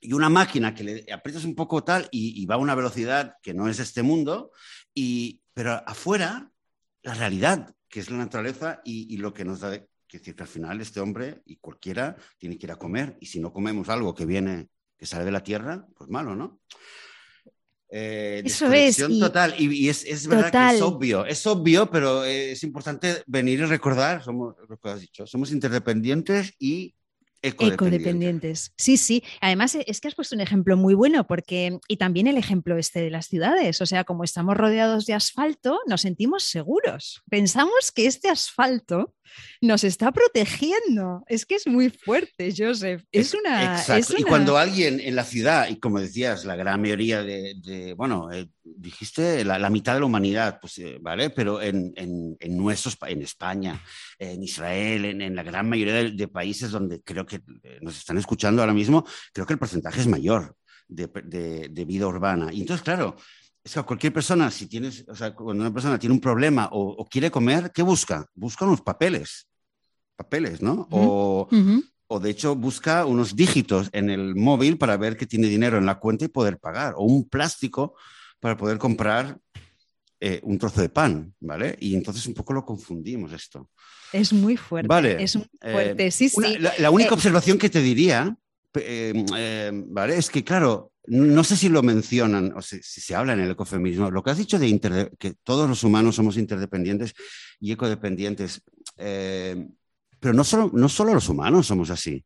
y 0.03 0.13
una 0.13 0.29
máquina 0.29 0.75
que 0.75 0.83
le 0.83 1.13
aprietas 1.13 1.45
un 1.45 1.55
poco 1.55 1.85
tal 1.85 2.09
y, 2.11 2.45
va 2.45 2.57
a 2.57 2.59
una 2.59 2.75
velocidad 2.75 3.37
que 3.41 3.55
no 3.55 3.69
es 3.69 3.79
este 3.79 4.03
mundo, 4.03 4.51
y, 4.93 5.41
pero 5.55 5.81
afuera, 5.87 6.51
la 7.03 7.15
realidad, 7.15 7.73
que 7.89 8.01
es 8.01 8.11
la 8.11 8.19
naturaleza 8.19 8.83
y, 8.85 9.17
lo 9.19 9.33
que 9.33 9.45
nos 9.45 9.61
da, 9.61 9.79
que 9.79 10.19
decir 10.19 10.35
que 10.35 10.43
al 10.43 10.49
final 10.49 10.81
este 10.81 10.99
hombre 11.01 11.43
y 11.47 11.57
cualquiera 11.57 12.17
tiene 12.37 12.59
que 12.59 12.67
ir 12.67 12.73
a 12.73 12.77
comer, 12.77 13.17
y 13.21 13.27
si 13.27 13.39
no 13.39 13.53
comemos 13.53 13.89
algo 13.89 14.13
que 14.13 14.27
viene, 14.27 14.69
que 14.99 15.07
sale 15.07 15.25
de 15.25 15.31
la 15.31 15.45
tierra, 15.45 15.87
pues 15.97 16.11
malo, 16.11 16.35
¿no? 16.35 16.61
Eh, 17.89 18.43
Eso 18.45 18.73
es. 18.73 18.97
total. 18.97 19.55
Y, 19.57 19.89
es, 19.89 20.05
es, 20.05 20.27
verdad 20.27 20.51
que 20.51 20.77
es 20.77 20.83
obvio, 20.83 21.27
es 21.27 21.47
obvio, 21.47 21.91
pero 21.91 22.25
es 22.25 22.65
importante 22.65 23.23
venir 23.27 23.61
y 23.61 23.67
recordar, 23.67 24.25
somos 24.25 24.57
lo 24.69 24.79
que 24.79 24.89
has 24.89 25.01
dicho, 25.01 25.27
somos 25.27 25.53
interdependientes 25.53 26.55
y 26.59 26.95
Ecodependientes. 27.43 28.73
Sí, 28.77 28.97
sí. 28.97 29.23
Además, 29.41 29.75
es 29.75 30.01
que 30.01 30.09
has 30.09 30.15
puesto 30.15 30.35
un 30.35 30.41
ejemplo 30.41 30.77
muy 30.77 30.95
bueno, 30.95 31.27
porque, 31.27 31.79
y 31.89 31.97
también 31.97 32.27
el 32.27 32.37
ejemplo 32.37 32.79
este 32.79 33.01
de 33.01 33.11
las 33.11 33.27
ciudades, 33.27 33.81
o 33.81 33.87
sea, 33.87 34.05
como 34.05 34.25
estamos 34.25 34.57
rodeados 34.57 35.07
de 35.07 35.15
asfalto, 35.15 35.81
nos 35.87 36.03
sentimos 36.03 36.45
seguros. 36.45 37.23
Pensamos 37.29 37.93
que 37.93 38.07
este 38.07 38.29
asfalto 38.29 39.15
nos 39.61 39.85
está 39.85 40.13
protegiendo. 40.13 41.25
Es 41.27 41.47
que 41.47 41.57
es 41.57 41.67
muy 41.67 41.91
fuerte, 41.91 42.53
Joseph. 42.57 43.03
Es 43.13 43.35
una. 43.35 43.77
Exacto. 43.79 44.15
Y 44.19 44.23
cuando 44.23 44.57
alguien 44.57 45.01
en 45.01 45.17
la 45.17 45.25
ciudad, 45.25 45.69
y 45.69 45.77
como 45.77 46.01
decías, 46.01 46.45
la 46.45 46.57
gran 46.57 46.81
mayoría 46.81 47.23
de, 47.23 47.95
bueno, 47.97 48.31
eh, 48.33 48.49
dijiste 48.65 49.45
la, 49.45 49.71
mitad 49.71 49.95
de 49.95 50.01
la 50.01 50.07
humanidad, 50.07 50.59
pues, 50.61 50.79
eh, 50.79 50.99
¿vale? 51.01 51.31
Pero 51.31 51.61
en, 51.61 51.93
en, 51.97 52.37
en, 52.39 52.57
nuestros, 52.57 52.97
en 53.07 53.23
España, 53.23 53.81
en 54.19 54.43
Israel, 54.43 55.05
en, 55.05 55.35
la 55.35 55.43
gran 55.43 55.69
mayoría 55.69 56.11
de, 56.11 56.29
países 56.29 56.71
donde 56.71 57.03
creo 57.03 57.27
que 57.27 57.37
eh, 57.63 57.79
nos 57.83 57.99
están 57.99 58.19
escuchando 58.19 58.63
ahora 58.63 58.75
mismo, 58.75 59.05
creo 59.33 59.47
que 59.47 59.53
el 59.53 59.59
porcentaje 59.59 60.01
es 60.01 60.07
mayor 60.07 60.55
de, 60.89 61.07
de 61.71 61.85
vida 61.85 62.07
urbana. 62.07 62.53
Y 62.53 62.61
entonces, 62.61 62.85
claro, 62.85 63.17
es 63.65 63.75
que 63.75 63.83
cualquier 63.83 64.13
persona, 64.13 64.51
si 64.51 64.67
tienes, 64.67 65.05
o 65.09 65.15
sea, 65.15 65.35
cuando 65.35 65.63
una 65.63 65.73
persona 65.73 65.99
tiene 65.99 66.15
un 66.15 66.21
problema 66.21 66.69
o, 66.73 67.07
quiere 67.07 67.31
comer, 67.31 67.71
¿qué 67.73 67.83
busca? 67.83 68.27
Busca 68.35 68.65
unos 68.65 68.81
papeles, 68.81 69.47
papeles, 70.17 70.61
¿no? 70.63 70.89
o, 70.91 71.49
o, 72.09 72.21
de 72.21 72.31
hecho 72.31 72.57
busca 72.57 73.07
unos 73.07 73.37
dígitos 73.37 73.89
en 73.93 74.11
el 74.11 74.35
móvil 74.35 74.79
para 74.79 74.97
ver 74.97 75.17
que 75.17 75.27
tiene 75.27 75.47
dinero 75.47 75.79
en 75.79 75.87
la 75.87 76.01
cuenta 76.01 76.25
y 76.25 76.29
poder 76.29 76.59
pagar, 76.59 76.95
o 76.97 77.05
un 77.05 77.29
plástico 77.29 77.95
para 78.43 78.57
poder 78.57 78.77
comprar 78.77 79.39
eh, 80.19 80.41
un 80.43 80.59
trozo 80.59 80.81
de 80.81 80.89
pan, 80.89 81.33
¿vale? 81.39 81.77
Y 81.79 81.95
entonces 81.95 82.27
un 82.27 82.35
poco 82.35 82.53
lo 82.53 82.65
confundimos 82.65 83.33
esto. 83.33 83.71
Es 84.13 84.33
muy 84.33 84.57
fuerte. 84.57 84.89
Vale. 84.89 85.23
Es 85.23 85.37
muy 85.37 85.47
eh, 85.61 85.73
fuerte, 85.73 86.11
sí. 86.11 86.29
la, 86.79 86.91
única 86.91 87.11
eh, 87.11 87.15
observación 87.15 87.57
que 87.57 87.71
te 87.71 87.81
diría, 87.81 88.37
¿vale? 88.75 90.17
Es 90.17 90.29
que, 90.29 90.43
claro, 90.43 90.91
no 91.07 91.45
sé 91.45 91.57
si 91.57 91.69
lo 91.69 91.85
mencionan 91.85 92.53
o 92.57 92.63
si, 92.63 92.83
se 92.83 93.15
habla 93.15 93.35
en 93.35 93.41
el 93.41 93.53
ecofeminismo, 93.53 94.11
lo 94.11 94.25
que 94.25 94.31
has 94.33 94.39
dicho 94.39 94.59
de 94.59 95.13
que 95.21 95.35
todos 95.45 95.69
los 95.69 95.85
humanos 95.85 96.17
somos 96.17 96.37
interdependientes 96.37 97.15
y 97.61 97.71
ecodependientes, 97.71 98.61
pero 98.97 100.35
no 100.35 100.43
solo, 100.43 100.69
no 100.75 100.89
solo 100.89 101.15
los 101.15 101.29
humanos 101.29 101.69
somos 101.69 101.91
así. 101.91 102.25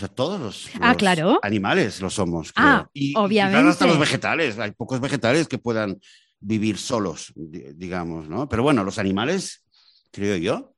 O 0.00 0.06
sea, 0.06 0.08
todos 0.08 0.40
los, 0.40 0.70
ah, 0.80 0.94
claro. 0.94 1.38
animales 1.42 2.00
lo 2.00 2.08
somos. 2.08 2.54
Ah, 2.56 2.88
y, 2.94 3.12
obviamente. 3.18 3.68
hasta 3.68 3.86
los 3.86 3.98
vegetales. 3.98 4.58
Hay 4.58 4.70
pocos 4.70 4.98
vegetales 4.98 5.46
que 5.46 5.58
puedan 5.58 6.00
vivir 6.40 6.78
solos, 6.78 7.34
digamos, 7.36 8.26
¿no? 8.26 8.48
Pero 8.48 8.62
bueno, 8.62 8.82
los 8.82 8.98
animales, 8.98 9.62
creo 10.10 10.38
yo, 10.38 10.72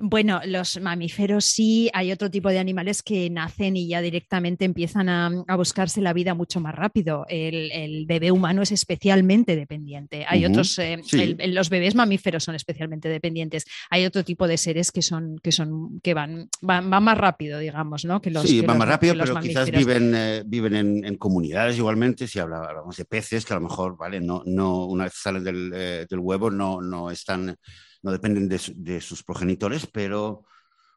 bueno, 0.00 0.40
los 0.44 0.80
mamíferos 0.80 1.44
sí, 1.44 1.90
hay 1.92 2.12
otro 2.12 2.30
tipo 2.30 2.48
de 2.48 2.58
animales 2.58 3.02
que 3.02 3.28
nacen 3.30 3.76
y 3.76 3.88
ya 3.88 4.00
directamente 4.00 4.64
empiezan 4.64 5.08
a, 5.08 5.30
buscarse 5.56 6.00
la 6.00 6.12
vida 6.12 6.34
mucho 6.34 6.60
más 6.60 6.74
rápido. 6.74 7.26
El, 7.28 8.06
bebé 8.06 8.32
humano 8.32 8.62
es 8.62 8.72
especialmente 8.72 9.56
dependiente. 9.56 10.24
Hay 10.28 10.44
otros, 10.44 10.78
eh, 10.78 11.00
los 11.48 11.68
bebés 11.68 11.94
mamíferos 11.94 12.44
son 12.44 12.54
especialmente 12.54 13.08
dependientes. 13.08 13.64
Hay 13.90 14.04
otro 14.04 14.24
tipo 14.24 14.48
de 14.48 14.56
seres 14.56 14.90
que 14.90 15.02
son, 15.02 15.38
que 15.42 15.52
son, 15.52 16.00
que 16.00 16.14
van, 16.14 16.48
van, 16.60 16.88
más 16.88 17.18
rápido, 17.18 17.58
digamos, 17.58 18.04
¿no? 18.04 18.20
Que 18.20 18.30
los, 18.30 18.44
sí, 18.44 18.60
van 18.62 18.78
más 18.78 18.88
rápido, 18.88 19.14
pero 19.18 19.40
quizás 19.40 19.70
viven, 19.70 20.12
eh, 20.14 20.42
viven 20.46 21.04
en, 21.04 21.16
comunidades 21.16 21.76
igualmente. 21.76 22.26
Si 22.26 22.38
hablamos 22.38 22.96
de 22.96 23.04
peces, 23.04 23.44
que 23.44 23.52
a 23.52 23.56
lo 23.56 23.62
mejor, 23.62 23.96
vale, 23.96 24.20
no, 24.20 24.42
no, 24.46 24.86
una 24.86 25.04
vez 25.04 25.14
salen 25.14 25.44
del, 25.44 25.72
eh, 25.74 26.06
del 26.08 26.18
huevo, 26.18 26.50
no, 26.50 26.80
no 26.80 27.10
están 27.10 27.56
no 28.02 28.12
dependen 28.12 28.48
de, 28.48 29.00
sus 29.00 29.22
progenitores, 29.22 29.86
pero 29.86 30.44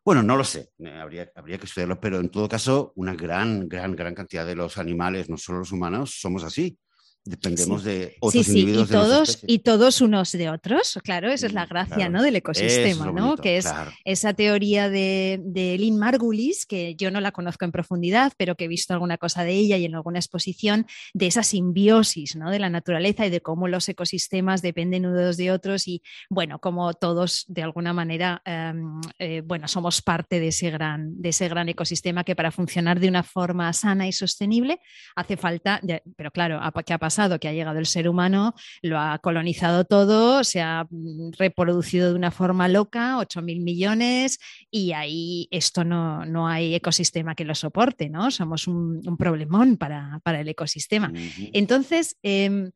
bueno, 0.05 0.23
no 0.23 0.35
lo 0.35 0.43
sé, 0.43 0.69
eh, 0.79 0.91
habría, 0.91 1.31
habría, 1.35 1.57
que 1.57 1.65
estudiarlo, 1.65 1.99
pero 1.99 2.19
en 2.19 2.29
todo 2.29 2.49
caso, 2.49 2.91
una 2.95 3.15
gran, 3.15 3.67
gran, 3.69 3.95
gran 3.95 4.13
cantidad 4.13 4.45
de 4.45 4.55
los 4.55 4.77
animales, 4.77 5.29
no 5.29 5.37
solo 5.37 5.59
los 5.59 5.71
humanos, 5.71 6.17
somos 6.19 6.43
así. 6.43 6.77
Dependemos 7.25 7.85
de 7.85 8.17
otros 8.19 8.45
sí, 8.45 8.65
Y 8.67 8.85
todos, 8.85 9.39
y 9.47 9.59
todos 9.59 10.01
unos 10.01 10.33
de 10.33 10.49
otros, 10.49 10.99
claro, 11.05 11.31
esa 11.31 11.47
es 11.47 11.53
la 11.53 11.65
mm, 11.65 11.69
gracia 11.69 12.09
¿no? 12.09 12.21
del 12.21 12.35
ecosistema, 12.35 13.13
¿no? 13.13 13.37
que 13.37 13.55
es 13.55 13.71
esa 14.03 14.33
teoría 14.33 14.89
de, 14.89 15.39
de 15.41 15.77
Lynn 15.77 15.97
Margulis, 15.97 16.65
que 16.65 16.95
yo 16.95 17.11
no 17.11 17.21
la 17.21 17.31
conozco 17.31 17.63
en 17.63 17.71
profundidad, 17.71 18.33
pero 18.35 18.55
que 18.55 18.65
he 18.65 18.67
visto 18.67 18.93
alguna 18.93 19.17
cosa 19.17 19.45
de 19.45 19.53
ella 19.53 19.77
y 19.77 19.85
en 19.85 19.95
alguna 19.95 20.19
exposición, 20.19 20.85
de 21.13 21.27
esa 21.27 21.43
simbiosis 21.43 22.35
¿no? 22.35 22.51
de 22.51 22.59
la 22.59 22.69
naturaleza 22.69 23.25
y 23.25 23.29
de 23.29 23.39
cómo 23.39 23.69
los 23.69 23.87
ecosistemas 23.87 24.61
dependen 24.61 25.05
unos 25.05 25.37
de 25.37 25.51
otros 25.51 25.87
y, 25.87 26.03
bueno, 26.29 26.59
como 26.59 26.93
todos 26.93 27.45
de 27.47 27.63
alguna 27.63 27.93
manera, 27.93 28.41
em, 28.43 28.99
eh, 29.17 29.41
bueno, 29.45 29.69
somos 29.69 30.01
parte 30.01 30.41
de 30.41 30.49
ese, 30.49 30.71
gran, 30.71 31.21
de 31.21 31.29
ese 31.29 31.47
gran 31.47 31.69
ecosistema 31.69 32.25
que 32.25 32.35
para 32.35 32.51
funcionar 32.51 32.99
de 32.99 33.07
una 33.07 33.23
forma 33.23 33.71
sana 33.71 34.09
y 34.09 34.11
sostenible 34.11 34.81
hace 35.15 35.37
falta, 35.37 35.79
pero 36.17 36.29
claro, 36.29 36.59
¿qué 36.85 36.91
ha 36.91 36.97
pasado? 36.97 37.12
Que 37.39 37.47
ha 37.47 37.53
llegado 37.53 37.79
el 37.79 37.85
ser 37.85 38.09
humano, 38.09 38.53
lo 38.81 38.99
ha 38.99 39.17
colonizado 39.19 39.85
todo, 39.85 40.43
se 40.43 40.61
ha 40.61 40.85
mm, 40.89 41.31
reproducido 41.37 42.09
de 42.09 42.15
una 42.15 42.31
forma 42.31 42.67
loca, 42.67 43.17
8 43.19 43.41
mil 43.41 43.61
millones, 43.61 44.39
y 44.69 44.93
ahí 44.93 45.47
esto 45.51 45.83
no, 45.83 46.25
no, 46.25 46.47
hay 46.47 46.75
ecosistema 46.75 47.35
que 47.35 47.45
lo 47.45 47.55
soporte, 47.55 48.09
¿no? 48.09 48.31
Somos 48.31 48.67
un, 48.67 49.01
problemón 49.17 49.77
para, 49.77 50.21
el 50.25 50.47
ecosistema. 50.47 51.11
Entonces, 51.53 52.17
em, 52.23 52.71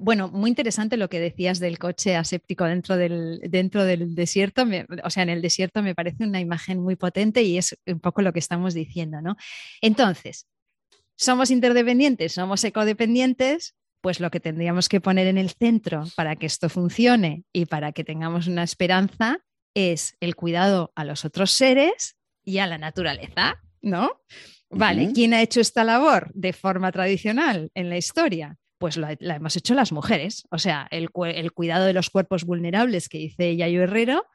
bueno, 0.00 0.28
muy 0.28 0.50
interesante 0.50 0.96
lo 0.96 1.08
que 1.08 1.20
decías 1.20 1.58
del 1.60 1.78
coche 1.78 2.16
aséptico 2.16 2.64
dentro 2.64 2.96
del, 2.96 3.40
dentro 3.48 3.84
del 3.84 4.14
desierto. 4.14 4.64
o 5.02 5.10
sea, 5.10 5.22
en 5.22 5.30
el 5.30 5.42
desierto 5.42 5.82
me 5.82 5.94
parece 5.94 6.24
una 6.24 6.40
imagen 6.40 6.80
muy 6.80 6.96
potente 6.96 7.42
y 7.42 7.56
es 7.56 7.76
un 7.86 8.00
poco 8.00 8.22
lo 8.22 8.32
que 8.32 8.38
estamos 8.38 8.74
diciendo, 8.74 9.22
¿no? 9.22 9.36
Entonces, 9.80 10.46
somos 11.16 11.50
interdependientes, 11.50 12.32
somos 12.32 12.62
ecodependientes, 12.64 13.74
pues 14.00 14.20
lo 14.20 14.30
que 14.30 14.40
tendríamos 14.40 14.88
que 14.88 15.00
poner 15.00 15.26
en 15.26 15.38
el 15.38 15.50
centro 15.50 16.04
para 16.14 16.36
que 16.36 16.46
esto 16.46 16.68
funcione 16.68 17.44
y 17.52 17.66
para 17.66 17.92
que 17.92 18.04
tengamos 18.04 18.46
una 18.46 18.62
esperanza 18.62 19.38
es 19.74 20.16
el 20.20 20.36
cuidado 20.36 20.92
a 20.94 21.04
los 21.04 21.24
otros 21.24 21.50
seres 21.50 22.16
y 22.44 22.58
a 22.58 22.66
la 22.66 22.78
naturaleza, 22.78 23.60
¿no? 23.82 24.22
Vale, 24.70 25.12
¿quién 25.12 25.34
ha 25.34 25.42
hecho 25.42 25.60
esta 25.60 25.84
labor 25.84 26.30
de 26.34 26.52
forma 26.52 26.92
tradicional 26.92 27.70
en 27.74 27.88
la 27.88 27.96
historia? 27.96 28.56
Pues 28.78 28.96
la, 28.96 29.16
hemos 29.20 29.56
hecho 29.56 29.74
las 29.74 29.92
mujeres. 29.92 30.46
O 30.50 30.58
sea, 30.58 30.86
el, 30.90 31.10
cuidado 31.10 31.84
de 31.84 31.92
los 31.92 32.10
cuerpos 32.10 32.44
vulnerables 32.44 33.08
que 33.08 33.18
dice 33.18 33.56
Yayo 33.56 33.82
Herrero, 33.82 34.26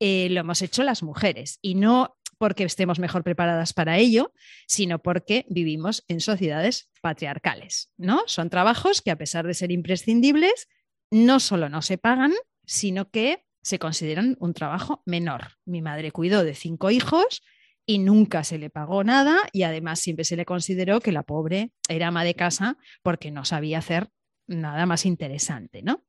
eh, 0.00 0.28
lo 0.30 0.40
hemos 0.40 0.60
hecho 0.62 0.82
las 0.82 1.02
mujeres. 1.02 1.58
Y 1.62 1.76
no 1.76 2.16
porque 2.38 2.64
estemos 2.64 2.98
mejor 2.98 3.24
preparadas 3.24 3.72
para 3.72 3.98
ello, 3.98 4.32
sino 4.66 5.00
porque 5.00 5.46
vivimos 5.48 6.04
en 6.08 6.20
sociedades 6.20 6.90
patriarcales, 7.00 7.92
¿no? 7.96 8.22
Son 8.26 8.50
trabajos 8.50 9.02
que 9.02 9.10
a 9.10 9.18
pesar 9.18 9.46
de 9.46 9.54
ser 9.54 9.70
imprescindibles, 9.70 10.68
no 11.10 11.40
solo 11.40 11.68
no 11.68 11.82
se 11.82 11.98
pagan, 11.98 12.32
sino 12.64 13.10
que 13.10 13.44
se 13.62 13.78
consideran 13.78 14.36
un 14.38 14.54
trabajo 14.54 15.02
menor. 15.06 15.56
Mi 15.64 15.82
madre 15.82 16.12
cuidó 16.12 16.44
de 16.44 16.54
cinco 16.54 16.90
hijos 16.90 17.42
y 17.84 17.98
nunca 17.98 18.44
se 18.44 18.58
le 18.58 18.70
pagó 18.70 19.04
nada 19.04 19.38
y 19.52 19.62
además 19.62 20.00
siempre 20.00 20.24
se 20.24 20.36
le 20.36 20.44
consideró 20.44 21.00
que 21.00 21.12
la 21.12 21.22
pobre 21.22 21.72
era 21.88 22.08
ama 22.08 22.24
de 22.24 22.34
casa 22.34 22.76
porque 23.02 23.30
no 23.30 23.44
sabía 23.44 23.78
hacer 23.78 24.08
nada 24.46 24.86
más 24.86 25.06
interesante, 25.06 25.82
¿no? 25.82 26.04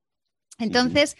Entonces, 0.58 1.16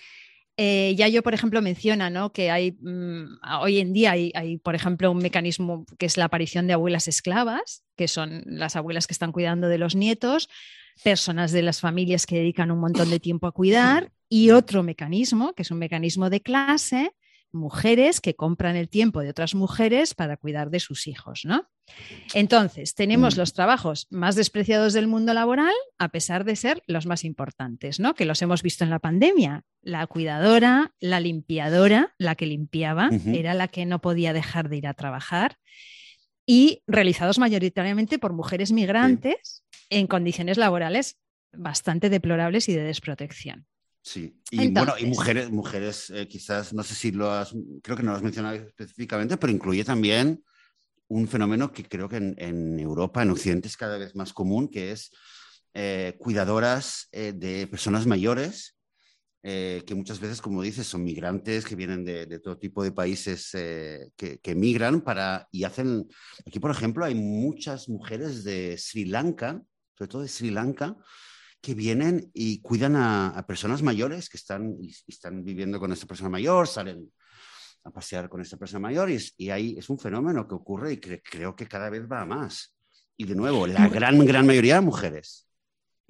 eh, 0.61 0.96
ya 0.96 1.06
yo, 1.06 1.22
por 1.22 1.34
ejemplo, 1.34 1.62
menciona 1.62 2.11
¿no? 2.11 2.32
que 2.32 2.50
hay 2.50 2.72
mm, 2.72 3.38
hoy 3.61 3.78
en 3.78 3.92
día 3.92 4.11
hay, 4.11 4.32
hay, 4.34 4.59
por 4.59 4.74
ejemplo, 4.74 5.12
un 5.12 5.18
mecanismo 5.18 5.86
que 5.98 6.06
es 6.06 6.16
la 6.16 6.24
aparición 6.24 6.66
de 6.66 6.72
abuelas 6.72 7.06
esclavas, 7.06 7.84
que 7.96 8.09
son 8.09 8.42
las 8.44 8.74
abuelas 8.74 9.06
que 9.06 9.12
están 9.12 9.30
cuidando 9.30 9.68
de 9.68 9.78
los 9.78 9.94
nietos, 9.94 10.48
personas 11.04 11.52
de 11.52 11.62
las 11.62 11.80
familias 11.80 12.26
que 12.26 12.38
dedican 12.38 12.72
un 12.72 12.80
montón 12.80 13.09
de 13.09 13.20
tiempo 13.20 13.46
a 13.46 13.52
cuidar, 13.52 14.11
y 14.28 14.50
otro 14.50 14.82
mecanismo, 14.82 15.54
que 15.54 15.62
es 15.62 15.70
un 15.70 15.78
mecanismo 15.78 16.28
de 16.28 16.40
clase, 16.40 17.12
mujeres 17.52 18.20
que 18.20 18.34
compran 18.34 18.74
el 18.74 18.88
tiempo 18.88 19.20
de 19.20 19.30
otras 19.30 19.54
mujeres 19.54 20.14
para 20.14 20.36
cuidar 20.36 20.70
de 20.70 20.80
sus 20.80 21.06
hijos, 21.06 21.42
¿no? 21.44 21.68
Entonces, 22.34 22.95
tenemos 22.95 23.36
mm. 23.36 23.39
los 23.39 23.53
trabajos 23.53 24.07
más 24.11 24.34
despreciados 24.34 24.93
del 24.93 25.07
mundo 25.07 25.34
laboral, 25.34 25.74
a 25.99 26.09
pesar 26.09 26.45
de 26.45 26.57
ser 26.57 26.82
los 26.86 27.07
más 27.07 27.24
importantes, 27.24 28.01
¿no? 28.01 28.14
Que 28.14 28.24
los 28.24 28.43
hemos 28.43 28.62
visto 28.62 28.84
en 28.84 28.91
la 28.91 28.99
pandemia. 28.99 29.64
La 29.82 30.07
cuidadora, 30.07 30.93
la 31.01 31.20
limpiadora, 31.20 32.14
la 32.18 32.34
que 32.34 32.47
limpiaba, 32.47 33.11
era 33.26 33.55
la 33.55 33.68
que 33.68 33.86
no 33.86 34.01
podía 34.01 34.32
dejar 34.32 34.68
de 34.68 34.76
ir 34.76 34.86
a 34.86 34.95
trabajar 34.95 35.59
y 36.45 36.82
realizados 36.86 37.39
mayoritariamente 37.39 38.18
por 38.18 38.32
mujeres 38.32 38.72
migrantes 38.72 39.64
en 39.91 40.07
condiciones 40.07 40.57
laborales 40.57 41.18
bastante 41.53 42.11
deplorables 42.11 42.68
y 42.68 42.74
de 42.74 42.82
desprotección. 42.82 43.66
Sí, 44.03 44.41
y 44.51 44.68
bueno, 44.68 44.95
y 44.99 45.05
mujeres, 45.05 45.51
mujeres 45.51 46.11
eh, 46.11 46.26
quizás, 46.26 46.72
no 46.72 46.82
sé 46.82 46.95
si 46.95 47.11
lo 47.11 47.30
has, 47.30 47.55
creo 47.82 47.97
que 47.97 48.03
no 48.03 48.12
lo 48.12 48.16
has 48.16 48.22
mencionado 48.22 48.57
específicamente, 48.57 49.36
pero 49.36 49.53
incluye 49.53 49.84
también 49.84 50.43
un 51.09 51.28
fenómeno 51.28 51.72
que 51.72 51.84
creo 51.84 52.09
que 52.09 52.16
en, 52.16 52.78
Europa, 52.78 53.22
en 53.22 53.30
Occidente, 53.30 53.68
es 53.68 53.76
cada 53.76 53.98
vez 53.98 54.14
más 54.14 54.32
común, 54.32 54.68
que 54.68 54.92
es 54.92 55.11
eh, 55.74 56.16
cuidadoras 56.18 57.09
eh, 57.12 57.32
de 57.34 57.66
personas 57.66 58.06
mayores, 58.06 58.74
que 59.40 59.94
muchas 59.94 60.20
veces, 60.20 60.42
como 60.42 60.61
dices, 60.61 60.86
son 60.86 61.02
migrantes 61.04 61.64
que 61.64 61.74
vienen 61.74 62.04
de, 62.04 62.38
todo 62.38 62.59
tipo 62.59 62.82
de 62.82 62.92
países 62.92 63.48
que, 63.52 64.40
que, 64.42 64.54
migran 64.54 65.00
para, 65.00 65.48
y 65.50 65.64
hacen, 65.64 66.06
aquí 66.46 66.61
por 66.61 66.70
ejemplo 66.70 67.06
hay 67.06 67.14
muchas 67.14 67.88
mujeres 67.88 68.44
de 68.44 68.76
Sri 68.76 69.06
Lanka, 69.06 69.62
sobre 69.96 70.09
todo 70.11 70.22
de 70.22 70.28
Sri 70.28 70.50
Lanka, 70.50 70.98
que 71.61 71.74
vienen 71.74 72.30
y 72.32 72.61
cuidan 72.61 72.96
a, 72.96 73.44
personas 73.46 73.82
mayores 73.82 74.28
que 74.28 74.36
están, 74.36 74.76
y, 74.80 74.94
están 75.06 75.44
viviendo 75.44 75.80
con 75.80 75.92
esta 75.92 76.06
persona 76.06 76.30
mayor, 76.30 76.68
salen 76.68 77.12
a 77.85 77.91
pasear 77.91 78.29
con 78.29 78.41
esta 78.41 78.57
persona 78.57 78.81
mayor 78.81 79.11
y, 79.11 79.18
y 79.37 79.51
ahí 79.51 79.76
es 79.79 79.89
un 79.89 79.99
fenómeno 79.99 80.47
que 80.47 80.55
ocurre 80.55 80.95
y 80.95 80.97
que 80.99 81.22
creo 81.22 81.57
que 81.57 81.66
cada 81.66 81.91
vez 81.91 82.03
va 82.11 82.22
a 82.22 82.26
más. 82.26 82.74
Y 83.16 83.24
de 83.24 83.35
nuevo, 83.35 83.66
la 83.66 83.89
gran, 83.89 84.24
gran 84.24 84.47
mayoría 84.47 84.76
de 84.76 84.81
mujeres. 84.83 85.49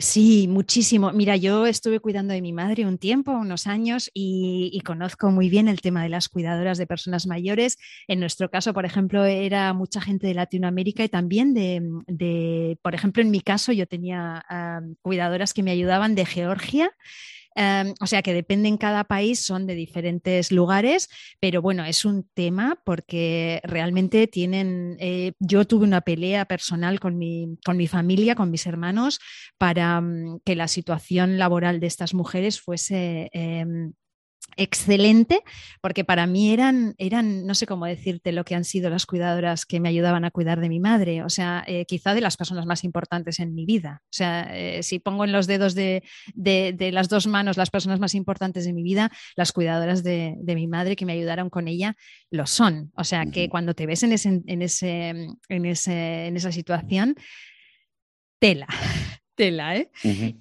Sí, 0.00 0.46
muchísimo. 0.46 1.10
Mira, 1.10 1.34
yo 1.34 1.66
estuve 1.66 1.98
cuidando 1.98 2.32
de 2.32 2.40
mi 2.40 2.52
madre 2.52 2.86
un 2.86 2.98
tiempo, 2.98 3.32
unos 3.32 3.66
años, 3.66 4.08
y, 4.14 4.80
conozco 4.84 5.32
muy 5.32 5.48
bien 5.50 5.66
el 5.66 5.80
tema 5.80 6.04
de 6.04 6.08
las 6.08 6.28
cuidadoras 6.28 6.78
de 6.78 6.86
personas 6.86 7.26
mayores. 7.26 7.78
En 8.06 8.20
nuestro 8.20 8.48
caso, 8.48 8.72
por 8.72 8.84
ejemplo, 8.84 9.24
era 9.24 9.72
mucha 9.72 10.00
gente 10.00 10.28
de 10.28 10.34
Latinoamérica 10.34 11.02
y 11.02 11.08
también 11.08 11.52
de, 11.52 12.78
por 12.80 12.94
ejemplo, 12.94 13.22
en 13.22 13.32
mi 13.32 13.40
caso 13.40 13.72
yo 13.72 13.88
tenía 13.88 14.44
ah, 14.48 14.82
cuidadoras 15.02 15.52
que 15.52 15.64
me 15.64 15.72
ayudaban 15.72 16.14
de 16.14 16.26
Georgia 16.26 16.92
Em, 17.60 17.92
o 18.00 18.06
sea 18.06 18.22
que 18.22 18.32
depende 18.32 18.68
en 18.68 18.76
cada 18.76 19.02
país, 19.02 19.44
son 19.44 19.66
de 19.66 19.74
diferentes 19.74 20.52
lugares, 20.52 21.08
pero 21.40 21.60
bueno, 21.60 21.84
es 21.84 22.04
un 22.04 22.22
tema 22.32 22.80
porque 22.84 23.60
realmente 23.64 24.28
tienen, 24.28 24.96
eh, 25.00 25.32
yo 25.40 25.64
tuve 25.66 25.84
una 25.84 26.02
pelea 26.02 26.44
personal 26.44 27.00
con 27.00 27.18
mi, 27.18 27.58
con 27.64 27.76
mi 27.76 27.88
familia, 27.88 28.36
con 28.36 28.52
mis 28.52 28.64
hermanos, 28.66 29.18
para 29.58 30.00
mm, 30.00 30.42
que 30.44 30.54
la 30.54 30.68
situación 30.68 31.36
laboral 31.36 31.80
de 31.80 31.88
estas 31.88 32.14
mujeres 32.14 32.60
fuese... 32.60 33.28
Em, 33.32 33.92
excelente, 34.56 35.42
porque 35.80 36.04
para 36.04 36.26
mí 36.26 36.52
eran, 36.52 36.94
eran, 36.98 37.46
no 37.46 37.54
sé 37.54 37.66
cómo 37.66 37.86
decirte 37.86 38.32
lo 38.32 38.44
que 38.44 38.54
han 38.54 38.64
sido 38.64 38.90
las 38.90 39.06
cuidadoras 39.06 39.64
que 39.66 39.80
me 39.80 39.88
ayudaban 39.88 40.24
a 40.24 40.30
cuidar 40.30 40.60
de 40.60 40.68
mi 40.68 40.80
madre, 40.80 41.22
o 41.22 41.28
sea, 41.28 41.64
eh, 41.66 41.84
quizá 41.86 42.14
de 42.14 42.20
las 42.20 42.36
personas 42.36 42.66
más 42.66 42.84
importantes 42.84 43.38
en 43.40 43.54
mi 43.54 43.66
vida. 43.66 44.02
O 44.04 44.12
sea, 44.12 44.48
eh, 44.52 44.82
si 44.82 44.98
pongo 44.98 45.24
en 45.24 45.32
los 45.32 45.46
dedos 45.46 45.74
de, 45.74 46.02
las 46.92 47.08
dos 47.08 47.26
manos 47.26 47.56
las 47.56 47.70
personas 47.70 48.00
más 48.00 48.14
importantes 48.14 48.64
de 48.64 48.72
mi 48.72 48.82
vida, 48.82 49.10
las 49.36 49.52
cuidadoras 49.52 50.02
de, 50.02 50.36
mi 50.44 50.66
madre 50.66 50.96
que 50.96 51.06
me 51.06 51.12
ayudaron 51.12 51.50
con 51.50 51.68
ella, 51.68 51.96
lo 52.30 52.46
son. 52.46 52.90
O 52.96 53.04
sea, 53.04 53.26
que 53.26 53.48
cuando 53.48 53.74
te 53.74 53.86
ves 53.86 54.02
en, 54.02 54.12
ese, 54.12 54.42
en, 54.44 54.62
ese, 54.62 55.08
en, 55.48 55.66
ese, 55.66 56.26
en 56.26 56.36
esa 56.36 56.50
situación, 56.50 57.14
tela 58.40 58.66
tela, 59.38 59.76
¿eh? 59.76 59.88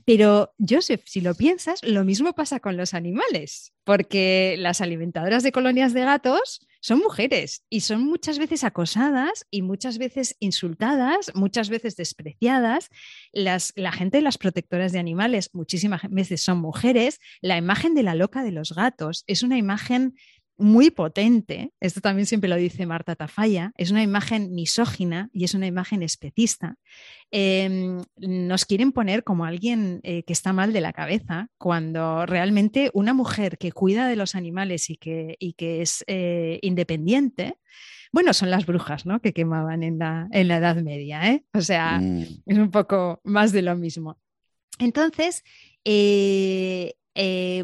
Pero, 0.05 0.53
Joseph, 0.57 1.03
si 1.05 1.21
lo 1.21 1.35
piensas, 1.35 1.83
lo 1.83 2.03
mismo 2.03 2.33
pasa 2.33 2.59
con 2.59 2.75
los 2.75 2.95
animales, 2.95 3.73
porque 3.83 4.55
las 4.57 4.81
alimentadoras 4.81 5.43
de 5.43 5.51
colonias 5.51 5.93
de 5.93 6.01
gatos 6.01 6.67
son 6.81 6.99
mujeres 6.99 7.63
y 7.69 7.81
son 7.81 8.03
muchas 8.03 8.39
veces 8.39 8.63
acosadas 8.63 9.45
y 9.51 9.61
muchas 9.61 9.99
veces 9.99 10.35
insultadas, 10.39 11.31
muchas 11.35 11.69
veces 11.69 11.95
despreciadas. 11.95 12.89
Las, 13.31 13.71
la 13.75 13.91
gente 13.91 14.17
de 14.17 14.23
las 14.23 14.39
protectoras 14.39 14.91
de 14.91 14.99
animales 14.99 15.51
muchísimas 15.53 16.01
veces 16.09 16.41
son 16.41 16.57
mujeres. 16.57 17.19
La 17.41 17.57
imagen 17.57 17.93
de 17.93 18.03
la 18.03 18.15
loca 18.15 18.43
de 18.43 18.51
los 18.51 18.73
gatos 18.73 19.23
es 19.27 19.43
una 19.43 19.57
imagen 19.57 20.15
muy 20.57 20.89
potente, 20.89 21.71
esto 21.79 22.01
también 22.01 22.25
siempre 22.25 22.49
lo 22.49 22.55
dice 22.55 22.85
Marta 22.85 23.15
Tafalla, 23.15 23.71
es 23.77 23.91
una 23.91 24.03
imagen 24.03 24.53
misógina 24.53 25.29
y 25.31 25.43
es 25.43 25.53
una 25.53 25.67
imagen 25.67 26.03
especista. 26.03 26.77
Em, 27.31 28.01
nos 28.17 28.65
quieren 28.65 28.91
poner 28.91 29.23
como 29.23 29.45
alguien 29.45 29.99
eh, 30.03 30.23
que 30.23 30.33
está 30.33 30.53
mal 30.53 30.73
de 30.73 30.81
la 30.81 30.93
cabeza, 30.93 31.49
cuando 31.57 32.25
realmente 32.25 32.89
una 32.93 33.13
mujer 33.13 33.57
que 33.57 33.71
cuida 33.71 34.07
de 34.07 34.15
los 34.15 34.35
animales 34.35 34.89
y 34.89 34.97
que, 34.97 35.37
que 35.55 35.81
es 35.81 36.03
eh, 36.07 36.59
independiente, 36.61 37.57
bueno, 38.11 38.33
son 38.33 38.49
las 38.49 38.65
brujas, 38.65 39.05
¿no? 39.05 39.21
Que 39.21 39.33
quemaban 39.33 39.83
en 39.83 39.99
la, 39.99 40.27
en 40.31 40.47
la 40.47 40.57
Edad 40.57 40.77
Media, 40.77 41.29
¿eh? 41.31 41.43
O 41.53 41.61
sea, 41.61 41.99
mm. 41.99 42.23
es 42.45 42.57
un 42.57 42.71
poco 42.71 43.21
más 43.23 43.51
de 43.51 43.61
lo 43.61 43.75
mismo. 43.75 44.17
Entonces, 44.79 45.43
eh, 45.83 46.93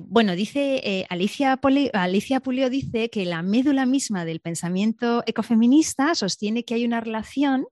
bueno, 0.08 0.36
dice 0.36 0.82
eh, 0.84 1.06
Alicia, 1.10 1.60
Alicia 1.94 2.40
Pulio 2.40 2.70
dice 2.72 3.10
que 3.10 3.26
la 3.26 3.44
médula 3.44 3.86
misma 3.86 4.26
del 4.26 4.40
pensamiento 4.40 5.24
ecofeminista 5.28 6.16
sostiene 6.16 6.66
que 6.66 6.74
hay 6.74 6.86
una 6.86 7.02
relación 7.02 7.68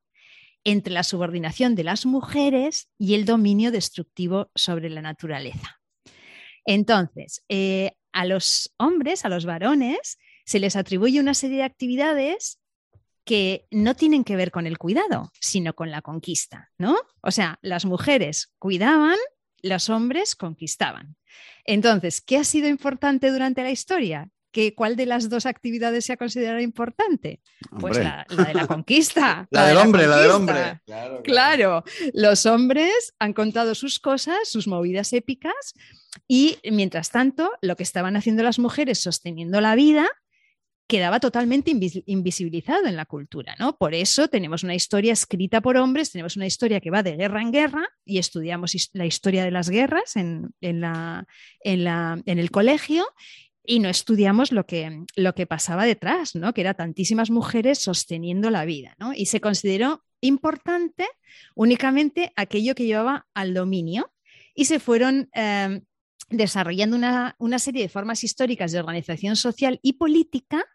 entre 0.63 0.93
la 0.93 1.03
subordinación 1.03 1.73
de 1.73 1.84
las 1.84 2.05
mujeres 2.05 2.88
y 2.99 3.15
el 3.15 3.25
dominio 3.25 3.71
destructivo 3.71 4.51
sobre 4.53 4.89
la 4.89 5.01
naturaleza. 5.01 5.79
Entonces, 6.65 7.43
eh, 7.49 7.93
a 8.11 8.25
los 8.25 8.73
hombres, 8.77 9.25
a 9.25 9.29
los 9.29 9.45
varones, 9.45 10.19
se 10.45 10.59
les 10.59 10.75
atribuye 10.75 11.19
una 11.19 11.34
serie 11.34 11.57
de 11.57 11.63
actividades 11.63 12.59
que 13.23 13.65
no 13.71 13.95
tienen 13.95 14.23
que 14.23 14.36
ver 14.36 14.51
con 14.51 14.67
el 14.67 14.77
cuidado, 14.77 15.32
sino 15.39 15.73
con 15.73 15.91
la 15.91 16.01
conquista, 16.01 16.69
¿no? 16.77 16.97
O 17.21 17.32
sea, 17.32 17.59
las 17.61 17.86
mujeres 17.86 18.53
cuidaban, 18.59 19.17
los 19.61 19.89
hombres 19.89 20.36
conquistaban. 20.36 21.15
Entonces, 21.66 22.22
¿qué 22.22 22.38
ha 22.38 22.43
sido 22.43 22.68
importante 22.68 23.32
durante 23.32 23.64
la 23.64 23.72
historia? 23.72 24.30
¿Qué, 24.51 24.76
¿Cuál 24.76 24.97
de 24.97 25.05
las 25.05 25.30
dos 25.30 25.45
actividades 25.45 26.05
se 26.05 26.14
ha 26.14 26.18
considerado 26.18 26.59
importante? 26.59 27.39
Pues 27.80 27.97
la, 27.97 28.26
de 28.30 28.53
la 28.53 28.68
conquista. 28.68 29.47
la, 29.51 29.68
del 29.68 29.78
hombre, 29.78 30.07
la 30.07 30.18
del 30.18 30.32
hombre. 30.32 30.82
Claro, 31.24 31.86
los 32.14 32.45
hombres 32.45 33.14
han 33.18 33.32
contado 33.32 33.76
sus 33.76 33.99
cosas, 33.99 34.39
sus 34.43 34.68
movidas 34.68 35.14
épicas, 35.14 35.74
y 36.28 36.57
mientras 36.70 37.12
tanto, 37.12 37.51
lo 37.62 37.78
que 37.78 37.84
estaban 37.84 38.18
haciendo 38.18 38.43
las 38.43 38.59
mujeres 38.59 38.99
sosteniendo 38.99 39.62
la 39.62 39.76
vida 39.76 40.09
quedaba 40.92 41.22
totalmente 41.22 41.72
invisibilizado 41.72 42.86
en 42.86 42.98
la 42.98 43.06
cultura, 43.06 43.56
¿no? 43.58 43.78
Por 43.78 43.94
eso 43.94 44.28
tenemos 44.28 44.64
una 44.64 44.76
historia 44.76 45.14
escrita 45.14 45.62
por 45.62 45.78
hombres, 45.78 46.12
tenemos 46.12 46.36
una 46.36 46.46
historia 46.46 46.82
que 46.82 46.92
va 46.92 47.02
de 47.02 47.16
guerra 47.16 47.42
en 47.42 47.54
guerra 47.54 47.88
y 48.04 48.18
estudiamos 48.18 48.76
la 48.92 49.06
historia 49.06 49.46
de 49.46 49.52
las 49.52 49.70
guerras 49.70 50.18
en, 50.18 50.54
el 50.60 52.52
colegio 52.52 53.06
y 53.64 53.80
no 53.80 53.88
estudiamos 53.88 54.52
lo 54.52 54.66
que, 54.66 55.06
lo 55.16 55.34
que 55.34 55.48
pasaba 55.48 55.86
detrás, 55.86 56.36
¿no? 56.36 56.54
Que 56.54 56.60
era 56.60 56.74
tantísimas 56.74 57.30
mujeres 57.30 57.80
sosteniendo 57.80 58.50
la 58.50 58.66
vida, 58.66 58.94
¿no? 59.00 59.14
Y 59.14 59.28
se 59.28 59.39
consideró 59.39 60.04
importante 60.20 61.08
únicamente 61.56 62.34
aquello 62.36 62.76
que 62.76 62.86
llevaba 62.86 63.28
al 63.34 63.54
dominio 63.54 64.12
y 64.54 64.66
se 64.66 64.82
fueron 64.82 65.30
em, 65.32 65.86
desarrollando 66.30 66.98
una, 66.98 67.38
una, 67.39 67.60
serie 67.60 67.84
de 67.84 67.88
formas 67.88 68.26
históricas 68.26 68.74
de 68.74 68.80
organización 68.80 69.38
social 69.38 69.80
y 69.82 69.94
política 69.94 70.66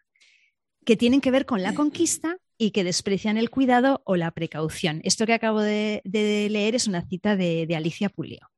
que 0.87 0.97
tienen 0.97 1.21
que 1.21 1.33
ver 1.33 1.45
con 1.47 1.63
la 1.63 1.75
conquista 1.75 2.39
y 2.57 2.71
que 2.71 2.85
desprecian 2.85 3.37
el 3.37 3.51
cuidado 3.51 4.03
o 4.05 4.15
la 4.15 4.31
precaución. 4.31 5.01
Esto 5.03 5.27
que 5.27 5.35
acabo 5.35 5.61
de, 5.61 6.01
leer 6.05 6.77
es 6.77 6.87
una 6.87 7.03
cita 7.07 7.37
de, 7.37 7.69
Alicia 7.77 8.09
Pulio. 8.09 8.49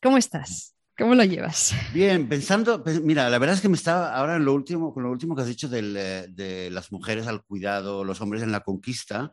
¿Cómo 0.00 0.16
estás? 0.16 0.74
¿Cómo 0.96 1.14
lo 1.16 1.24
llevas? 1.24 1.74
Bien, 1.92 2.28
pensando, 2.28 2.82
mira, 3.02 3.28
la 3.28 3.38
verdad 3.38 3.56
es 3.56 3.60
que 3.60 3.68
me 3.68 3.76
estaba 3.76 4.14
ahora 4.14 4.36
en 4.36 4.44
lo 4.44 4.54
último, 4.54 4.94
con 4.94 5.02
lo 5.02 5.10
último 5.10 5.34
que 5.34 5.42
has 5.42 5.48
dicho 5.48 5.68
eh, 5.70 6.26
de 6.30 6.70
las 6.70 6.92
mujeres 6.92 7.26
al 7.26 7.42
cuidado, 7.44 8.04
los 8.04 8.20
hombres 8.20 8.42
en 8.42 8.52
la 8.52 8.60
conquista. 8.60 9.32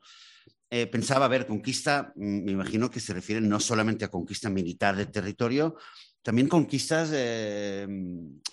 eh, 0.71 0.87
pensaba, 0.87 1.25
a 1.25 1.29
ver, 1.29 1.45
conquista, 1.45 2.11
mm, 2.15 2.45
me 2.45 2.51
imagino 2.51 2.89
que 2.89 2.99
se 2.99 3.13
refiere 3.13 3.39
no 3.39 3.59
solamente 3.59 4.03
a 4.03 4.09
conquista 4.09 4.49
militar 4.49 4.95
de 4.95 5.05
territorio, 5.05 5.77
también 6.23 6.47
conquistas, 6.47 7.11
eh, 7.13 7.85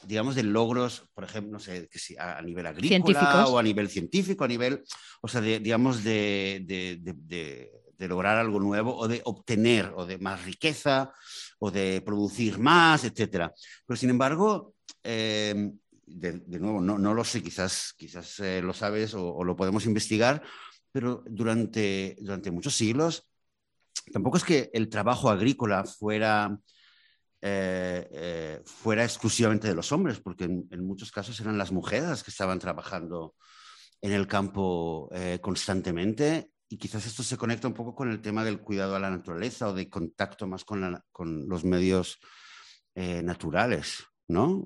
digamos, 0.02 0.34
de 0.34 0.42
logros, 0.42 1.08
por 1.14 1.24
ejemplo, 1.24 1.52
no 1.52 1.60
sé, 1.60 1.88
que 1.88 1.98
si 1.98 2.16
a, 2.18 2.42
nivel 2.42 2.66
agrícola 2.66 3.46
o 3.46 3.58
a 3.58 3.62
nivel 3.62 3.88
científico, 3.88 4.44
a 4.44 4.48
nivel, 4.48 4.82
o 5.22 5.28
sea, 5.28 5.40
digamos, 5.40 6.02
de, 6.04 6.64
de, 6.66 8.08
lograr 8.08 8.38
algo 8.38 8.58
nuevo 8.58 8.96
o 8.96 9.06
de 9.06 9.20
obtener 9.24 9.92
o 9.94 10.04
de 10.04 10.18
más 10.18 10.44
riqueza 10.44 11.12
o 11.58 11.70
de 11.70 12.02
producir 12.04 12.58
más, 12.58 13.04
etcétera. 13.04 13.52
Pero 13.86 13.96
sin 13.96 14.10
embargo, 14.10 14.74
eh, 15.04 15.70
de, 16.06 16.58
nuevo, 16.58 16.80
no, 16.80 16.98
no, 16.98 17.14
lo 17.14 17.24
sé, 17.24 17.42
quizás, 17.42 17.94
quizás 17.96 18.40
eh, 18.40 18.60
lo 18.62 18.72
sabes 18.72 19.14
o, 19.14 19.44
lo 19.44 19.54
podemos 19.54 19.86
investigar, 19.86 20.42
pero 20.90 21.22
durante, 21.26 22.16
durante 22.20 22.50
muchos 22.50 22.74
siglos 22.74 23.28
tampoco 24.12 24.38
es 24.38 24.44
que 24.44 24.70
el 24.72 24.88
trabajo 24.88 25.30
agrícola 25.30 25.84
fuera, 25.84 26.58
eh, 27.43 28.09
eh, 28.12 28.62
fuera 28.64 29.05
exclusivamente 29.05 29.68
de 29.68 29.74
los 29.74 29.93
hombres, 29.93 30.20
porque 30.20 30.45
en, 30.45 30.84
muchos 30.84 31.11
casos 31.11 31.38
eran 31.41 31.59
las 31.59 31.72
mujeres 31.72 32.22
que 32.22 32.30
estaban 32.30 32.59
trabajando 32.59 33.34
en 34.03 34.12
el 34.12 34.26
campo 34.26 35.11
constantemente 35.43 36.53
y 36.68 36.78
quizás 36.78 37.05
esto 37.05 37.22
se 37.22 37.36
conecta 37.36 37.68
un 37.68 37.74
poco 37.74 37.95
con 37.95 38.11
el 38.11 38.22
tema 38.22 38.45
del 38.45 38.61
cuidado 38.61 38.97
a 38.97 39.01
la 39.01 39.11
naturaleza 39.11 39.68
o 39.68 39.74
de 39.74 39.91
contacto 39.91 40.47
más 40.47 40.64
con, 40.64 41.03
con 41.12 41.47
los 41.49 41.64
medios 41.64 42.18
naturales. 42.95 44.09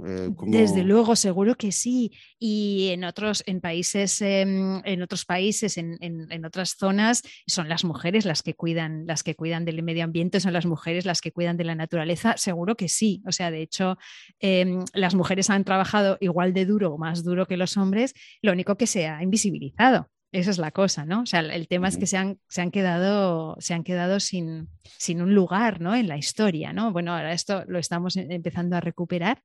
Eh, 0.06 0.30
Desde 0.46 0.82
luego, 0.82 1.16
seguro 1.16 1.54
que 1.54 1.72
sí. 1.72 2.12
Y 2.38 2.88
en 2.92 3.04
otros, 3.04 3.42
en 3.46 3.60
países, 3.60 4.20
em, 4.20 4.80
en 4.84 5.02
otros 5.02 5.24
países, 5.24 5.76
en, 5.78 6.44
otras 6.44 6.76
zonas, 6.78 7.22
son 7.46 7.68
las 7.68 7.84
mujeres 7.84 8.24
las 8.24 8.42
que 8.42 8.54
cuidan, 8.54 9.06
las 9.06 9.22
que 9.22 9.34
cuidan 9.34 9.64
del 9.64 9.82
medio 9.82 10.04
ambiente, 10.04 10.40
son 10.40 10.52
las 10.52 10.66
mujeres 10.66 11.06
las 11.06 11.20
que 11.20 11.32
cuidan 11.32 11.56
de 11.56 11.64
la 11.64 11.74
naturaleza. 11.74 12.36
Seguro 12.36 12.76
que 12.76 12.88
sí. 12.88 13.22
O 13.26 13.32
sea, 13.32 13.50
de 13.50 13.62
hecho, 13.62 13.96
em, 14.40 14.84
las 14.92 15.14
mujeres 15.14 15.50
han 15.50 15.64
trabajado 15.64 16.18
igual 16.20 16.52
de 16.52 16.66
duro 16.66 16.94
o 16.94 16.98
más 16.98 17.24
duro 17.24 17.46
que 17.46 17.56
los 17.56 17.76
hombres, 17.76 18.14
lo 18.42 18.52
único 18.52 18.76
que 18.76 18.86
se 18.86 19.06
ha 19.06 19.22
invisibilizado. 19.22 20.10
Esa 20.34 20.50
es 20.50 20.58
la 20.58 20.72
cosa, 20.72 21.04
¿no? 21.04 21.20
O 21.20 21.26
sea, 21.26 21.38
el 21.38 21.68
tema 21.68 21.86
es 21.86 21.96
que 21.96 22.08
se 22.08 22.16
han, 22.16 22.40
se 22.48 22.60
han 22.60 22.72
quedado, 22.72 23.54
se 23.60 23.72
han 23.72 23.84
quedado 23.84 24.18
sin, 24.18 24.68
sin, 24.98 25.22
un 25.22 25.32
lugar, 25.32 25.80
¿no? 25.80 25.94
En 25.94 26.08
la 26.08 26.16
historia, 26.16 26.72
¿no? 26.72 26.90
Bueno, 26.90 27.14
ahora 27.14 27.32
esto 27.32 27.62
lo 27.68 27.78
estamos 27.78 28.16
em, 28.16 28.28
empezando 28.32 28.74
a 28.74 28.80
recuperar, 28.80 29.44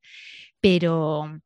pero, 0.59 1.39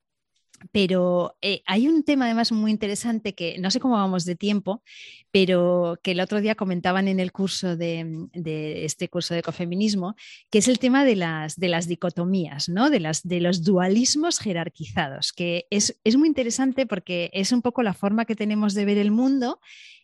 pero 0.72 1.38
eh, 1.41 1.61
hay 1.66 1.88
un 1.88 2.03
tema 2.03 2.26
además 2.26 2.51
muy 2.51 2.72
interesante 2.72 3.36
que 3.36 3.57
no 3.59 3.72
sé 3.72 3.80
cómo 3.80 3.95
vamos 3.95 4.26
de 4.26 4.36
tiempo, 4.36 4.84
pero 5.32 5.99
que 6.03 6.11
el 6.11 6.20
otro 6.20 6.41
día 6.41 6.55
comentaban 6.55 7.07
en 7.07 7.20
el 7.20 7.32
curso 7.32 7.76
de, 7.76 8.28
este 8.34 9.09
curso 9.09 9.34
de 9.34 9.41
ecofeminismo, 9.41 10.16
que 10.49 10.59
es 10.59 10.68
el 10.68 10.80
tema 10.80 11.05
de 11.05 11.16
las, 11.16 11.55
de 11.55 11.68
las 11.70 11.88
dicotomías, 11.88 12.70
¿no? 12.70 12.89
de, 12.89 12.99
las, 12.99 13.28
de 13.28 13.41
los 13.41 13.64
dualismos 13.64 14.39
jerarquizados, 14.39 15.34
que 15.34 15.68
es, 15.70 15.95
muy 16.18 16.28
interesante 16.28 16.86
porque 16.86 17.30
es 17.34 17.51
un 17.51 17.61
poco 17.61 17.84
la 17.84 17.93
forma 17.93 18.26
que 18.26 18.36
tenemos 18.36 18.74
de 18.74 18.86
ver 18.86 18.97
el 18.97 19.11
mundo, 19.11 19.59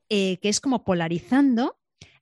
eh, 0.09 0.37
que 0.41 0.49
es 0.49 0.59
como 0.59 0.83
polarizando 0.83 1.78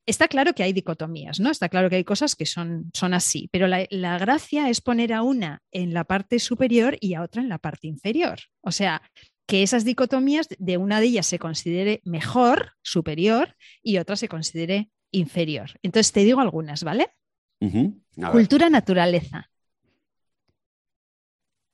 Está 0.07 0.29
claro 0.29 0.53
que 0.53 0.63
hay 0.63 0.71
dicotomías, 0.71 1.41
¿no? 1.41 1.51
Está 1.51 1.67
claro 1.67 1.89
que 1.89 1.97
hay 1.97 2.05
cosas 2.05 2.37
que 2.37 2.45
son, 2.45 2.89
son 2.93 3.13
así, 3.13 3.49
pero 3.51 3.67
la, 3.67 4.17
gracia 4.17 4.69
es 4.69 4.79
poner 4.79 5.11
a 5.11 5.21
una 5.21 5.61
en 5.69 5.93
la 5.93 6.05
parte 6.05 6.39
superior 6.39 6.97
y 7.01 7.13
a 7.13 7.21
otra 7.21 7.41
en 7.41 7.49
la 7.49 7.57
parte 7.57 7.87
inferior. 7.87 8.39
O 8.61 8.71
sea, 8.71 9.01
que 9.45 9.63
esas 9.63 9.83
dicotomías 9.83 10.47
de 10.57 10.77
una 10.77 11.01
de 11.01 11.07
ellas 11.07 11.25
se 11.25 11.39
considere 11.39 11.99
mejor, 12.05 12.71
superior, 12.81 13.57
y 13.83 13.97
otra 13.97 14.15
se 14.15 14.29
considere 14.29 14.89
inferior. 15.11 15.71
Entonces 15.83 16.13
te 16.13 16.23
digo 16.23 16.39
algunas, 16.39 16.85
¿vale? 16.85 17.09
Cultura, 18.31 18.69
naturaleza. 18.69 19.51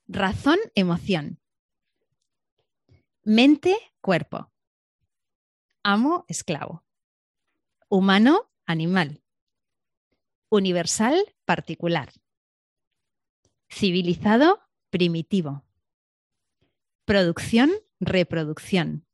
Razón, 0.08 0.58
emoción. 0.74 1.38
Mente, 3.22 3.76
cuerpo. 4.00 4.50
Amo, 5.84 6.24
esclavo 6.26 6.83
humano, 7.94 8.50
animal, 8.66 9.22
universal, 10.48 11.14
particular, 11.44 12.10
civilizado, 13.70 14.60
primitivo, 14.90 15.64
producción, 17.04 17.70
reproducción, 18.00 19.06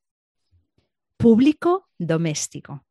público, 1.18 1.91
doméstico. 1.99 2.87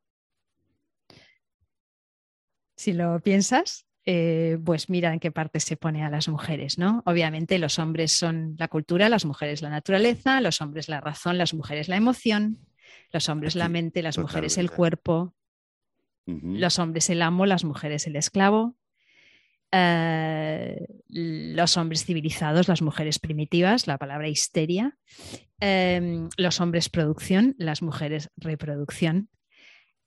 Si 2.76 2.94
lo 2.94 3.20
piensas, 3.22 3.88
eh, 4.06 4.60
pues 4.64 4.92
mira 4.92 5.12
en 5.12 5.20
qué 5.20 5.32
parte 5.32 5.60
se 5.60 5.76
pone 5.76 6.06
a 6.06 6.12
las 6.12 6.28
mujeres, 6.28 6.78
¿no? 6.78 7.02
Obviamente 7.08 7.58
los 7.58 7.80
hombres 7.80 8.12
son 8.12 8.56
la 8.60 8.68
cultura, 8.68 9.10
las 9.10 9.26
mujeres 9.26 9.64
la 9.64 9.72
naturaleza, 9.72 10.40
los 10.40 10.62
hombres 10.62 10.88
la 10.88 11.02
razón, 11.02 11.40
las 11.40 11.56
mujeres 11.56 11.88
la 11.88 11.98
emoción, 11.98 12.60
los 13.12 13.28
hombres 13.28 13.56
la 13.56 13.70
mente, 13.70 14.04
las 14.04 14.20
mujeres 14.20 14.60
el 14.60 14.70
cuerpo, 14.70 15.34
los 16.44 16.80
hombres 16.80 17.10
el 17.10 17.22
amo, 17.22 17.46
las 17.46 17.64
mujeres 17.64 18.08
el 18.08 18.16
esclavo, 18.16 18.76
eh, 19.72 20.88
los 21.10 21.78
hombres 21.78 22.06
civilizados, 22.06 22.68
las 22.68 22.82
mujeres 22.82 23.20
primitivas, 23.20 23.86
la 23.86 23.98
palabra 23.98 24.28
histeria, 24.28 24.98
em, 25.60 26.30
los 26.38 26.60
hombres 26.60 26.90
producción, 26.90 27.56
las 27.60 27.82
mujeres 27.82 28.32
reproducción. 28.38 29.30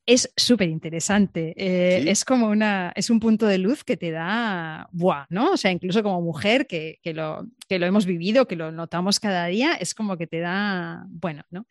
Es 0.05 0.33
súper 0.37 0.69
interesante. 0.69 1.55
Eh, 1.57 2.11
es 2.11 2.25
como 2.25 2.49
una, 2.49 2.93
es 2.97 3.09
un 3.09 3.21
punto 3.21 3.47
de 3.47 3.59
luz 3.59 3.85
que 3.85 3.97
te 3.97 4.11
da, 4.11 4.89
buah, 4.91 5.27
¿no? 5.29 5.53
O 5.53 5.57
sea, 5.57 5.71
incluso 5.71 6.03
como 6.03 6.21
mujer 6.21 6.67
que, 6.67 6.99
lo, 7.15 7.47
que 7.69 7.79
lo 7.79 7.87
hemos 7.87 8.05
vivido, 8.05 8.49
que 8.49 8.57
lo 8.57 8.73
notamos 8.73 9.21
cada 9.21 9.47
día, 9.47 9.75
es 9.75 9.95
como 9.95 10.17
que 10.17 10.27
te 10.27 10.41
da, 10.41 11.07
bueno, 11.09 11.45
¿no? 11.51 11.67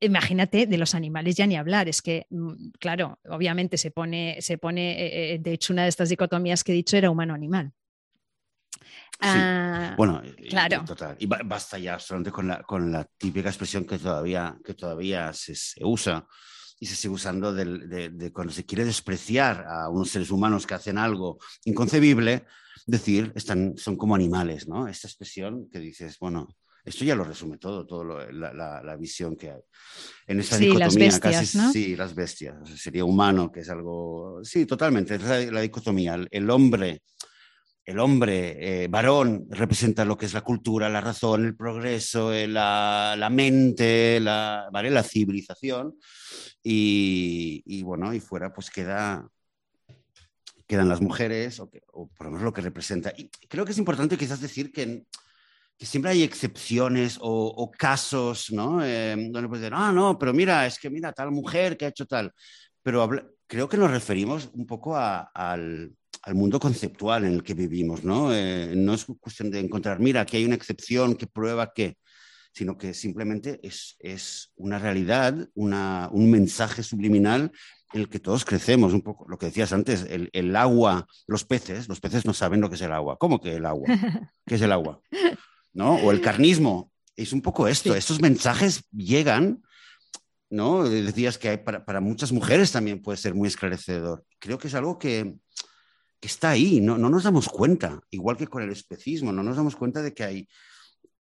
Imagínate, 0.00 0.66
de 0.66 0.76
los 0.76 0.94
animales 0.94 1.36
ya 1.36 1.46
ni 1.46 1.56
hablar, 1.56 1.88
es 1.88 2.02
que, 2.02 2.26
mm, 2.28 2.70
claro, 2.78 3.18
obviamente 3.28 3.78
se 3.78 3.90
pone, 3.90 4.36
se 4.40 4.58
pone, 4.58 4.92
eh, 4.92 5.34
eh, 5.34 5.38
de 5.38 5.52
hecho, 5.52 5.72
una 5.72 5.84
de 5.84 5.88
estas 5.88 6.10
dicotomías 6.10 6.62
que 6.62 6.72
he 6.72 6.74
dicho 6.74 6.96
era 6.96 7.10
humano-animal. 7.10 7.72
Ah, 9.20 9.94
bueno, 9.96 10.22
claro. 10.50 10.84
Y, 11.18 11.26
basta 11.26 11.78
ya 11.78 11.98
solamente 11.98 12.30
con 12.30 12.48
la, 12.48 12.62
con 12.62 12.92
la, 12.92 13.04
típica 13.16 13.48
expresión 13.48 13.86
que 13.86 13.98
todavía, 13.98 14.58
que 14.62 14.74
todavía 14.74 15.32
se, 15.32 15.54
usa 15.82 16.26
y 16.78 16.84
se 16.84 16.96
sigue 16.96 17.14
usando 17.14 17.54
de, 17.54 18.30
cuando 18.34 18.52
se 18.52 18.66
quiere 18.66 18.84
despreciar 18.84 19.64
a 19.66 19.88
unos 19.88 20.10
seres 20.10 20.30
humanos 20.30 20.66
que 20.66 20.74
hacen 20.74 20.98
algo 20.98 21.38
inconcebible, 21.64 22.44
decir, 22.84 23.32
están, 23.34 23.78
son 23.78 23.96
como 23.96 24.14
animales, 24.14 24.68
¿no? 24.68 24.86
Esta 24.86 25.08
expresión 25.08 25.70
que 25.70 25.78
dices, 25.78 26.18
bueno, 26.18 26.48
esto 26.86 27.04
ya 27.04 27.16
lo 27.16 27.24
resume 27.24 27.58
todo, 27.58 27.84
toda 27.84 28.30
la, 28.30 28.96
visión 28.96 29.34
que 29.34 29.50
hay. 29.50 29.60
En 30.28 30.38
esta 30.38 30.56
dicotomía, 30.56 31.18
casi 31.18 31.58
sí, 31.72 31.96
las 31.96 32.14
bestias. 32.14 32.56
sería 32.76 33.04
humano, 33.04 33.50
que 33.50 33.60
es 33.60 33.68
algo. 33.68 34.38
Sí, 34.44 34.66
totalmente. 34.66 35.16
Es 35.16 35.52
la, 35.52 35.60
dicotomía. 35.60 36.16
El, 36.30 36.48
hombre, 36.48 37.02
el 37.84 37.98
hombre 37.98 38.84
eh, 38.84 38.88
varón 38.88 39.48
representa 39.50 40.04
lo 40.04 40.16
que 40.16 40.26
es 40.26 40.32
la 40.32 40.42
cultura, 40.42 40.88
la 40.88 41.00
razón, 41.00 41.44
el 41.44 41.56
progreso, 41.56 42.32
eh, 42.32 42.46
la, 42.46 43.28
mente, 43.32 44.20
la, 44.20 44.68
¿vale? 44.72 44.88
la 44.90 45.02
civilización. 45.02 45.98
Y, 46.62 47.82
bueno, 47.82 48.14
y 48.14 48.20
fuera 48.20 48.54
pues 48.54 48.70
queda 48.70 49.28
quedan 50.68 50.88
las 50.88 51.00
mujeres, 51.00 51.60
o, 51.60 51.70
o, 51.92 52.08
por 52.08 52.26
lo 52.26 52.32
menos 52.32 52.44
lo 52.44 52.52
que 52.52 52.60
representa. 52.60 53.12
Y 53.16 53.28
creo 53.48 53.64
que 53.64 53.70
es 53.70 53.78
importante 53.78 54.18
quizás 54.18 54.40
decir 54.40 54.72
que 54.72 55.04
que 55.78 55.86
siempre 55.86 56.10
hay 56.12 56.22
excepciones 56.22 57.18
o, 57.20 57.70
casos, 57.76 58.50
¿no? 58.50 58.84
Eh, 58.84 59.14
donde 59.30 59.48
puedes 59.48 59.62
decir, 59.62 59.74
ah, 59.76 59.92
no, 59.92 60.18
pero 60.18 60.32
mira, 60.32 60.66
es 60.66 60.78
que 60.78 60.88
mira, 60.88 61.12
tal 61.12 61.30
mujer 61.30 61.76
que 61.76 61.84
ha 61.84 61.88
hecho 61.88 62.06
tal. 62.06 62.32
Pero 62.82 63.08
creo 63.46 63.68
que 63.68 63.76
nos 63.76 63.90
referimos 63.90 64.48
un 64.54 64.66
poco 64.66 64.96
al, 64.96 65.28
al, 65.34 66.34
mundo 66.34 66.58
conceptual 66.58 67.24
en 67.24 67.34
el 67.34 67.42
que 67.42 67.54
vivimos, 67.54 68.04
¿no? 68.04 68.34
Eh, 68.34 68.72
no 68.74 68.94
es 68.94 69.06
cuestión 69.20 69.50
de 69.50 69.60
encontrar, 69.60 70.00
mira, 70.00 70.22
aquí 70.22 70.38
hay 70.38 70.46
una 70.46 70.54
excepción 70.54 71.14
que 71.14 71.26
prueba 71.26 71.72
que, 71.74 71.98
sino 72.52 72.78
que 72.78 72.94
simplemente 72.94 73.60
es, 73.62 73.96
es 73.98 74.52
una 74.56 74.78
realidad, 74.78 75.48
una, 75.54 76.08
un 76.10 76.30
mensaje 76.30 76.82
subliminal 76.82 77.52
en 77.92 78.00
el 78.00 78.08
que 78.08 78.18
todos 78.18 78.44
crecemos, 78.44 78.94
un 78.94 79.02
poco 79.02 79.26
lo 79.28 79.38
que 79.38 79.46
decías 79.46 79.72
antes, 79.72 80.06
el, 80.08 80.30
el, 80.32 80.56
agua, 80.56 81.06
los 81.26 81.44
peces, 81.44 81.88
los 81.88 82.00
peces 82.00 82.24
no 82.24 82.32
saben 82.32 82.60
lo 82.60 82.68
que 82.68 82.76
es 82.76 82.82
el 82.82 82.92
agua. 82.92 83.18
¿Cómo 83.18 83.40
que 83.40 83.56
el 83.56 83.66
agua? 83.66 83.86
¿Qué 84.46 84.54
es 84.54 84.62
el 84.62 84.72
agua? 84.72 85.00
¿No? 85.76 85.96
O 85.96 86.10
el 86.10 86.22
carnismo. 86.22 86.90
Es 87.14 87.32
un 87.32 87.42
poco 87.42 87.68
esto. 87.68 87.94
Estos 87.94 88.20
mensajes 88.20 88.82
llegan, 88.90 89.62
¿no? 90.48 90.88
Decías 90.88 91.38
que 91.38 91.58
para, 91.58 92.00
muchas 92.00 92.32
mujeres 92.32 92.72
también 92.72 93.02
puede 93.02 93.18
ser 93.18 93.34
muy 93.34 93.48
esclarecedor. 93.48 94.24
Creo 94.38 94.58
que 94.58 94.68
es 94.68 94.74
algo 94.74 94.98
que, 94.98 95.36
está 96.20 96.50
ahí, 96.50 96.80
no, 96.80 96.98
nos 96.98 97.22
damos 97.22 97.48
cuenta, 97.48 98.00
igual 98.10 98.36
que 98.36 98.48
con 98.48 98.60
el 98.60 98.72
especismo, 98.72 99.32
no 99.32 99.44
nos 99.44 99.56
damos 99.56 99.76
cuenta 99.76 100.02
de 100.02 100.12
que 100.12 100.24
hay 100.24 100.48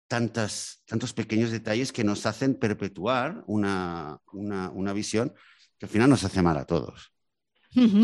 tantas, 0.06 0.84
tantos 0.86 1.12
pequeños 1.12 1.50
detalles 1.50 1.90
que 1.90 2.04
nos 2.04 2.26
hacen 2.26 2.54
perpetuar 2.54 3.42
una, 3.46 4.20
una, 4.32 4.92
visión 4.92 5.34
que 5.78 5.86
al 5.86 5.90
final 5.90 6.10
nos 6.10 6.22
hace 6.22 6.42
mal 6.42 6.58
a 6.58 6.64
todos. 6.64 7.13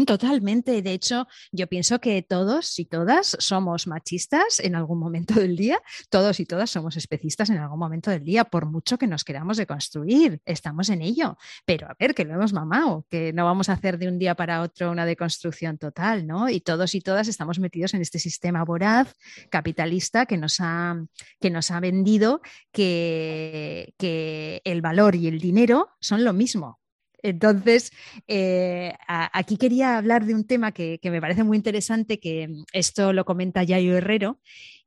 Totalmente. 0.07 0.83
De 0.83 0.93
hecho, 0.93 1.27
yo 1.53 1.66
pienso 1.66 2.01
que 2.01 2.23
todos 2.23 2.79
y 2.79 2.85
todas 2.85 3.37
somos 3.39 3.87
machistas 3.87 4.61
en 4.61 4.75
algún 4.75 4.99
momento 4.99 5.35
del 5.35 5.57
día, 5.57 5.81
todos 6.09 6.41
y 6.41 6.47
todas 6.47 6.71
somos 6.71 6.97
especistas 6.97 7.51
en 7.51 7.59
algún 7.59 7.79
momento 7.79 8.11
del 8.11 8.25
día, 8.25 8.45
por 8.45 8.66
mucho 8.66 8.99
que 8.99 9.07
nos 9.07 9.25
queramos 9.25 9.57
deconstruir, 9.57 10.41
estamos 10.45 10.89
en 10.89 11.03
ello. 11.03 11.37
Pero 11.64 11.89
a 11.89 11.97
ver, 11.99 12.14
que 12.14 12.25
lo 12.25 12.35
hemos 12.35 12.53
mamado, 12.53 13.07
que 13.09 13.33
no 13.33 13.45
vamos 13.45 13.68
a 13.68 13.75
hacer 13.75 13.99
de 13.99 14.09
un 14.09 14.18
día 14.18 14.35
para 14.35 14.62
otro 14.62 14.91
una 14.91 15.07
deconstrucción 15.07 15.79
total, 15.79 16.27
¿no? 16.27 16.49
Y 16.49 16.61
todos 16.61 16.95
y 16.95 17.01
todas 17.01 17.29
estamos 17.29 17.59
metidos 17.59 17.95
en 17.95 18.03
este 18.03 18.18
sistema 18.18 18.64
voraz, 18.64 19.14
capitalista, 19.51 20.27
que 20.27 20.37
nos 20.37 20.59
ha, 20.61 20.97
que 21.41 21.51
nos 21.51 21.71
ha 21.71 21.81
vendido 21.81 22.41
que, 22.73 23.95
que 23.99 24.62
el 24.64 24.83
valor 24.83 25.14
y 25.14 25.29
el 25.29 25.41
dinero 25.41 25.91
son 26.01 26.25
lo 26.25 26.33
mismo. 26.33 26.81
Entonces, 27.23 27.93
eh, 28.27 28.95
aquí 29.07 29.57
quería 29.57 29.99
hablar 29.99 30.25
de 30.25 30.35
un 30.35 30.45
tema 30.45 30.73
que, 30.73 30.99
me 31.03 31.21
parece 31.21 31.45
muy 31.45 31.57
interesante, 31.57 32.18
que 32.21 32.49
esto 32.73 33.12
lo 33.12 33.25
comenta 33.25 33.62
Yayo 33.62 33.97
Herrero, 33.97 34.41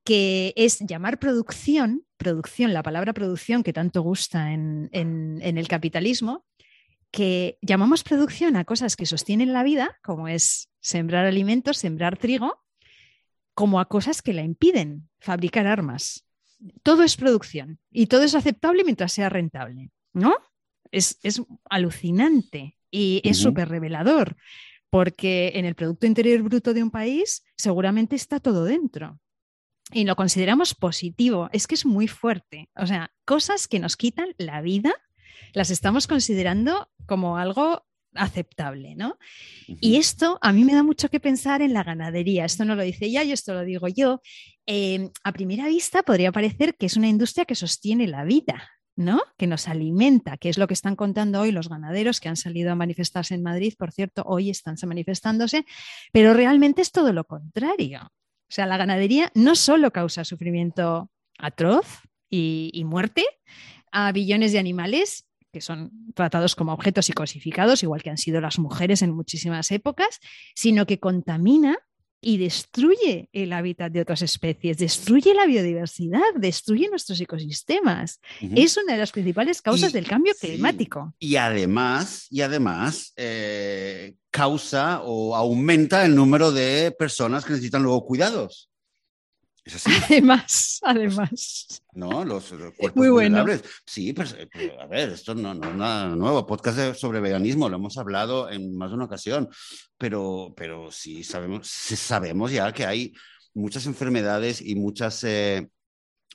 que 0.03 0.53
es 0.55 0.79
llamar 0.79 1.19
producción, 1.19 2.05
producción, 2.17 2.73
la 2.73 2.83
palabra 2.83 3.13
producción 3.13 3.63
que 3.63 3.73
tanto 3.73 4.01
gusta 4.01 4.51
en, 4.51 4.89
el 5.41 5.67
capitalismo, 5.67 6.45
que 7.11 7.57
llamamos 7.61 8.03
producción 8.03 8.55
a 8.55 8.65
cosas 8.65 8.95
que 8.95 9.05
sostienen 9.05 9.53
la 9.53 9.63
vida, 9.63 9.99
como 10.03 10.27
es 10.27 10.69
sembrar 10.79 11.25
alimentos, 11.25 11.77
sembrar 11.77 12.17
trigo, 12.17 12.59
como 13.53 13.79
a 13.79 13.87
cosas 13.87 14.21
que 14.21 14.33
la 14.33 14.41
impiden, 14.41 15.09
fabricar 15.19 15.67
armas. 15.67 16.25
Todo 16.81 17.03
es 17.03 17.15
producción 17.15 17.79
y 17.91 18.07
todo 18.07 18.23
es 18.23 18.35
aceptable 18.35 18.83
mientras 18.83 19.11
sea 19.13 19.29
rentable, 19.29 19.91
¿no? 20.13 20.35
Es, 20.93 21.41
alucinante 21.69 22.77
y 22.91 23.21
es 23.23 23.37
súper 23.37 23.69
revelador, 23.69 24.37
porque 24.89 25.53
en 25.55 25.65
el 25.65 25.75
Producto 25.75 26.05
Interior 26.05 26.43
Bruto 26.43 26.73
de 26.73 26.83
un 26.83 26.91
país 26.91 27.43
seguramente 27.57 28.15
está 28.15 28.39
todo 28.39 28.65
dentro. 28.65 29.19
Y 29.91 30.05
lo 30.05 30.15
consideramos 30.15 30.75
positivo, 30.75 31.49
es 31.51 31.67
que 31.67 31.75
es 31.75 31.85
muy 31.85 32.07
fuerte. 32.07 32.69
O 32.75 32.87
sea, 32.87 33.11
cosas 33.25 33.67
que 33.67 33.79
nos 33.79 33.97
quitan 33.97 34.33
la 34.37 34.61
vida, 34.61 34.93
las 35.53 35.71
estamos 35.71 36.07
considerando 36.07 36.89
como 37.05 37.37
algo 37.37 37.85
aceptable, 38.15 38.95
¿no? 38.95 39.17
Y 39.67 39.97
esto 39.97 40.37
a 40.41 40.53
mí 40.53 40.63
me 40.63 40.73
da 40.73 40.83
mucho 40.83 41.09
que 41.09 41.19
pensar 41.19 41.61
en 41.61 41.73
la 41.73 41.83
ganadería. 41.83 42.45
Esto 42.45 42.63
no 42.63 42.75
lo 42.75 42.83
dice 42.83 43.05
ella, 43.05 43.23
y 43.23 43.31
esto 43.31 43.53
lo 43.53 43.63
digo 43.63 43.87
yo. 43.87 44.21
Eh, 44.65 45.09
a 45.23 45.31
primera 45.33 45.67
vista 45.67 46.03
podría 46.03 46.31
parecer 46.31 46.75
que 46.75 46.85
es 46.85 46.95
una 46.95 47.07
industria 47.07 47.45
que 47.45 47.55
sostiene 47.55 48.07
la 48.07 48.23
vida, 48.23 48.69
¿no? 48.95 49.21
que 49.37 49.47
nos 49.47 49.67
alimenta, 49.67 50.37
que 50.37 50.49
es 50.49 50.57
lo 50.57 50.67
que 50.67 50.73
están 50.73 50.95
contando 50.95 51.41
hoy 51.41 51.51
los 51.51 51.69
ganaderos 51.69 52.19
que 52.19 52.29
han 52.29 52.37
salido 52.37 52.71
a 52.71 52.75
manifestarse 52.75 53.33
en 53.35 53.43
Madrid, 53.43 53.73
por 53.77 53.91
cierto, 53.91 54.23
hoy 54.25 54.49
están 54.49 54.75
manifestándose, 54.85 55.65
pero 56.11 56.33
realmente 56.33 56.81
es 56.81 56.91
todo 56.91 57.13
lo 57.13 57.23
contrario. 57.23 58.01
O 58.03 58.55
sea, 58.55 58.65
la 58.65 58.77
ganadería 58.77 59.31
no 59.33 59.55
solo 59.55 59.91
causa 59.91 60.25
sufrimiento 60.25 61.09
atroz 61.39 62.01
y, 62.29 62.69
y 62.73 62.83
muerte 62.83 63.25
a 63.91 64.11
billones 64.11 64.51
de 64.51 64.59
animales 64.59 65.25
que 65.51 65.61
son 65.61 65.91
tratados 66.15 66.55
como 66.55 66.73
objetos 66.73 67.09
y 67.09 67.13
cosificados, 67.13 67.83
igual 67.83 68.01
que 68.01 68.09
han 68.09 68.17
sido 68.17 68.41
las 68.41 68.57
mujeres 68.57 69.03
en 69.03 69.11
muchísimas 69.11 69.71
épocas, 69.71 70.19
sino 70.55 70.87
que 70.87 70.99
contamina 70.99 71.77
y 72.23 72.37
destruye 72.37 73.29
el 73.33 73.53
hábitat 73.53 73.91
de 73.91 74.01
otras 74.01 74.21
especies, 74.21 74.77
destruye 74.77 75.33
la 75.33 75.45
biodiversidad, 75.45 76.21
destruye 76.35 76.89
nuestros 76.89 77.19
ecosistemas. 77.19 78.19
Es 78.55 78.77
una 78.77 78.93
de 78.93 78.99
las 78.99 79.11
principales 79.11 79.61
causas 79.61 79.93
del 79.93 80.07
cambio 80.07 80.33
climático. 80.39 81.13
Y 81.19 81.35
además, 81.35 82.27
y 82.29 82.41
además 82.41 83.13
eh, 83.17 84.15
causa 84.31 85.01
o 85.03 85.35
aumenta 85.35 86.05
el 86.05 86.15
número 86.15 86.51
de 86.51 86.91
personas 86.97 87.45
que 87.45 87.51
necesitan 87.51 87.83
luego 87.83 88.05
cuidados. 88.05 88.69
¿Es 89.65 89.75
así? 89.75 89.91
Además, 90.09 90.79
además. 90.83 91.81
No, 91.93 92.25
los, 92.25 92.49
cuerpos 92.49 92.95
Muy 92.95 93.09
bueno. 93.09 93.45
Sí, 93.85 94.13
pero, 94.13 94.81
a 94.81 94.87
ver, 94.87 95.09
esto 95.09 95.33
no, 95.33 95.53
no 95.53 95.69
es 95.69 95.75
nada 95.75 96.15
nuevo. 96.15 96.45
Podcast 96.45 96.95
sobre 96.95 97.21
veganismo, 97.21 97.69
lo 97.69 97.77
hemos 97.77 97.97
hablado 97.97 98.49
en 98.49 98.75
más 98.75 98.89
de 98.89 98.95
una 98.95 99.05
ocasión, 99.05 99.49
pero, 99.97 100.53
pero 100.57 100.91
sí 100.91 101.23
sabemos, 101.23 101.67
sabemos 101.67 102.51
ya 102.51 102.73
que 102.73 102.85
hay 102.85 103.13
muchas 103.53 103.85
enfermedades 103.85 104.61
y 104.61 104.75
muchas, 104.75 105.23
eh, 105.23 105.69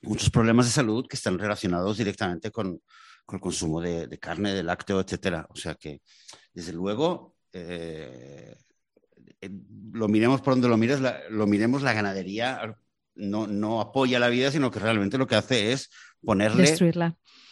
muchos 0.03 0.31
problemas 0.31 0.67
de 0.67 0.73
salud 0.73 1.07
que 1.07 1.17
están 1.17 1.39
relacionados 1.39 1.99
directamente 1.99 2.51
con, 2.51 2.81
con 3.27 3.37
el 3.37 3.41
consumo 3.43 3.83
de, 3.83 4.07
de, 4.07 4.19
carne, 4.19 4.55
de 4.55 4.63
lácteo, 4.63 5.01
etcétera. 5.01 5.47
O 5.51 5.57
sea 5.57 5.75
que, 5.75 6.01
desde 6.55 6.73
luego, 6.73 7.37
eh, 7.53 8.57
eh, 9.41 9.51
lo 9.93 10.09
miremos 10.09 10.41
por 10.41 10.55
donde 10.55 10.69
lo 10.69 10.79
mires, 10.79 11.01
lo 11.29 11.47
miremos, 11.47 11.83
la 11.83 11.93
ganadería 11.93 12.75
no, 13.19 13.81
apoya 13.81 14.19
la 14.19 14.29
vida, 14.29 14.51
sino 14.51 14.71
que 14.71 14.79
realmente 14.79 15.19
lo 15.19 15.27
que 15.27 15.37
hace 15.37 15.73
es 15.73 15.91
ponerle 16.23 16.77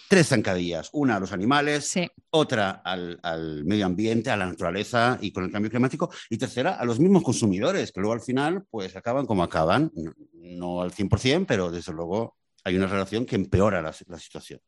tres 0.09 0.29
zancadillas. 0.29 0.91
Una 0.93 1.17
a 1.17 1.21
los 1.21 1.33
animales, 1.33 1.93
otra 2.31 2.71
al, 2.85 3.65
medio 3.65 3.87
ambiente, 3.87 4.31
a 4.31 4.37
la 4.37 4.47
naturaleza 4.47 5.19
y 5.21 5.33
con 5.33 5.45
el 5.45 5.51
cambio 5.51 5.71
climático, 5.71 6.11
y 6.31 6.39
tercera 6.39 6.75
a 6.75 6.85
los 6.85 7.01
mismos 7.01 7.23
consumidores, 7.23 7.93
que 7.93 8.01
luego 8.01 8.15
al 8.15 8.21
final 8.21 8.65
pues 8.71 8.95
acaban 8.97 9.27
como 9.27 9.43
acaban, 9.43 9.91
no, 10.33 10.83
al 10.83 10.93
100%, 10.93 11.45
pero 11.47 11.71
desde 11.71 11.93
luego 11.93 12.37
hay 12.65 12.77
una 12.77 12.87
relación 12.87 13.27
que 13.27 13.37
empeora 13.37 13.83
la 13.83 13.93
situación. 13.93 14.61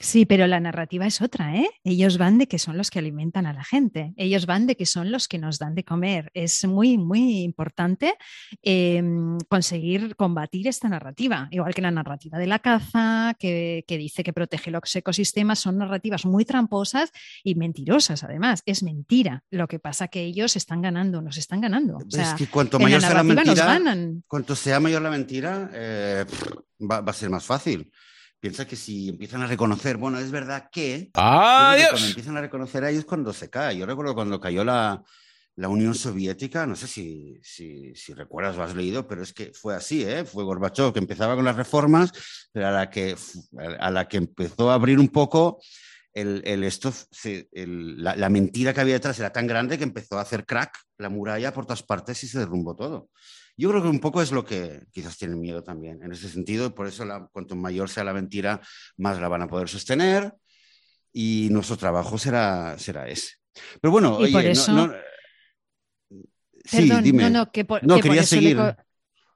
Sí, 0.00 0.26
pero 0.26 0.46
la 0.46 0.58
narrativa 0.58 1.06
es 1.06 1.22
otra, 1.22 1.56
¿eh? 1.56 1.68
Ellos 1.84 2.18
van 2.18 2.38
de 2.38 2.48
que 2.48 2.58
son 2.58 2.76
los 2.76 2.90
que 2.90 2.98
alimentan 2.98 3.46
a 3.46 3.52
la 3.52 3.62
gente, 3.62 4.12
ellos 4.16 4.44
van 4.44 4.66
de 4.66 4.76
que 4.76 4.86
son 4.86 5.12
los 5.12 5.28
que 5.28 5.38
nos 5.38 5.58
dan 5.58 5.74
de 5.74 5.84
comer. 5.84 6.30
Es 6.34 6.64
muy, 6.64 6.98
muy 6.98 7.42
importante 7.42 8.14
em, 8.62 9.38
conseguir 9.48 10.16
combatir 10.16 10.66
esta 10.66 10.88
narrativa, 10.88 11.48
igual 11.52 11.74
que 11.74 11.82
la 11.82 11.92
narrativa 11.92 12.38
de 12.38 12.46
la 12.46 12.58
caza, 12.58 13.36
que, 13.38 13.84
dice 13.88 14.24
que 14.24 14.32
protege 14.32 14.72
los 14.72 14.94
ecosistemas, 14.96 15.60
son 15.60 15.78
narrativas 15.78 16.26
muy 16.26 16.44
tramposas 16.44 17.12
y 17.44 17.54
mentirosas, 17.54 18.24
además. 18.24 18.62
Es 18.66 18.82
mentira. 18.82 19.44
Lo 19.50 19.68
que 19.68 19.78
pasa 19.78 20.08
que 20.08 20.22
ellos 20.22 20.56
están 20.56 20.82
ganando, 20.82 21.22
nos 21.22 21.38
están 21.38 21.60
ganando. 21.60 21.98
es 22.10 22.34
que 22.34 22.48
cuanto 22.48 22.80
mayor 22.80 23.00
sea 23.00 23.14
la 23.14 23.22
mentira, 23.22 23.80
cuanto 24.26 24.56
sea 24.56 24.80
mayor 24.80 25.02
la 25.02 25.10
mentira, 25.10 25.70
eh, 25.72 26.24
va 26.80 26.98
a 26.98 27.12
ser 27.12 27.30
más 27.30 27.44
fácil. 27.44 27.90
Piensa 28.44 28.66
que 28.66 28.76
si 28.76 29.08
empiezan 29.08 29.40
a 29.40 29.46
reconocer, 29.46 29.96
bueno, 29.96 30.18
es 30.18 30.30
verdad 30.30 30.68
que. 30.70 31.08
¡Adiós! 31.14 31.92
Cuando 31.92 32.08
empiezan 32.08 32.36
a 32.36 32.42
reconocer 32.42 32.84
ahí 32.84 32.96
es 32.96 33.06
cuando 33.06 33.32
se 33.32 33.48
cae. 33.48 33.78
Yo 33.78 33.86
recuerdo 33.86 34.14
cuando 34.14 34.38
cayó 34.38 34.62
la, 34.62 35.02
la 35.56 35.68
Unión 35.68 35.94
Soviética, 35.94 36.66
no 36.66 36.76
sé 36.76 36.86
si, 36.86 37.40
si, 37.42 37.94
si, 37.94 38.12
recuerdas 38.12 38.58
o 38.58 38.62
has 38.62 38.74
leído, 38.74 39.08
pero 39.08 39.22
es 39.22 39.32
que 39.32 39.52
fue 39.54 39.74
así, 39.74 40.04
¿eh? 40.04 40.26
Fue 40.26 40.44
Gorbachev 40.44 40.92
que 40.92 40.98
empezaba 40.98 41.36
con 41.36 41.46
las 41.46 41.56
reformas, 41.56 42.12
pero 42.52 42.68
a 42.68 42.70
la 42.70 42.90
que, 42.90 43.16
a 43.80 43.90
la 43.90 44.06
que 44.08 44.18
empezó 44.18 44.70
a 44.70 44.74
abrir 44.74 44.98
un 44.98 45.08
poco 45.08 45.58
el, 46.12 46.42
el 46.44 46.64
esto, 46.64 46.92
la, 47.54 48.14
la, 48.14 48.28
mentira 48.28 48.74
que 48.74 48.80
había 48.82 48.92
detrás 48.92 49.18
era 49.20 49.32
tan 49.32 49.46
grande 49.46 49.78
que 49.78 49.84
empezó 49.84 50.18
a 50.18 50.20
hacer 50.20 50.44
crack 50.44 50.78
la 50.98 51.08
muralla 51.08 51.54
por 51.54 51.64
todas 51.64 51.82
partes 51.82 52.22
y 52.22 52.28
se 52.28 52.40
derrumbó 52.40 52.76
todo. 52.76 53.08
Yo 53.56 53.70
creo 53.70 53.82
que 53.82 53.88
un 53.88 54.00
poco 54.00 54.20
es 54.20 54.32
lo 54.32 54.44
que 54.44 54.82
quizás 54.92 55.16
tienen 55.16 55.40
miedo 55.40 55.62
también 55.62 56.02
en 56.02 56.12
ese 56.12 56.28
sentido, 56.28 56.66
y 56.66 56.70
por 56.70 56.86
eso 56.86 57.04
cuanto 57.32 57.54
mayor 57.54 57.88
sea 57.88 58.04
la 58.04 58.12
mentira, 58.12 58.60
más 58.96 59.20
la 59.20 59.28
van 59.28 59.42
a 59.42 59.48
poder 59.48 59.68
sostener 59.68 60.34
y 61.12 61.48
nuestro 61.50 61.76
trabajo 61.76 62.18
será, 62.18 62.76
será 62.78 63.08
ese. 63.08 63.34
Pero 63.80 63.92
bueno, 63.92 64.16
oye, 64.16 64.52
no, 64.68 64.92
sí, 66.64 66.90
dime. 67.02 67.30
no, 67.30 67.52
que 67.52 67.64
no, 67.82 68.00
quería 68.00 68.24
seguir. 68.24 68.58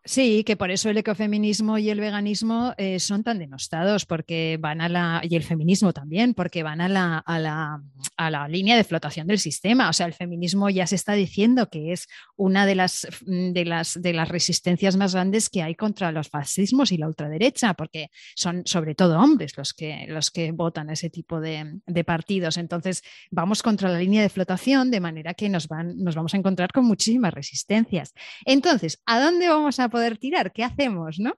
Sí, 0.08 0.42
que 0.42 0.56
por 0.56 0.70
eso 0.70 0.88
el 0.88 0.96
ecofeminismo 0.96 1.76
y 1.76 1.90
el 1.90 2.00
veganismo 2.00 2.72
eh, 2.78 2.98
son 2.98 3.22
tan 3.22 3.38
denostados, 3.38 4.06
porque 4.06 4.56
van 4.58 4.80
a 4.80 4.88
la, 4.88 5.20
y 5.22 5.36
el 5.36 5.42
feminismo 5.42 5.92
también, 5.92 6.32
porque 6.32 6.62
van 6.62 6.80
a 6.80 6.88
la, 6.88 7.18
a, 7.18 7.38
la, 7.38 7.82
a 8.16 8.30
la, 8.30 8.48
línea 8.48 8.78
de 8.78 8.84
flotación 8.84 9.26
del 9.26 9.38
sistema. 9.38 9.90
O 9.90 9.92
sea, 9.92 10.06
el 10.06 10.14
feminismo 10.14 10.70
ya 10.70 10.86
se 10.86 10.94
está 10.94 11.12
diciendo 11.12 11.68
que 11.68 11.92
es 11.92 12.08
una 12.36 12.64
de 12.64 12.74
las, 12.74 13.06
mm, 13.26 13.52
de 13.52 13.66
las, 13.66 14.00
de 14.00 14.14
las 14.14 14.28
resistencias 14.30 14.96
más 14.96 15.12
grandes 15.12 15.50
que 15.50 15.62
hay 15.62 15.74
contra 15.74 16.10
los 16.10 16.30
fascismos 16.30 16.90
y 16.90 16.96
la 16.96 17.06
ultraderecha, 17.06 17.74
porque 17.74 18.10
son 18.34 18.62
sobre 18.64 18.94
todo 18.94 19.20
hombres 19.20 19.58
los 19.58 19.74
que, 19.74 20.06
los 20.08 20.30
que 20.30 20.52
votan 20.52 20.88
ese 20.88 21.10
tipo 21.10 21.38
de, 21.38 21.80
de 21.86 22.04
partidos. 22.04 22.56
Entonces, 22.56 23.02
vamos 23.30 23.62
contra 23.62 23.90
la 23.90 23.98
línea 23.98 24.22
de 24.22 24.30
flotación, 24.30 24.90
de 24.90 25.00
manera 25.00 25.34
que 25.34 25.50
nos, 25.50 25.68
van, 25.68 25.98
nos 25.98 26.14
vamos 26.14 26.32
a 26.32 26.38
encontrar 26.38 26.72
con 26.72 26.86
muchísimas 26.86 27.34
resistencias. 27.34 28.14
Entonces, 28.46 29.02
¿a 29.04 29.20
dónde 29.20 29.50
vamos 29.50 29.78
a 29.78 29.90
poder 29.90 29.97
tirar. 30.18 30.52
¿Qué 30.52 30.64
hacemos, 30.64 31.18
no? 31.18 31.34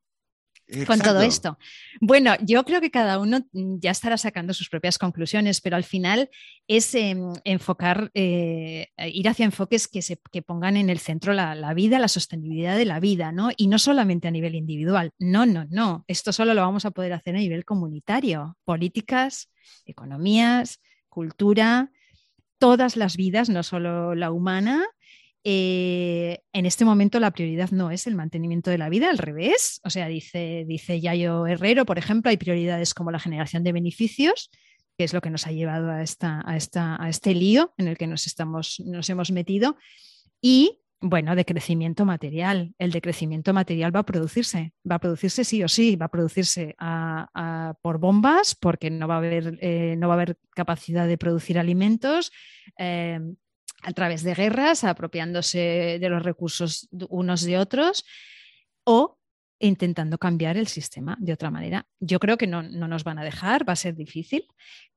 Con 0.86 1.00
todo 1.00 1.20
esto. 1.22 1.58
Bueno, 2.00 2.34
yo 2.40 2.64
creo 2.64 2.80
que 2.80 2.90
cada 2.90 3.18
uno 3.18 3.40
ya 3.52 3.90
estará 3.90 4.16
sacando 4.16 4.54
sus 4.54 4.68
propias 4.68 4.98
conclusiones, 4.98 5.60
pero 5.60 5.76
al 5.76 5.84
final 5.84 6.30
es 6.68 6.94
em, 6.94 7.32
enfocar, 7.44 8.10
eh, 8.14 8.88
ir 8.98 9.28
hacia 9.28 9.44
enfoques 9.44 9.88
que, 9.88 10.02
se, 10.02 10.16
pongan 10.46 10.76
en 10.76 10.88
el 10.88 10.98
centro 10.98 11.32
la, 11.32 11.74
vida, 11.74 11.98
la 11.98 12.08
sostenibilidad 12.08 12.76
de 12.76 12.84
la 12.84 13.00
vida, 13.00 13.32
¿no? 13.32 13.50
Y 13.56 13.66
no 13.66 13.78
solamente 13.78 14.28
a 14.28 14.30
nivel 14.30 14.54
individual. 14.54 15.12
No, 15.18 15.44
no, 15.44 15.66
no. 15.70 16.04
Esto 16.06 16.32
solo 16.32 16.54
lo 16.54 16.62
vamos 16.62 16.84
a 16.84 16.92
poder 16.92 17.12
hacer 17.12 17.34
a 17.34 17.40
nivel 17.40 17.64
comunitario. 17.64 18.56
Políticas, 18.64 19.50
economías, 19.86 20.80
cultura, 21.08 21.90
todas 22.58 22.96
las 22.96 23.16
vidas, 23.16 23.48
no 23.48 23.62
solo 23.62 24.14
la 24.14 24.30
humana, 24.30 24.84
eh, 25.42 26.40
en 26.52 26.66
este 26.66 26.84
momento 26.84 27.18
la 27.18 27.30
prioridad 27.30 27.70
no 27.70 27.90
es 27.90 28.06
el 28.06 28.14
mantenimiento 28.14 28.70
de 28.70 28.78
la 28.78 28.88
vida, 28.88 29.10
al 29.10 29.18
revés. 29.18 29.80
O 29.84 29.90
sea, 29.90 30.08
dice, 30.08 30.64
dice 30.68 31.00
Yayo 31.00 31.46
Herrero, 31.46 31.86
por 31.86 31.98
ejemplo, 31.98 32.30
hay 32.30 32.36
prioridades 32.36 32.94
como 32.94 33.10
la 33.10 33.18
generación 33.18 33.64
de 33.64 33.72
beneficios, 33.72 34.50
que 34.98 35.04
es 35.04 35.14
lo 35.14 35.20
que 35.20 35.30
nos 35.30 35.46
ha 35.46 35.52
llevado 35.52 35.90
a, 35.90 36.02
esta, 36.02 36.42
a, 36.44 36.56
esta, 36.56 37.02
a 37.02 37.08
este 37.08 37.34
lío 37.34 37.72
en 37.78 37.88
el 37.88 37.96
que 37.96 38.06
nos, 38.06 38.26
estamos, 38.26 38.80
nos 38.84 39.08
hemos 39.08 39.30
metido. 39.30 39.76
Y 40.42 40.80
bueno, 41.00 41.34
de 41.34 41.46
crecimiento 41.46 42.04
material. 42.04 42.74
El 42.78 42.90
decrecimiento 42.90 43.54
material 43.54 43.94
va 43.94 44.00
a 44.00 44.06
producirse, 44.06 44.74
va 44.88 44.96
a 44.96 44.98
producirse 44.98 45.44
sí 45.44 45.62
o 45.64 45.68
sí, 45.68 45.96
va 45.96 46.06
a 46.06 46.10
producirse 46.10 46.76
por 47.80 47.98
bombas 47.98 48.54
porque 48.54 48.90
no 48.90 49.08
va 49.08 49.14
a 49.14 49.18
haber, 49.18 49.58
eh, 49.62 49.96
no 49.96 50.08
va 50.08 50.14
a 50.14 50.16
haber 50.18 50.38
capacidad 50.50 51.08
de 51.08 51.16
producir 51.16 51.58
alimentos. 51.58 52.30
Eh, 52.78 53.18
a 53.82 53.92
través 53.92 54.22
de 54.22 54.34
guerras, 54.34 54.84
apropiándose 54.84 55.98
de 56.00 56.08
los 56.08 56.22
recursos 56.22 56.88
unos 57.08 57.42
de 57.42 57.58
otros 57.58 58.04
o 58.84 59.18
intentando 59.58 60.18
cambiar 60.18 60.56
el 60.56 60.66
sistema 60.66 61.16
de 61.20 61.32
otra 61.32 61.50
manera. 61.50 61.86
Yo 62.00 62.18
creo 62.18 62.38
que 62.38 62.46
no, 62.46 62.62
nos 62.62 63.04
van 63.04 63.18
a 63.18 63.24
dejar, 63.24 63.68
va 63.68 63.74
a 63.74 63.76
ser 63.76 63.94
difícil, 63.94 64.46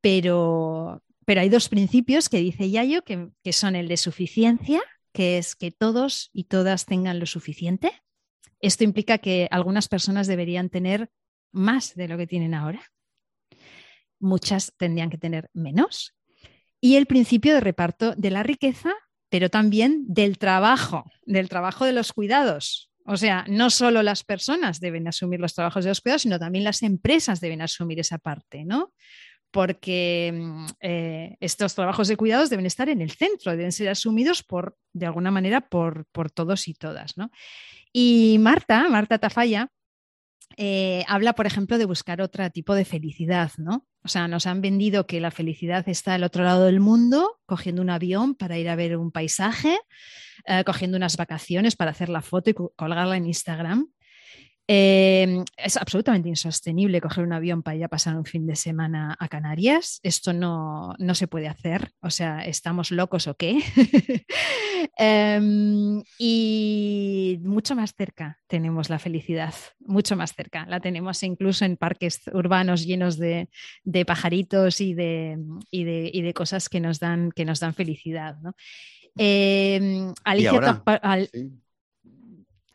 pero, 0.01 1.03
pero 1.25 1.41
hay 1.41 1.49
dos 1.49 1.69
principios 1.69 2.29
que 2.29 2.37
dice 2.37 2.69
Yayo 2.69 3.03
que, 3.03 3.29
que 3.43 3.53
son 3.53 3.75
el 3.75 3.87
de 3.87 3.97
suficiencia, 3.97 4.81
que 5.11 5.37
es 5.37 5.55
que 5.55 5.71
todos 5.71 6.29
y 6.33 6.45
todas 6.45 6.85
tengan 6.85 7.19
lo 7.19 7.25
suficiente. 7.25 7.91
Esto 8.59 8.85
implica 8.85 9.17
que 9.17 9.47
algunas 9.51 9.89
personas 9.89 10.27
deberían 10.27 10.69
tener 10.69 11.09
más 11.51 11.93
de 11.95 12.07
lo 12.07 12.17
que 12.17 12.27
tienen 12.27 12.53
ahora. 12.53 12.81
Muchas 14.19 14.73
tendrían 14.77 15.09
que 15.09 15.17
tener 15.17 15.49
menos 15.53 16.15
y 16.83 16.97
el 16.97 17.05
principio 17.05 17.53
de 17.53 17.61
reparto 17.61 18.13
de 18.17 18.29
la 18.29 18.43
riqueza, 18.43 18.91
pero 19.29 19.49
también 19.49 20.03
del 20.05 20.37
trabajo, 20.37 21.05
del 21.25 21.47
trabajo 21.47 21.85
de 21.85 21.93
los 21.93 22.11
cuidados. 22.11 22.91
O 23.05 23.15
sea, 23.15 23.45
no 23.47 23.69
solo 23.69 24.03
las 24.03 24.25
personas 24.25 24.81
deben 24.81 25.07
asumir 25.07 25.39
los 25.39 25.53
trabajos 25.53 25.85
de 25.85 25.91
los 25.91 26.01
cuidados, 26.01 26.23
sino 26.23 26.39
también 26.39 26.65
las 26.65 26.83
empresas 26.83 27.39
deben 27.39 27.61
asumir 27.61 28.01
esa 28.01 28.17
parte, 28.17 28.65
¿no? 28.65 28.91
Porque 29.49 30.33
mm, 30.35 30.65
eh, 30.81 31.37
estos 31.39 31.73
trabajos 31.73 32.09
de 32.09 32.17
cuidados 32.17 32.49
deben 32.49 32.65
estar 32.65 32.89
en 32.89 32.99
el 32.99 33.11
centro, 33.11 33.55
deben 33.55 33.71
ser 33.71 33.87
asumidos 33.87 34.43
por, 34.43 34.75
de 34.91 35.05
alguna 35.05 35.31
manera, 35.31 35.61
por, 35.61 36.05
por 36.11 36.31
todos 36.31 36.67
y 36.67 36.73
todas, 36.73 37.15
¿no? 37.15 37.31
Y 37.93 38.39
Marta, 38.41 38.89
Marta 38.89 39.19
Tafalla, 39.19 39.69
eh, 40.57 41.03
habla, 41.07 41.33
por 41.33 41.45
ejemplo, 41.45 41.77
de 41.77 41.85
buscar 41.85 42.21
otro 42.21 42.49
tipo 42.49 42.75
de 42.75 42.85
felicidad, 42.85 43.51
¿no? 43.57 43.85
O 44.03 44.07
sea, 44.07 44.27
nos 44.27 44.45
han 44.47 44.61
vendido 44.61 45.07
que 45.07 45.19
la 45.19 45.31
felicidad 45.31 45.87
está 45.87 46.15
al 46.15 46.23
otro 46.23 46.43
lado 46.43 46.65
del 46.65 46.79
mundo, 46.79 47.39
cogiendo 47.45 47.81
un 47.81 47.89
avión 47.89 48.35
para 48.35 48.57
ir 48.57 48.69
a 48.69 48.75
ver 48.75 48.97
un 48.97 49.11
paisaje, 49.11 49.79
eh, 50.45 50.63
cogiendo 50.65 50.97
unas 50.97 51.15
vacaciones 51.17 51.75
para 51.75 51.91
hacer 51.91 52.09
la 52.09 52.21
foto 52.21 52.49
y 52.49 52.53
colgarla 52.53 53.17
en 53.17 53.27
Instagram. 53.27 53.87
Em, 54.65 55.43
es 55.57 55.75
absolutamente 55.75 56.29
insostenible 56.29 57.01
coger 57.01 57.25
un 57.25 57.33
avión 57.33 57.63
para 57.63 57.75
ir 57.75 57.83
a 57.83 57.89
pasar 57.89 58.15
un 58.15 58.23
fin 58.23 58.47
de 58.47 58.55
semana 58.55 59.15
a 59.19 59.27
Canarias. 59.27 59.99
Esto 60.03 60.31
no, 60.31 60.95
se 61.13 61.27
puede 61.27 61.49
hacer. 61.49 61.91
O 62.01 62.09
sea, 62.09 62.45
¿estamos 62.45 62.91
locos 62.91 63.27
o 63.27 63.35
qué? 63.35 63.59
Em, 64.97 66.03
y 66.19 67.39
mucho 67.41 67.73
más 67.73 67.95
cerca 67.95 68.39
tenemos 68.47 68.89
la 68.89 68.99
felicidad, 68.99 69.53
mucho 69.79 70.15
más 70.15 70.35
cerca. 70.35 70.65
La 70.65 70.81
tenemos 70.81 71.23
incluso 71.23 71.63
en 71.63 71.77
parques 71.77 72.21
urbanos 72.33 72.85
llenos 72.85 73.17
de, 73.17 73.47
pajaritos 74.05 74.81
y 74.81 74.93
de, 74.93 75.37
de, 75.71 76.33
cosas 76.35 76.67
que 76.67 76.81
nos 76.81 76.99
dan, 76.99 77.31
que 77.31 77.45
nos 77.45 77.59
dan 77.61 77.73
felicidad. 77.73 78.35
¿no? 78.41 78.55
Em, 79.15 80.13
Alicia, 80.23 80.83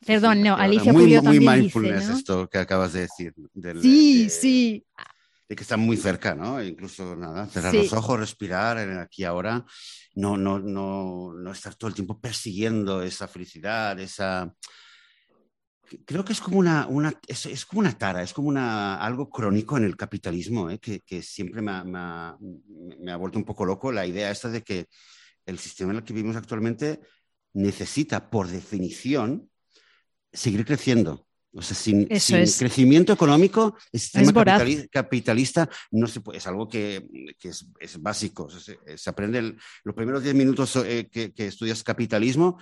Perdón, 0.06 0.42
no, 0.42 0.56
Alicia 0.56 0.92
muy, 0.92 1.02
Pulido 1.02 1.22
muy 1.22 1.38
también 1.38 1.60
mindfulness 1.60 2.00
dice, 2.00 2.12
¿no? 2.12 2.18
esto 2.18 2.48
que 2.48 2.58
acabas 2.58 2.92
de 2.92 3.00
decir. 3.00 3.34
Del, 3.52 3.82
sí, 3.82 4.24
de, 4.24 4.30
sí. 4.30 4.86
De 5.48 5.56
que 5.56 5.62
están 5.62 5.80
muy 5.80 5.96
cerca, 5.96 6.34
¿no? 6.34 6.62
Incluso 6.62 7.16
nada, 7.16 7.46
cerrar 7.46 7.72
sí. 7.72 7.78
los 7.78 7.92
ojos, 7.92 8.20
respirar 8.20 8.78
en 8.78 8.98
aquí 8.98 9.22
y 9.22 9.24
ahora, 9.24 9.64
no, 10.14 10.36
no, 10.36 10.58
no, 10.58 11.32
no 11.34 11.52
estar 11.52 11.74
todo 11.74 11.88
el 11.88 11.94
tiempo 11.94 12.20
persiguiendo 12.20 13.02
esa 13.02 13.26
felicidad, 13.28 13.98
esa... 13.98 14.54
Creo 16.04 16.22
que 16.22 16.34
es 16.34 16.40
como 16.42 16.58
una, 16.58 16.86
una 16.86 17.18
es, 17.26 17.46
es, 17.46 17.64
como 17.64 17.80
una 17.80 17.96
tara, 17.96 18.22
es 18.22 18.34
como 18.34 18.48
una, 18.48 18.96
algo 18.96 19.30
crónico 19.30 19.78
en 19.78 19.84
el 19.84 19.96
capitalismo, 19.96 20.68
¿eh? 20.68 20.78
que, 20.78 21.00
que, 21.00 21.22
siempre 21.22 21.62
me 21.62 21.72
ha, 21.72 21.82
me, 21.82 21.98
ha, 21.98 22.36
me 23.00 23.10
ha 23.10 23.16
vuelto 23.16 23.38
un 23.38 23.46
poco 23.46 23.64
loco 23.64 23.90
la 23.90 24.06
idea 24.06 24.30
esta 24.30 24.50
de 24.50 24.62
que 24.62 24.86
el 25.46 25.58
sistema 25.58 25.92
en 25.92 25.96
el 25.96 26.04
que 26.04 26.12
vivimos 26.12 26.36
actualmente 26.36 27.00
necesita, 27.54 28.28
por 28.28 28.48
definición, 28.48 29.48
seguir 30.32 30.64
creciendo. 30.64 31.26
O 31.52 31.62
sea, 31.62 31.74
sin, 31.74 32.06
sin 32.20 32.36
es. 32.36 32.58
crecimiento 32.58 33.12
económico, 33.12 33.76
el 33.90 34.00
sistema 34.00 34.32
capitalista, 34.32 34.88
capitalista, 34.90 35.70
no 35.90 36.06
se 36.06 36.20
puede, 36.20 36.38
es 36.38 36.46
algo 36.46 36.68
que, 36.68 37.06
que 37.38 37.48
es, 37.48 37.66
es, 37.80 38.00
básico. 38.00 38.50
Se, 38.50 38.78
se 38.96 39.10
aprende 39.10 39.38
el, 39.38 39.58
los 39.82 39.94
primeros 39.94 40.22
10 40.22 40.34
minutos 40.34 40.76
eh, 40.76 41.08
que, 41.10 41.32
que, 41.32 41.46
estudias 41.46 41.82
capitalismo, 41.82 42.58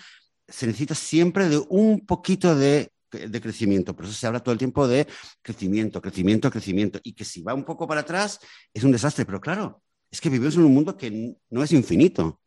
se 0.47 0.67
necesita 0.67 0.95
siempre 0.95 1.49
de 1.49 1.59
un 1.69 2.07
poquito 2.07 2.55
de, 2.55 2.93
de, 3.11 3.41
crecimiento. 3.41 3.95
Por 3.95 4.05
eso 4.05 4.15
se 4.15 4.27
habla 4.27 4.41
todo 4.41 4.53
el 4.53 4.59
tiempo 4.59 4.87
de 4.87 5.07
crecimiento, 5.43 6.01
crecimiento, 6.01 6.51
crecimiento. 6.51 7.01
Y 7.03 7.13
que 7.15 7.25
si 7.25 7.43
va 7.43 7.55
un 7.55 7.65
poco 7.65 7.87
para 7.89 8.03
atrás 8.03 8.39
es 8.73 8.85
un 8.85 8.93
desastre. 8.93 9.27
Pero 9.27 9.41
claro, 9.41 9.83
es 10.11 10.21
que 10.21 10.31
vivimos 10.31 10.55
en 10.55 10.65
un 10.65 10.75
mundo 10.75 10.97
que 10.97 11.37
no 11.51 11.63
es 11.63 11.73
infinito. 11.73 12.41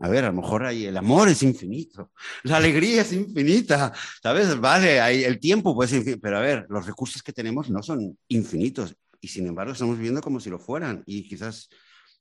A 0.00 0.08
ver, 0.08 0.24
a 0.24 0.28
lo 0.28 0.40
mejor 0.40 0.64
ahí 0.64 0.86
el 0.86 0.96
amor 0.96 1.28
es 1.28 1.42
infinito, 1.42 2.12
la 2.44 2.56
alegría 2.56 3.02
es 3.02 3.12
infinita, 3.12 3.92
¿sabes? 4.22 4.58
Vale, 4.58 5.00
hay 5.00 5.24
el 5.24 5.38
tiempo 5.38 5.74
puede 5.74 5.90
ser 5.90 5.98
infinito, 5.98 6.22
pero 6.22 6.38
a 6.38 6.40
ver, 6.40 6.66
los 6.70 6.86
recursos 6.86 7.22
que 7.22 7.34
tenemos 7.34 7.68
no 7.68 7.82
son 7.82 8.18
infinitos 8.28 8.96
y 9.20 9.28
sin 9.28 9.46
embargo 9.46 9.72
estamos 9.72 9.96
viviendo 9.96 10.22
como 10.22 10.40
si 10.40 10.48
lo 10.48 10.58
fueran 10.58 11.02
y 11.04 11.28
quizás 11.28 11.68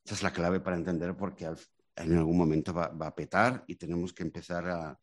esa 0.04 0.16
es 0.16 0.24
la 0.24 0.34
clave 0.34 0.60
para 0.60 0.76
entender 0.76 1.16
por 1.16 1.36
qué 1.36 1.50
en 1.96 2.18
algún 2.18 2.38
momento 2.38 2.74
va, 2.74 2.90
va 2.90 3.08
a 3.08 3.16
petar 3.16 3.64
y 3.68 3.76
tenemos 3.76 4.12
que 4.12 4.24
empezar 4.24 4.68
a, 4.68 5.00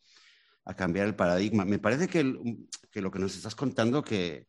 a, 0.64 0.74
cambiar 0.74 1.06
el 1.06 1.14
paradigma. 1.14 1.64
Me 1.64 1.78
parece 1.78 2.08
que, 2.08 2.20
el, 2.20 2.68
que, 2.90 3.00
lo 3.00 3.10
que 3.10 3.18
nos 3.18 3.36
estás 3.36 3.54
contando, 3.54 4.02
que 4.02 4.46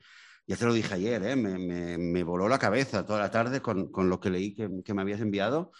ya 0.47 0.55
te 0.55 0.65
lo 0.65 0.73
dije 0.73 0.93
ayer, 0.93 1.23
¿eh? 1.23 1.35
me, 1.35 1.57
me, 1.57 1.97
me, 1.97 2.23
voló 2.23 2.47
la 2.47 2.59
cabeza 2.59 3.05
toda 3.05 3.19
la 3.19 3.31
tarde 3.31 3.61
con, 3.61 3.91
con 3.91 4.09
lo 4.09 4.19
que 4.19 4.29
leí 4.29 4.53
que, 4.53 4.69
que 4.83 4.93
me 4.93 5.01
habías 5.01 5.21
enviado 5.21 5.71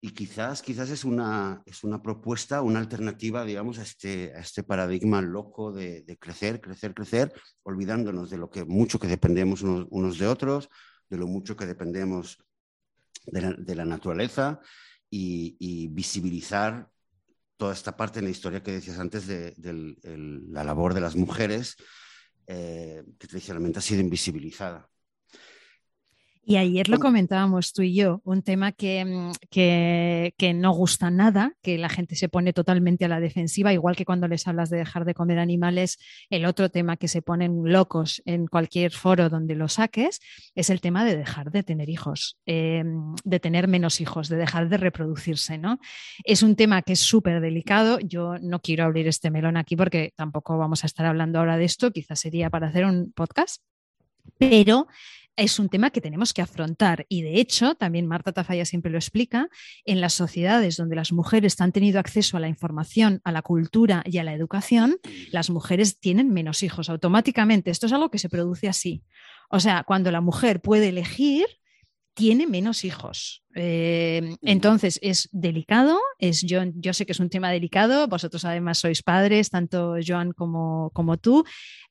y 0.00 0.10
quizás, 0.10 0.62
quizás 0.62 0.90
es, 0.90 1.04
una, 1.04 1.62
es 1.66 1.82
una 1.82 2.02
propuesta, 2.02 2.62
una 2.62 2.78
alternativa, 2.78 3.44
digamos, 3.44 3.78
a 3.78 3.82
este, 3.82 4.32
a 4.34 4.40
este 4.40 4.62
paradigma 4.62 5.22
loco 5.22 5.72
de, 5.72 6.04
crecer, 6.20 6.60
crecer, 6.60 6.94
crecer, 6.94 7.32
olvidándonos 7.62 8.30
de 8.30 8.36
lo 8.36 8.50
que 8.50 8.64
mucho 8.64 8.98
que 8.98 9.08
dependemos 9.08 9.62
unos, 9.62 9.86
unos 9.90 10.18
de 10.18 10.26
otros, 10.26 10.68
de 11.08 11.16
lo 11.16 11.26
mucho 11.26 11.56
que 11.56 11.66
dependemos 11.66 12.38
de 13.26 13.74
la, 13.74 13.84
naturaleza 13.84 14.60
y, 15.10 15.88
visibilizar 15.88 16.88
toda 17.56 17.72
esta 17.72 17.96
parte 17.96 18.18
en 18.18 18.26
la 18.26 18.30
historia 18.30 18.62
que 18.62 18.72
decías 18.72 18.98
antes 18.98 19.26
de, 19.26 19.54
la 20.48 20.62
labor 20.62 20.94
de 20.94 21.00
las 21.00 21.16
mujeres, 21.16 21.76
eh, 22.46 23.02
que 23.18 23.26
tradicionalmente 23.26 23.78
ha 23.78 23.82
sido 23.82 24.02
invisibilizada. 24.02 24.88
Y 26.48 26.58
ayer 26.58 26.88
lo 26.88 27.00
comentábamos 27.00 27.72
tú 27.72 27.82
y 27.82 27.92
yo, 27.92 28.20
un 28.22 28.42
tema 28.42 28.70
que, 28.70 29.04
mm, 29.04 29.32
que, 29.50 30.32
que, 30.38 30.54
no 30.54 30.70
gusta 30.70 31.10
nada, 31.10 31.54
que 31.60 31.76
la 31.76 31.88
gente 31.88 32.14
se 32.14 32.28
pone 32.28 32.52
totalmente 32.52 33.04
a 33.04 33.08
la 33.08 33.18
defensiva, 33.18 33.72
igual 33.72 33.96
que 33.96 34.04
cuando 34.04 34.28
les 34.28 34.46
hablas 34.46 34.70
de 34.70 34.76
dejar 34.76 35.04
de 35.04 35.14
comer 35.14 35.40
animales, 35.40 35.98
el 36.30 36.44
otro 36.44 36.68
tema 36.68 36.96
que 36.98 37.08
se 37.08 37.20
ponen 37.20 37.62
locos 37.64 38.22
en 38.26 38.46
cualquier 38.46 38.92
foro 38.92 39.28
donde 39.28 39.56
lo 39.56 39.66
saques 39.66 40.20
es 40.54 40.70
el 40.70 40.80
tema 40.80 41.04
de 41.04 41.16
dejar 41.16 41.50
de 41.50 41.64
tener 41.64 41.90
hijos, 41.90 42.38
eh, 42.46 42.84
de 43.24 43.40
tener 43.40 43.66
menos 43.66 44.00
hijos, 44.00 44.28
de 44.28 44.36
dejar 44.36 44.68
de 44.68 44.76
reproducirse. 44.76 45.58
¿no? 45.58 45.80
Es 46.22 46.44
un 46.44 46.54
tema 46.54 46.82
que 46.82 46.92
es 46.92 47.00
súper 47.00 47.40
delicado. 47.40 47.98
Yo 47.98 48.38
no 48.40 48.60
quiero 48.60 48.84
abrir 48.84 49.08
este 49.08 49.32
melón 49.32 49.56
aquí 49.56 49.74
porque 49.74 50.12
tampoco 50.14 50.56
vamos 50.56 50.84
a 50.84 50.86
estar 50.86 51.06
hablando 51.06 51.40
ahora 51.40 51.56
de 51.56 51.64
esto, 51.64 51.90
quizás 51.90 52.20
sería 52.20 52.50
para 52.50 52.68
hacer 52.68 52.84
un 52.84 53.12
podcast, 53.16 53.62
pero 54.38 54.86
es 55.36 55.58
un 55.58 55.68
tema 55.68 55.90
que 55.90 56.00
tenemos 56.00 56.32
que 56.32 56.40
afrontar 56.40 57.04
y 57.08 57.22
de 57.22 57.38
hecho, 57.38 57.74
también 57.74 58.06
Marta 58.06 58.32
Tafalla 58.32 58.64
siempre 58.64 58.90
lo 58.90 58.96
explica, 58.96 59.48
en 59.84 60.00
las 60.00 60.14
sociedades 60.14 60.76
donde 60.76 60.96
las 60.96 61.12
mujeres 61.12 61.60
han 61.60 61.72
tenido 61.72 62.00
acceso 62.00 62.36
a 62.36 62.40
la 62.40 62.48
información, 62.48 63.20
a 63.22 63.32
la 63.32 63.42
cultura 63.42 64.02
y 64.06 64.18
a 64.18 64.24
la 64.24 64.32
educación, 64.32 64.96
las 65.30 65.50
mujeres 65.50 66.00
tienen 66.00 66.32
menos 66.32 66.62
hijos 66.62 66.88
automáticamente. 66.88 67.70
Esto 67.70 67.86
es 67.86 67.92
algo 67.92 68.10
que 68.10 68.18
se 68.18 68.30
produce 68.30 68.68
así. 68.68 69.02
O 69.50 69.60
sea, 69.60 69.84
cuando 69.84 70.10
la 70.10 70.22
mujer 70.22 70.60
puede 70.60 70.88
elegir, 70.88 71.46
tiene 72.16 72.46
menos 72.46 72.82
hijos. 72.84 73.42
Eh, 73.54 74.36
entonces 74.40 74.98
es 75.02 75.28
delicado, 75.32 75.98
es, 76.18 76.40
yo, 76.40 76.62
yo 76.74 76.94
sé 76.94 77.04
que 77.04 77.12
es 77.12 77.20
un 77.20 77.28
tema 77.28 77.50
delicado, 77.50 78.08
vosotros 78.08 78.44
además 78.46 78.78
sois 78.78 79.02
padres, 79.02 79.50
tanto 79.50 79.96
Joan 80.04 80.32
como, 80.32 80.90
como 80.94 81.18
tú, 81.18 81.44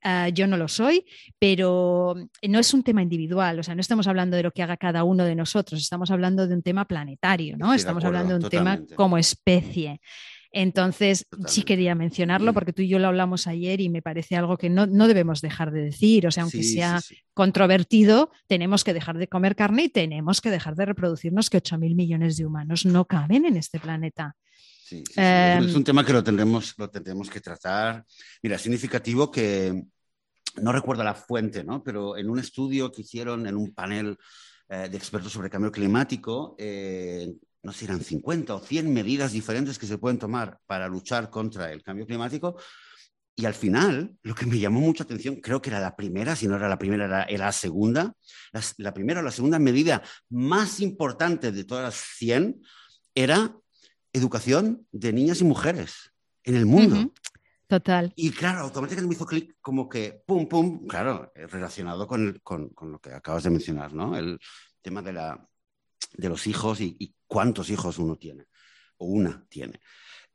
ah, 0.03 0.29
yo 0.29 0.47
no 0.47 0.57
lo 0.57 0.67
soy, 0.67 1.05
pero 1.37 2.15
no 2.41 2.59
es 2.59 2.73
un 2.73 2.83
tema 2.83 3.03
individual, 3.03 3.59
o 3.59 3.63
sea, 3.63 3.75
no 3.75 3.81
estamos 3.81 4.07
hablando 4.07 4.35
de 4.35 4.43
lo 4.43 4.51
que 4.51 4.63
haga 4.63 4.77
cada 4.77 5.03
uno 5.03 5.23
de 5.25 5.35
nosotros, 5.35 5.79
estamos 5.79 6.09
hablando 6.09 6.47
de 6.47 6.55
un 6.55 6.63
tema 6.63 6.85
planetario, 6.85 7.55
¿no? 7.55 7.73
estamos 7.73 8.03
hablando 8.03 8.39
de 8.39 8.45
un 8.45 8.49
tema 8.49 8.79
como 8.95 9.19
especie. 9.19 10.01
Entonces, 10.57 11.27
sí 11.47 11.63
quería 11.63 11.95
mencionarlo 11.95 12.53
porque 12.53 12.71
tú 12.71 12.81
y 12.81 12.87
yo 12.87 12.97
lo 12.97 13.07
hablamos 13.07 13.45
ayer 13.45 13.81
y 13.81 13.89
me 13.89 14.01
parece 14.01 14.37
algo 14.37 14.57
que 14.57 14.69
no, 14.69 14.87
debemos 14.87 15.41
dejar 15.41 15.69
de 15.69 15.81
decir. 15.81 16.25
O 16.27 16.31
sea, 16.31 16.43
aunque 16.43 16.63
sea 16.63 17.01
controvertido, 17.33 18.31
tenemos 18.47 18.85
que 18.85 18.93
dejar 18.93 19.17
de 19.17 19.27
comer 19.27 19.57
carne 19.57 19.83
y 19.83 19.89
tenemos 19.89 20.39
que 20.39 20.51
dejar 20.51 20.77
de 20.77 20.85
reproducirnos 20.85 21.49
que 21.49 21.61
8.000 21.61 21.95
millones 21.95 22.37
de 22.37 22.45
humanos 22.45 22.85
no 22.85 23.03
caben 23.03 23.45
en 23.45 23.57
este 23.57 23.81
planeta. 23.81 24.37
Sí, 24.85 25.03
es 25.09 25.73
un 25.73 25.75
em, 25.75 25.83
tema 25.83 26.05
que 26.05 26.13
lo 26.13 26.23
tendremos, 26.23 26.73
lo 26.77 26.89
tendremos 26.89 27.29
que 27.29 27.41
tratar. 27.41 28.05
Mira, 28.41 28.55
es 28.55 28.61
significativo 28.61 29.29
que, 29.29 29.83
no 30.61 30.71
recuerdo 30.71 31.03
la 31.03 31.15
fuente, 31.15 31.65
¿no? 31.65 31.83
pero 31.83 32.15
en 32.15 32.29
un 32.29 32.39
estudio 32.39 32.93
que 32.93 33.01
hicieron 33.01 33.45
en 33.45 33.57
un 33.57 33.73
panel 33.73 34.17
eh, 34.69 34.87
de 34.89 34.95
expertos 34.97 35.33
sobre 35.33 35.49
cambio 35.49 35.69
climático, 35.69 36.55
eh, 36.57 37.29
no 37.65 37.73
sé, 37.73 37.85
eran 37.85 37.99
50 37.99 38.53
o 38.53 38.59
100 38.59 38.93
medidas 38.93 39.31
diferentes 39.31 39.79
que 39.79 39.87
se 39.87 39.97
pueden 39.97 40.19
tomar 40.19 40.59
para 40.67 40.87
luchar 40.87 41.31
contra 41.31 41.71
el 41.71 41.81
cambio 41.81 42.05
climático. 42.05 42.57
Y 43.35 43.45
al 43.45 43.55
final, 43.55 44.15
lo 44.21 44.35
que 44.35 44.45
me 44.45 44.59
llamó 44.59 44.81
mucha 44.81 45.03
atención, 45.03 45.37
creo 45.41 45.63
que 45.63 45.71
era 45.71 45.79
la 45.79 45.95
primera, 45.95 46.35
si 46.35 46.47
no 46.47 46.55
era 46.55 46.69
la 46.69 46.77
primera, 46.77 47.23
era, 47.23 47.45
la 47.45 47.51
segunda. 47.51 48.13
La, 48.77 48.93
primera 48.93 49.19
o 49.19 49.23
la 49.23 49.31
segunda 49.31 49.57
medida 49.57 50.03
más 50.29 50.79
importante 50.79 51.51
de 51.51 51.63
todas 51.63 51.83
las 51.83 51.95
100 51.95 52.61
era 53.15 53.57
educación 54.13 54.85
de 54.91 55.11
niñas 55.11 55.41
y 55.41 55.43
mujeres 55.43 56.11
en 56.43 56.55
el 56.55 56.67
mundo. 56.67 57.11
Total. 57.65 58.13
Y 58.15 58.29
claro, 58.29 58.59
automáticamente 58.59 59.09
me 59.09 59.15
hizo 59.15 59.25
clic 59.25 59.55
como 59.59 59.89
que, 59.89 60.21
pum, 60.27 60.47
pum, 60.47 60.85
claro, 60.85 61.33
relacionado 61.35 62.07
con, 62.07 62.39
con, 62.43 62.71
lo 62.91 62.99
que 62.99 63.11
acabas 63.11 63.43
de 63.43 63.49
mencionar, 63.49 63.91
¿no? 63.91 64.15
El 64.15 64.39
tema 64.83 65.01
de, 65.01 65.13
la, 65.13 65.49
de 66.13 66.29
los 66.29 66.47
hijos 66.47 66.81
y 66.81 67.15
cuántos 67.27 67.69
hijos 67.69 67.99
uno 67.99 68.15
tiene 68.15 68.45
o 68.97 69.05
una 69.05 69.45
tiene. 69.49 69.79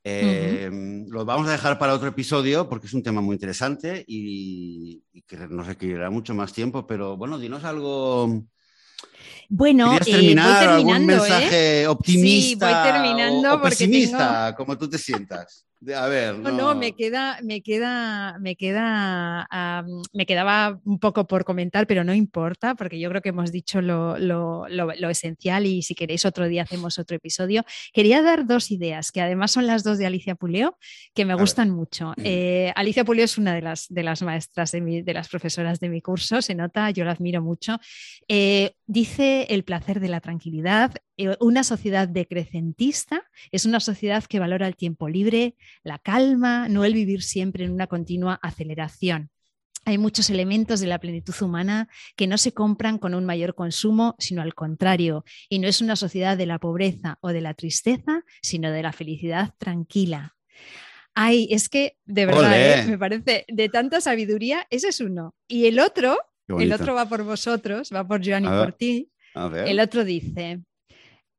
Eh, 0.02 0.70
lo 1.08 1.26
vamos 1.26 1.46
a 1.48 1.52
dejar 1.52 1.78
para 1.78 1.92
otro 1.92 2.08
episodio 2.08 2.68
porque 2.68 2.86
es 2.86 2.94
un 2.94 3.02
tema 3.02 3.20
muy 3.20 3.34
interesante 3.34 4.02
y, 4.06 5.02
que 5.26 5.36
nos 5.36 5.66
requerirá 5.66 6.08
mucho 6.10 6.34
más 6.34 6.52
tiempo, 6.52 6.86
pero 6.86 7.16
bueno, 7.16 7.38
dinos 7.38 7.64
algo. 7.64 8.44
Bueno, 9.48 9.96
eh, 9.96 10.00
terminar 10.00 10.68
algún 10.68 10.96
¿eh? 10.96 11.00
mensaje 11.00 11.86
optimista? 11.86 12.68
Sí, 12.68 12.74
voy 12.74 12.92
terminando 12.92 13.54
o, 13.54 13.60
pesimista, 13.60 14.54
como 14.56 14.78
tú 14.78 14.88
te 14.88 14.96
sientas. 14.96 15.66
A 15.96 16.08
ver, 16.08 16.38
no. 16.38 16.50
no, 16.50 16.74
me 16.74 16.92
queda, 16.92 17.38
me 17.42 17.62
queda, 17.62 18.38
me 18.38 18.54
queda, 18.54 19.48
me 20.12 20.26
quedaba 20.26 20.78
un 20.84 20.98
poco 20.98 21.26
por 21.26 21.44
comentar, 21.44 21.86
pero 21.86 22.04
no 22.04 22.12
importa, 22.12 22.74
porque 22.74 23.00
yo 23.00 23.08
creo 23.08 23.22
que 23.22 23.30
hemos 23.30 23.50
dicho 23.50 23.80
lo, 23.80 24.18
lo, 24.18 24.66
lo, 24.68 25.10
esencial 25.10 25.64
y 25.64 25.80
si 25.82 25.94
queréis 25.94 26.26
otro 26.26 26.48
día 26.48 26.64
hacemos 26.64 26.98
otro 26.98 27.16
episodio. 27.16 27.64
Quería 27.94 28.20
dar 28.20 28.46
dos 28.46 28.70
ideas, 28.70 29.10
que 29.10 29.22
además 29.22 29.52
son 29.52 29.66
las 29.66 29.82
dos 29.82 29.96
de 29.96 30.04
Alicia 30.04 30.34
Puleo, 30.34 30.76
que 31.14 31.24
me 31.24 31.34
gustan 31.34 31.70
mucho. 31.70 32.12
Eh, 32.22 32.72
Alicia 32.76 33.04
Puleo 33.04 33.24
es 33.24 33.38
una 33.38 33.54
de 33.54 33.62
las, 33.62 33.86
de 33.88 34.02
las 34.02 34.20
maestras, 34.20 34.72
de, 34.72 34.82
mi, 34.82 35.00
de, 35.00 35.14
las 35.14 35.30
profesoras 35.30 35.80
de 35.80 35.88
mi 35.88 36.02
curso, 36.02 36.42
se 36.42 36.54
nota, 36.54 36.90
yo 36.90 37.04
la 37.06 37.12
admiro 37.12 37.40
mucho. 37.40 37.78
Eh, 38.28 38.74
dice 38.86 39.46
el 39.48 39.64
placer 39.64 39.98
de 39.98 40.08
la 40.08 40.20
tranquilidad, 40.20 40.92
una 41.40 41.64
sociedad 41.64 42.08
decrecentista 42.08 43.22
es 43.50 43.64
una 43.64 43.80
sociedad 43.80 44.24
que 44.24 44.38
valora 44.38 44.66
el 44.66 44.76
tiempo 44.76 45.08
libre, 45.08 45.56
la 45.82 45.98
calma, 45.98 46.68
no 46.68 46.84
el 46.84 46.94
vivir 46.94 47.22
siempre 47.22 47.64
en 47.64 47.72
una 47.72 47.86
continua 47.86 48.38
aceleración. 48.42 49.30
Hay 49.86 49.96
muchos 49.96 50.28
elementos 50.28 50.80
de 50.80 50.86
la 50.86 50.98
plenitud 50.98 51.34
humana 51.40 51.88
que 52.14 52.26
no 52.26 52.36
se 52.36 52.52
compran 52.52 52.98
con 52.98 53.14
un 53.14 53.24
mayor 53.24 53.54
consumo, 53.54 54.14
sino 54.18 54.42
al 54.42 54.54
contrario. 54.54 55.24
Y 55.48 55.58
no 55.58 55.68
es 55.68 55.80
una 55.80 55.96
sociedad 55.96 56.36
de 56.36 56.46
la 56.46 56.58
pobreza 56.58 57.18
o 57.22 57.30
de 57.30 57.40
la 57.40 57.54
tristeza, 57.54 58.24
sino 58.42 58.70
de 58.70 58.82
la 58.82 58.92
felicidad 58.92 59.54
tranquila. 59.58 60.36
Ay, 61.14 61.48
es 61.50 61.68
que 61.68 61.96
de 62.04 62.26
verdad, 62.26 62.80
¿eh? 62.80 62.84
me 62.86 62.98
parece 62.98 63.44
de 63.48 63.68
tanta 63.68 64.00
sabiduría, 64.00 64.66
ese 64.70 64.88
es 64.88 65.00
uno. 65.00 65.34
Y 65.48 65.66
el 65.66 65.80
otro, 65.80 66.16
el 66.46 66.72
otro 66.72 66.94
va 66.94 67.08
por 67.08 67.24
vosotros, 67.24 67.90
va 67.92 68.06
por 68.06 68.24
Joan 68.24 68.44
y 68.44 68.48
por 68.48 68.72
ti. 68.72 69.10
El 69.66 69.80
otro 69.80 70.04
dice, 70.04 70.60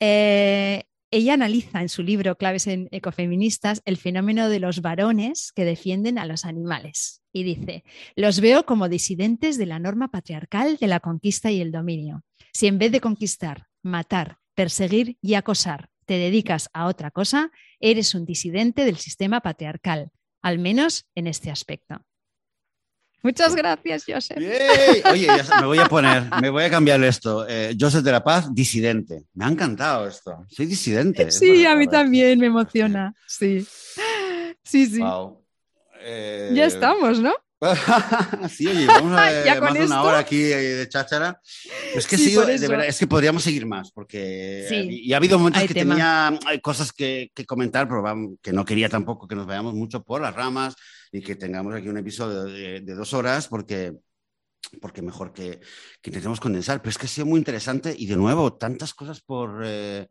eh, 0.01 0.83
ella 1.11 1.35
analiza 1.35 1.81
en 1.81 1.89
su 1.89 2.01
libro 2.03 2.37
Claves 2.37 2.67
en 2.67 2.87
Ecofeministas 2.91 3.81
el 3.85 3.97
fenómeno 3.97 4.49
de 4.49 4.59
los 4.59 4.81
varones 4.81 5.51
que 5.53 5.63
defienden 5.63 6.17
a 6.17 6.25
los 6.25 6.43
animales 6.43 7.21
y 7.31 7.43
dice, 7.43 7.83
los 8.15 8.39
veo 8.41 8.65
como 8.65 8.89
disidentes 8.89 9.57
de 9.57 9.67
la 9.67 9.77
norma 9.77 10.09
patriarcal 10.09 10.77
de 10.77 10.87
la 10.87 10.99
conquista 10.99 11.51
y 11.51 11.61
el 11.61 11.71
dominio. 11.71 12.23
Si 12.51 12.67
en 12.67 12.79
vez 12.79 12.91
de 12.91 12.99
conquistar, 12.99 13.67
matar, 13.83 14.39
perseguir 14.55 15.17
y 15.21 15.35
acosar 15.35 15.89
te 16.05 16.15
dedicas 16.15 16.69
a 16.73 16.87
otra 16.87 17.11
cosa, 17.11 17.51
eres 17.79 18.15
un 18.15 18.25
disidente 18.25 18.83
del 18.83 18.97
sistema 18.97 19.41
patriarcal, 19.41 20.11
al 20.41 20.59
menos 20.59 21.05
en 21.13 21.27
este 21.27 21.51
aspecto. 21.51 22.01
Muchas 23.23 23.55
gracias, 23.55 24.03
Joseph. 24.07 24.37
Oye, 25.11 25.27
me 25.59 25.65
voy 25.65 25.77
a 25.77 25.85
poner, 25.85 26.23
me 26.41 26.49
voy 26.49 26.63
a 26.63 26.69
cambiar 26.69 27.03
esto. 27.03 27.45
Eh, 27.47 27.75
Joseph 27.79 28.03
de 28.03 28.11
la 28.11 28.23
Paz, 28.23 28.53
disidente. 28.53 29.25
Me 29.33 29.45
ha 29.45 29.49
encantado 29.49 30.07
esto. 30.07 30.43
Soy 30.49 30.65
disidente. 30.65 31.31
Sí, 31.31 31.65
a 31.65 31.75
mí 31.75 31.87
también 31.87 32.39
me 32.39 32.47
emociona. 32.47 33.13
Sí. 33.27 33.65
Sí, 34.63 34.85
sí. 34.87 35.01
Eh, 36.03 36.51
ya 36.53 36.65
estamos, 36.65 37.19
¿no? 37.19 37.33
sí, 38.49 38.65
oye, 38.65 38.87
vamos 38.87 39.19
a 39.19 39.29
ver 39.29 39.61
más 39.61 39.73
de 39.75 39.85
una 39.85 40.01
hora 40.01 40.17
aquí 40.17 40.37
de 40.37 40.89
cháchara. 40.89 41.39
Es 41.93 42.07
que 42.07 42.17
sí, 42.17 42.33
de 42.33 42.67
verdad, 42.67 42.87
es 42.87 42.97
que 42.97 43.05
podríamos 43.05 43.43
seguir 43.43 43.67
más, 43.67 43.91
porque 43.91 44.67
y 44.89 45.13
ha 45.13 45.17
habido 45.17 45.37
momentos 45.37 45.63
que 45.63 45.73
tenía 45.75 46.39
cosas 46.63 46.91
que, 46.91 47.29
comentar, 47.45 47.87
pero 47.87 48.03
que 48.41 48.51
no 48.51 48.65
quería 48.65 48.89
tampoco 48.89 49.27
que 49.27 49.35
nos 49.35 49.45
vayamos 49.45 49.75
mucho 49.75 50.03
por 50.03 50.21
las 50.21 50.33
ramas 50.33 50.73
y 51.11 51.21
que 51.21 51.35
tengamos 51.35 51.73
aquí 51.73 51.89
un 51.89 51.97
episodio 51.97 52.43
de, 52.43 52.81
dos 52.81 53.13
horas, 53.13 53.47
porque 53.47 53.93
porque 54.79 55.01
mejor 55.01 55.33
que, 55.33 55.59
intentemos 56.03 56.39
condensar. 56.39 56.81
Pero 56.81 56.91
es 56.91 56.97
que 56.97 57.05
ha 57.05 57.09
sido 57.09 57.25
muy 57.25 57.39
interesante 57.39 57.93
y 57.97 58.05
de 58.05 58.15
nuevo, 58.15 58.53
tantas 58.53 58.93
cosas 58.93 59.19
por, 59.19 59.61
eh, 59.65 60.07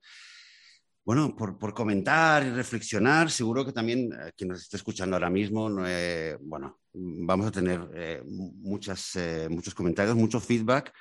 bueno, 1.05 1.35
por, 1.35 1.59
por, 1.59 1.73
comentar 1.73 2.45
y 2.45 2.51
reflexionar. 2.51 3.31
Seguro 3.31 3.65
que 3.65 3.73
también 3.73 4.13
eh, 4.13 4.33
quien 4.37 4.51
nos 4.51 4.61
esté 4.61 4.77
escuchando 4.77 5.17
ahora 5.17 5.31
mismo, 5.31 5.71
eh, 5.87 6.37
bueno, 6.41 6.81
vamos 6.93 7.47
a 7.47 7.53
tener 7.53 8.25
muchas, 8.27 9.19
muchos 9.49 9.75
comentarios, 9.75 10.17
mucho 10.17 10.41
feedback 10.41 10.93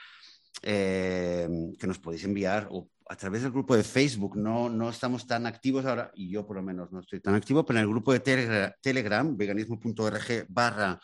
que 0.62 1.88
nos 1.88 2.00
podéis 2.00 2.24
enviar 2.24 2.70
a 3.10 3.16
través 3.16 3.42
del 3.42 3.52
grupo 3.52 3.76
de 3.76 3.84
Facebook. 3.84 4.38
No, 4.38 4.70
no 4.70 4.90
estamos 4.90 5.26
tan 5.26 5.48
activos 5.48 5.86
ahora, 5.86 6.12
y 6.14 6.30
yo 6.30 6.46
por 6.46 6.56
lo 6.56 6.64
menos 6.64 6.92
no 6.92 7.00
estoy 7.00 7.20
tan 7.20 7.36
activo, 7.36 7.66
pero 7.66 7.80
en 7.80 7.84
el 7.84 7.90
grupo 7.90 8.14
de 8.14 8.20
Telegram, 8.20 8.72
Telegram 8.82 9.36
veganismo.org 9.36 10.46
barra 10.48 11.00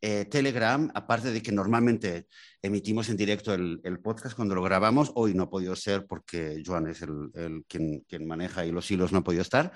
eh, 0.00 0.26
Telegram, 0.26 0.90
aparte 0.94 1.32
de 1.32 1.42
que 1.42 1.50
normalmente 1.50 2.26
emitimos 2.62 3.08
en 3.08 3.16
directo 3.16 3.52
el, 3.54 4.00
podcast 4.02 4.36
cuando 4.36 4.54
lo 4.54 4.62
grabamos, 4.62 5.10
hoy 5.14 5.34
no 5.34 5.44
ha 5.44 5.50
podido 5.50 5.74
ser 5.74 6.06
porque 6.06 6.62
Joan 6.64 6.88
es 6.88 7.02
el, 7.02 7.64
quien, 7.66 8.26
maneja 8.26 8.64
y 8.64 8.70
los 8.70 8.88
hilos 8.90 9.12
no 9.12 9.18
ha 9.18 9.24
podido 9.24 9.42
estar, 9.42 9.72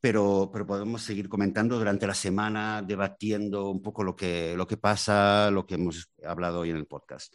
pero, 0.00 0.50
pero 0.52 0.66
podemos 0.66 1.02
seguir 1.02 1.28
comentando 1.28 1.78
durante 1.78 2.06
la 2.06 2.14
semana, 2.14 2.82
debatiendo 2.82 3.70
un 3.70 3.80
poco 3.80 4.02
lo 4.02 4.14
que, 4.14 4.54
lo 4.56 4.66
que 4.66 4.76
pasa, 4.76 5.50
lo 5.50 5.66
que 5.66 5.76
hemos 5.76 6.10
hablado 6.22 6.60
hoy 6.60 6.70
en 6.70 6.76
el 6.76 6.86
podcast. 6.86 7.34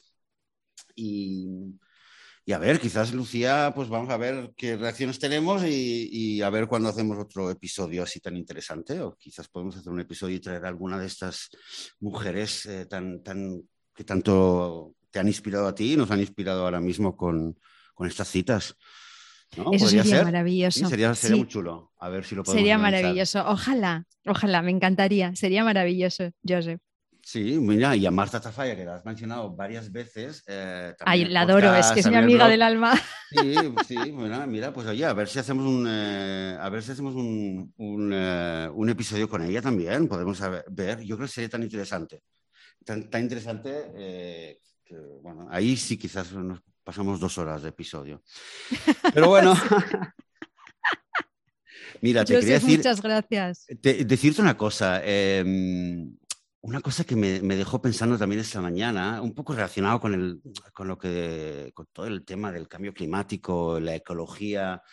Y, 0.96 1.48
y 2.48 2.54
a 2.54 2.60
ver, 2.60 2.80
quizás 2.80 3.14
Lucía, 3.14 3.74
pues 3.76 3.90
vamos 3.90 4.10
a 4.10 4.16
ver 4.16 4.54
qué 4.56 4.78
reacciones 4.78 5.20
tenemos 5.20 5.66
y, 5.66 6.42
a 6.42 6.50
ver 6.50 6.66
cuándo 6.68 6.88
hacemos 6.88 7.18
otro 7.18 7.52
episodio 7.52 8.04
así 8.04 8.22
tan 8.22 8.38
interesante. 8.38 9.02
O 9.02 9.18
quizás 9.18 9.50
podemos 9.50 9.76
hacer 9.76 9.92
un 9.92 10.00
episodio 10.00 10.38
y 10.38 10.40
traer 10.40 10.64
a 10.64 10.70
alguna 10.70 10.98
de 10.98 11.08
estas 11.08 11.50
mujeres 12.00 12.66
eh, 12.66 12.86
tan, 12.86 13.22
tan, 13.22 13.64
que 13.94 14.06
tanto 14.06 14.94
te 15.12 15.20
han 15.20 15.28
inspirado 15.28 15.68
a 15.68 15.76
ti 15.76 15.92
y 15.92 15.98
nos 15.98 16.10
han 16.10 16.22
inspirado 16.22 16.64
ahora 16.64 16.80
mismo 16.80 17.18
con, 17.18 17.60
con 17.94 18.08
estas 18.08 18.30
citas. 18.30 18.78
Eso 19.74 19.90
sería 19.90 20.24
maravilloso. 20.24 20.88
sería, 20.88 21.14
sería 21.16 21.36
muy 21.36 21.48
chulo. 21.50 21.92
A 22.00 22.08
ver 22.08 22.24
si 22.24 22.36
lo 22.36 22.44
podemos 22.44 22.62
Sería 22.62 22.78
maravilloso. 22.78 23.46
Ojalá, 23.46 24.06
ojalá, 24.26 24.62
me 24.62 24.72
encantaría. 24.72 25.36
Sería 25.36 25.66
maravilloso, 25.66 26.32
Joseph. 26.48 26.80
Sí, 27.30 27.60
mira, 27.60 27.94
y 27.94 28.06
a 28.06 28.10
Marta 28.10 28.40
Tafalla, 28.40 28.74
que 28.74 28.86
la 28.86 28.96
has 28.96 29.04
mencionado 29.04 29.54
varias 29.54 29.92
veces. 29.92 30.46
Eh, 30.48 30.96
Ay, 31.02 31.26
la 31.26 31.42
adoro, 31.42 31.76
es 31.76 31.88
que 31.92 32.00
es 32.00 32.08
mi 32.08 32.16
amiga 32.16 32.48
del 32.48 32.62
alma. 32.62 32.98
Sí, 33.30 33.54
sí, 33.86 34.12
bueno, 34.12 34.48
mira, 34.48 34.72
pues 34.72 34.88
oye, 34.88 35.04
a 35.04 35.12
ver 35.12 35.28
si 35.28 35.38
hacemos 35.38 35.66
un, 35.66 35.86
eh, 35.90 36.58
a 36.58 36.70
ver 36.70 36.82
si 36.82 36.94
hacemos 36.94 37.16
un, 37.16 37.74
un, 37.76 38.12
eh, 38.14 38.70
un, 38.74 38.90
episodio 38.90 39.28
con 39.28 39.44
ella 39.44 39.62
también, 39.62 40.08
podemos 40.08 40.42
ver, 40.70 41.02
yo 41.02 41.18
creo 41.18 41.28
que 41.28 41.34
sería 41.34 41.50
tan 41.50 41.64
interesante, 41.64 42.24
tan, 42.86 43.10
tan 43.10 43.24
interesante, 43.24 43.92
que, 44.86 44.96
bueno, 45.22 45.50
ahí 45.52 45.76
sí 45.76 45.98
quizás 45.98 46.32
nos 46.32 46.62
pasamos 46.82 47.20
dos 47.20 47.38
horas 47.38 47.62
de 47.62 47.68
episodio. 47.68 48.24
Pero 49.14 49.28
bueno. 49.28 49.54
Mira, 52.02 52.24
te 52.24 52.40
quería 52.40 52.54
decir. 52.54 52.78
Muchas 52.78 53.02
gracias. 53.02 53.66
decirte 53.82 54.42
una 54.42 54.56
cosa. 54.56 55.02
Una 56.68 56.82
cosa 56.82 57.06
que 57.06 57.16
me, 57.16 57.40
dejó 57.40 57.82
pensando 57.82 58.18
también 58.18 58.42
esta 58.42 58.60
mañana, 58.60 59.22
un 59.22 59.34
poco 59.34 59.54
relacionado 59.54 60.02
con, 60.02 60.14
el, 60.14 60.42
con, 60.74 60.90
lo 60.90 60.98
que, 60.98 61.72
con 61.74 61.86
todo 61.94 62.08
el 62.08 62.26
tema 62.26 62.52
del 62.52 62.68
cambio 62.68 62.94
climático, 62.94 63.80
la 63.80 63.96
ecología. 63.96 64.84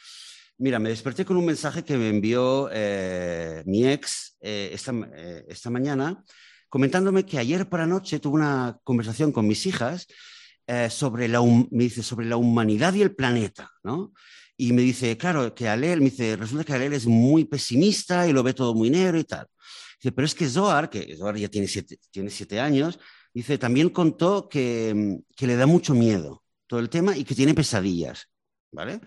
Mira, 0.56 0.78
me 0.78 0.90
desperté 0.90 1.24
con 1.24 1.36
un 1.36 1.46
mensaje 1.46 1.82
que 1.82 1.98
me 1.98 2.10
envió 2.10 2.68
eh, 2.70 3.64
mi 3.66 3.88
ex 3.88 4.36
eh, 4.40 4.70
esta, 4.72 4.92
eh, 5.16 5.46
esta, 5.48 5.68
mañana, 5.68 6.22
comentándome 6.68 7.26
que 7.26 7.38
ayer 7.38 7.68
por 7.68 7.80
la 7.80 7.86
noche 7.86 8.20
tuvo 8.20 8.36
una 8.36 8.78
conversación 8.84 9.32
con 9.32 9.48
mis 9.48 9.66
hijas 9.66 10.06
sobre, 10.90 11.26
la, 11.26 11.42
me 11.42 11.82
dice, 11.82 12.04
sobre 12.04 12.26
la 12.26 12.36
humanidad 12.36 12.94
y 12.94 13.02
el 13.02 13.16
planeta, 13.16 13.72
¿no? 13.82 14.12
Y 14.56 14.72
me 14.72 14.82
dice, 14.82 15.18
claro, 15.18 15.52
que 15.56 15.68
Alel, 15.68 15.98
me 15.98 16.10
dice, 16.10 16.36
resulta 16.36 16.62
que 16.62 16.72
Alel 16.72 16.92
es 16.92 17.06
muy 17.06 17.44
pesimista 17.44 18.28
y 18.28 18.32
lo 18.32 18.44
ve 18.44 18.54
todo 18.54 18.76
muy 18.76 18.90
negro 18.90 19.18
y 19.18 19.24
tal. 19.24 19.48
Dice, 20.00 20.12
pero 20.12 20.26
es 20.26 20.34
que 20.34 20.48
Zohar, 20.48 20.90
que 20.90 21.16
Zohar 21.16 21.36
ya 21.36 21.48
tiene 21.48 21.68
siete, 21.68 21.98
tiene 22.10 22.30
siete 22.30 22.60
años, 22.60 22.98
dice, 23.32 23.58
también 23.58 23.90
contó 23.90 24.48
que, 24.48 25.18
que 25.36 25.46
le 25.46 25.56
da 25.56 25.66
mucho 25.66 25.94
miedo 25.94 26.42
todo 26.66 26.80
el 26.80 26.88
tema 26.88 27.16
y 27.16 27.24
que 27.24 27.34
tiene 27.34 27.54
pesadillas, 27.54 28.28
¿vale? 28.72 29.00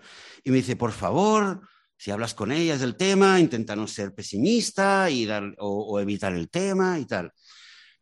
Y 0.44 0.50
me 0.50 0.58
dice, 0.58 0.76
por 0.76 0.92
favor, 0.92 1.60
si 1.98 2.12
hablas 2.12 2.32
con 2.32 2.52
ellas 2.52 2.80
del 2.80 2.96
tema, 2.96 3.40
intenta 3.40 3.74
no 3.74 3.88
ser 3.88 4.14
pesimista 4.14 5.10
y 5.10 5.26
dar, 5.26 5.54
o, 5.58 5.98
evitar 5.98 6.32
el 6.32 6.48
tema 6.48 6.98
y 6.98 7.06
tal. 7.06 7.32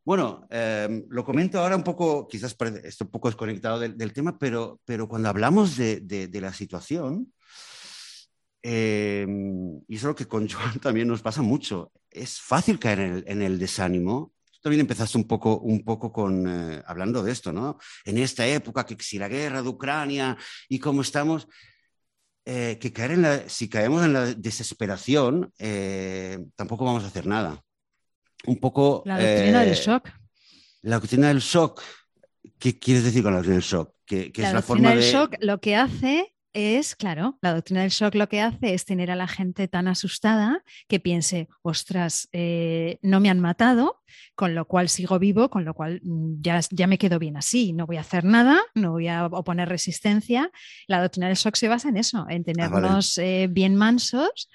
Bueno, 0.04 0.46
em, 0.50 1.04
lo 1.08 1.24
comento 1.24 1.58
ahora 1.58 1.74
un 1.74 1.82
poco, 1.82 2.28
quizás 2.28 2.54
esto 2.84 3.04
un 3.04 3.10
poco 3.10 3.28
desconectado 3.28 3.80
del, 3.80 3.96
del 3.96 4.12
tema, 4.12 4.38
pero, 4.38 4.80
pero 4.84 5.08
cuando 5.08 5.30
hablamos 5.30 5.76
de, 5.76 6.00
de, 6.00 6.40
la 6.40 6.52
situación, 6.52 7.32
em, 8.66 9.76
y 9.86 9.94
eso 9.94 10.06
es 10.06 10.10
lo 10.10 10.14
que 10.14 10.26
con 10.26 10.48
Joan 10.50 10.80
también 10.80 11.06
nos 11.06 11.22
pasa 11.22 11.42
mucho, 11.42 11.92
es 12.10 12.40
fácil 12.40 12.78
caer 12.78 13.00
en 13.00 13.12
el, 13.12 13.24
en 13.26 13.42
el 13.42 13.58
desánimo. 13.58 14.32
Tú 14.50 14.58
también 14.62 14.80
empezaste 14.80 15.18
un 15.18 15.28
poco, 15.28 15.58
un 15.58 15.84
poco 15.84 16.12
con, 16.12 16.48
eh, 16.48 16.82
hablando 16.86 17.22
de 17.22 17.30
esto, 17.30 17.52
¿no? 17.52 17.78
En 18.04 18.18
esta 18.18 18.46
época, 18.46 18.84
que 18.84 18.96
si 19.00 19.18
la 19.18 19.28
guerra 19.28 19.62
de 19.62 19.68
Ucrania 19.68 20.36
y 20.68 20.80
cómo 20.80 21.02
estamos, 21.02 21.46
eh, 22.44 22.78
que 22.80 22.92
caer 22.92 23.12
en 23.12 23.22
la, 23.22 23.48
si 23.48 23.68
caemos 23.68 24.04
en 24.04 24.12
la 24.12 24.26
desesperación, 24.34 25.52
eh, 25.58 26.38
tampoco 26.56 26.84
vamos 26.84 27.04
a 27.04 27.08
hacer 27.08 27.26
nada. 27.26 27.62
Un 28.46 28.58
poco... 28.58 29.02
La 29.04 29.20
doctrina 29.20 29.64
del 29.64 29.74
shock. 29.74 30.10
La 30.82 30.98
doctrina 30.98 31.28
del 31.28 31.40
shock. 31.40 31.82
¿Qué 32.58 32.78
quieres 32.78 33.04
decir 33.04 33.22
con 33.22 33.32
la 33.32 33.38
doctrina 33.38 33.56
del 33.56 33.64
shock? 33.64 33.94
Que, 34.06 34.32
la, 34.36 34.52
la 34.52 34.60
doctrina 34.60 34.94
del 34.94 35.02
shock 35.02 35.34
lo 35.40 35.60
que 35.60 35.74
hace 35.74 36.35
es, 36.56 36.96
claro, 36.96 37.38
la 37.42 37.52
doctrina 37.52 37.82
del 37.82 37.90
shock 37.90 38.14
lo 38.14 38.28
que 38.28 38.40
hace 38.40 38.74
es 38.74 38.84
tener 38.84 39.10
a 39.10 39.16
la 39.16 39.28
gente 39.28 39.68
tan 39.68 39.88
asustada 39.88 40.62
que 40.88 40.98
piense, 41.00 41.48
ostras, 41.62 42.28
eh, 42.32 42.98
no 43.02 43.20
me 43.20 43.30
han 43.30 43.40
matado, 43.40 44.02
con 44.34 44.54
lo 44.54 44.66
cual 44.66 44.88
sigo 44.88 45.18
vivo, 45.18 45.50
con 45.50 45.64
lo 45.64 45.74
cual 45.74 46.00
mm, 46.02 46.40
ya, 46.40 46.60
ya 46.70 46.86
me 46.86 46.98
quedo 46.98 47.18
bien 47.18 47.36
así, 47.36 47.72
no 47.72 47.86
voy 47.86 47.98
a 47.98 48.00
hacer 48.00 48.24
nada, 48.24 48.60
no 48.74 48.92
voy 48.92 49.08
a 49.08 49.26
oponer 49.26 49.68
resistencia. 49.68 50.50
La 50.86 51.00
doctrina 51.00 51.28
del 51.28 51.36
shock 51.36 51.56
se 51.56 51.68
basa 51.68 51.88
en 51.90 51.98
eso, 51.98 52.26
en 52.28 52.42
ah, 52.42 52.44
tenernos 52.44 53.18
eh, 53.18 53.48
bien 53.50 53.76
mansos 53.76 54.48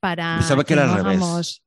para 0.00 0.40
que, 0.66 0.76
no 0.76 0.82
hagamos 0.82 1.62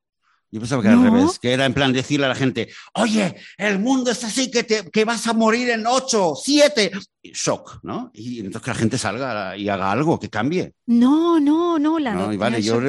yo 0.52 0.60
pensaba 0.60 0.82
que 0.82 0.90
era 0.90 0.98
al 0.98 1.04
revés, 1.04 1.40
que 1.40 1.54
era 1.54 1.66
en 1.66 1.74
plan 1.74 1.94
decirle 1.94 2.26
a 2.26 2.30
la 2.30 2.36
gente, 2.36 2.70
oye, 2.96 3.38
el 3.58 3.80
mundo 3.80 4.12
es 4.12 4.22
así, 4.26 4.52
que, 4.52 4.64
te, 4.64 4.92
que 4.92 5.06
vas 5.06 5.26
a 5.28 5.34
morir 5.34 5.70
en 5.70 5.88
ocho, 5.88 6.34
siete, 6.36 6.92
shock, 7.24 7.80
¿no? 7.84 8.12
Y 8.14 8.40
entonces 8.40 8.62
que 8.62 8.72
la 8.72 8.76
gente 8.76 8.98
salga 8.98 9.56
y 9.56 9.70
haga 9.70 9.92
algo, 9.92 10.20
que 10.20 10.30
cambie. 10.30 10.74
No, 10.88 11.40
no, 11.40 11.80
no, 11.80 12.00
la 12.00 12.14
no, 12.14 12.38
vale, 12.38 12.62
yo 12.62 12.82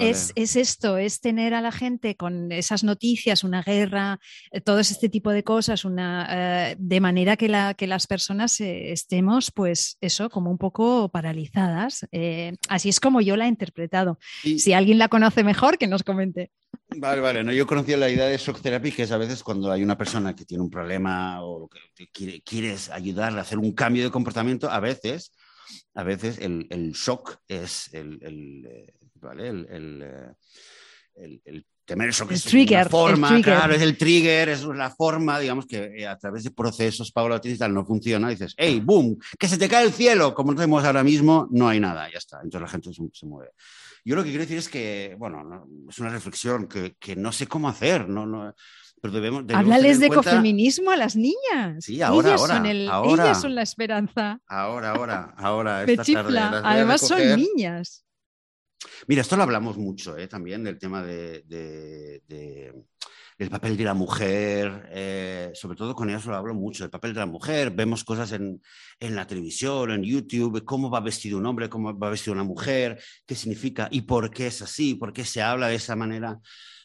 Es, 0.00 0.32
es, 0.34 0.56
esto, 0.56 0.98
es 0.98 1.20
tener 1.20 1.54
a 1.54 1.60
la 1.60 1.72
gente 1.72 2.16
con 2.16 2.52
esas 2.52 2.84
noticias, 2.84 3.44
una 3.44 3.62
guerra, 3.62 4.18
eh, 4.50 4.60
todo 4.60 4.80
este 4.80 5.08
tipo 5.08 5.30
de 5.30 5.44
cosas, 5.44 5.84
una, 5.84 6.26
eh, 6.70 6.76
de 6.78 7.00
manera 7.00 7.36
que, 7.36 7.48
la, 7.48 7.74
que 7.74 7.86
las 7.86 8.06
personas 8.06 8.60
eh, 8.60 8.92
estemos, 8.92 9.50
pues 9.50 9.96
eso, 10.00 10.28
como 10.28 10.50
un 10.50 10.58
poco 10.58 11.08
paralizadas. 11.08 12.06
así 12.68 12.88
es 12.88 13.00
como 13.00 13.20
yo 13.20 13.36
la 13.36 13.46
he 13.46 13.48
interpretado. 13.48 14.18
Si 14.42 14.72
alguien 14.72 14.98
la 14.98 15.08
conoce 15.08 15.44
mejor, 15.44 15.78
que 15.78 15.86
nos 15.86 16.02
comente. 16.02 16.50
Vale, 16.96 17.20
vale. 17.20 17.44
No, 17.44 17.52
yo 17.52 17.66
conocía 17.66 17.96
la 17.96 18.10
idea 18.10 18.26
de 18.26 18.36
shock 18.36 18.60
therapy, 18.60 18.92
que 18.92 19.02
es 19.02 19.12
a 19.12 19.18
veces 19.18 19.42
cuando 19.42 19.70
hay 19.70 19.82
una 19.82 19.96
persona 19.96 20.34
que 20.34 20.44
tiene 20.44 20.62
un 20.62 20.70
problema 20.70 21.42
o 21.42 21.68
que 21.94 22.08
quiere, 22.08 22.42
quieres 22.42 22.90
ayudarle 22.90 23.38
a 23.38 23.42
hacer 23.42 23.58
un 23.58 23.72
cambio 23.72 24.04
de 24.04 24.10
comportamiento, 24.10 24.70
a 24.70 24.80
veces, 24.80 25.32
a 25.94 26.02
veces 26.02 26.38
el, 26.38 26.66
el 26.70 26.92
shock 26.92 27.38
es 27.48 27.92
el, 27.92 28.18
el 28.22 28.66
eh, 28.66 28.94
¿vale? 29.14 29.48
el, 29.48 30.02
eh, 30.02 31.40
el 31.44 31.66
temer 31.84 32.08
el 32.08 32.14
shock 32.14 32.32
es 32.32 32.44
trigger, 32.44 32.88
forma, 32.88 33.40
claro, 33.42 33.74
es 33.74 33.82
el 33.82 33.96
trigger, 33.96 34.48
es 34.48 34.64
la 34.64 34.90
forma, 34.90 35.38
digamos, 35.38 35.66
que 35.66 35.92
eh, 35.96 36.06
a 36.06 36.16
través 36.16 36.44
de 36.44 36.50
procesos 36.50 37.10
paulatinos 37.10 37.58
tal 37.58 37.74
no 37.74 37.84
funciona. 37.84 38.28
dices, 38.28 38.54
hey, 38.56 38.80
boom, 38.82 39.18
que 39.38 39.48
se 39.48 39.58
te 39.58 39.68
cae 39.68 39.84
el 39.84 39.92
cielo, 39.92 40.34
como 40.34 40.54
tenemos 40.54 40.84
ahora 40.84 41.02
mismo, 41.02 41.48
no 41.50 41.68
hay 41.68 41.80
nada, 41.80 42.10
ya 42.10 42.18
está. 42.18 42.36
Entonces 42.42 42.60
la 42.60 42.68
gente 42.68 42.90
se 43.12 43.26
mueve. 43.26 43.50
Yo 44.04 44.16
lo 44.16 44.24
que 44.24 44.30
quiero 44.30 44.44
decir 44.44 44.58
es 44.58 44.68
que, 44.68 45.14
bueno, 45.18 45.66
es 45.88 45.98
una 45.98 46.10
reflexión 46.10 46.66
que, 46.66 46.96
que, 46.98 47.14
no 47.14 47.30
sé 47.32 47.46
cómo 47.46 47.68
hacer, 47.68 48.08
no, 48.08 48.26
no 48.26 48.54
pero 49.02 49.14
debemos, 49.14 49.44
Háblales 49.52 49.98
de 49.98 50.06
ecofeminismo 50.06 50.92
a 50.92 50.96
las 50.96 51.16
niñas. 51.16 51.84
Sí, 51.84 52.00
ahora, 52.00 52.28
ellas 52.28 52.40
ahora, 52.40 52.54
son 52.54 52.66
el, 52.66 52.90
Ellas 53.04 53.40
son 53.40 53.54
la 53.56 53.62
esperanza. 53.62 54.40
Ahora, 54.46 54.92
ahora, 54.92 55.34
ahora. 55.38 55.82
Esta. 55.88 56.04
Tarde, 56.04 56.38
Además 56.38 57.00
son 57.00 57.20
niñas. 57.34 58.04
Mira, 59.08 59.22
esto 59.22 59.36
lo 59.36 59.42
hablamos 59.42 59.76
mucho 59.76 60.16
¿eh? 60.16 60.28
también 60.28 60.62
del 60.62 60.78
tema 60.78 61.02
de, 61.02 61.42
de, 61.46 62.22
de 62.28 62.84
el 63.38 63.50
papel 63.50 63.76
de 63.76 63.84
la 63.84 63.94
mujer, 63.94 64.88
eh, 64.90 65.50
sobre 65.54 65.76
todo 65.76 65.94
con 65.94 66.10
eso 66.10 66.30
lo 66.30 66.36
hablo 66.36 66.54
mucho, 66.54 66.84
el 66.84 66.90
papel 66.90 67.14
de 67.14 67.20
la 67.20 67.26
mujer, 67.26 67.70
vemos 67.70 68.04
cosas 68.04 68.32
en, 68.32 68.62
en, 69.00 69.14
la 69.14 69.26
televisión, 69.26 69.90
en 69.90 70.02
YouTube, 70.02 70.64
cómo 70.64 70.90
va 70.90 71.00
vestido 71.00 71.38
un 71.38 71.46
hombre, 71.46 71.68
cómo 71.68 71.98
va 71.98 72.10
vestido 72.10 72.34
una 72.34 72.44
mujer, 72.44 73.02
qué 73.26 73.34
significa 73.34 73.88
y 73.90 74.02
por 74.02 74.30
qué 74.30 74.48
es 74.48 74.62
así, 74.62 74.94
por 74.94 75.12
qué 75.12 75.24
se 75.24 75.42
habla 75.42 75.68
de 75.68 75.76
esa 75.76 75.96
manera. 75.96 76.38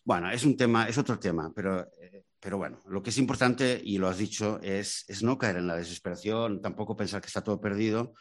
Bueno, 0.03 0.31
es 0.31 0.45
un 0.45 0.55
tema, 0.55 0.87
es 0.87 0.97
otro 0.97 1.19
tema, 1.19 1.51
pero, 1.53 1.81
eh, 2.01 2.23
pero 2.39 2.57
bueno, 2.57 2.79
lo 2.87 3.03
que 3.03 3.09
es 3.09 3.17
importante, 3.17 3.81
y 3.83 3.97
lo 3.97 4.07
has 4.07 4.17
dicho, 4.17 4.59
es, 4.61 5.03
es 5.07 5.21
no 5.21 5.37
caer 5.37 5.57
en 5.57 5.67
la 5.67 5.75
desesperación, 5.75 6.61
tampoco 6.61 6.95
pensar 6.95 7.21
que 7.21 7.27
está 7.27 7.43
todo 7.43 7.59
perdido, 7.59 8.13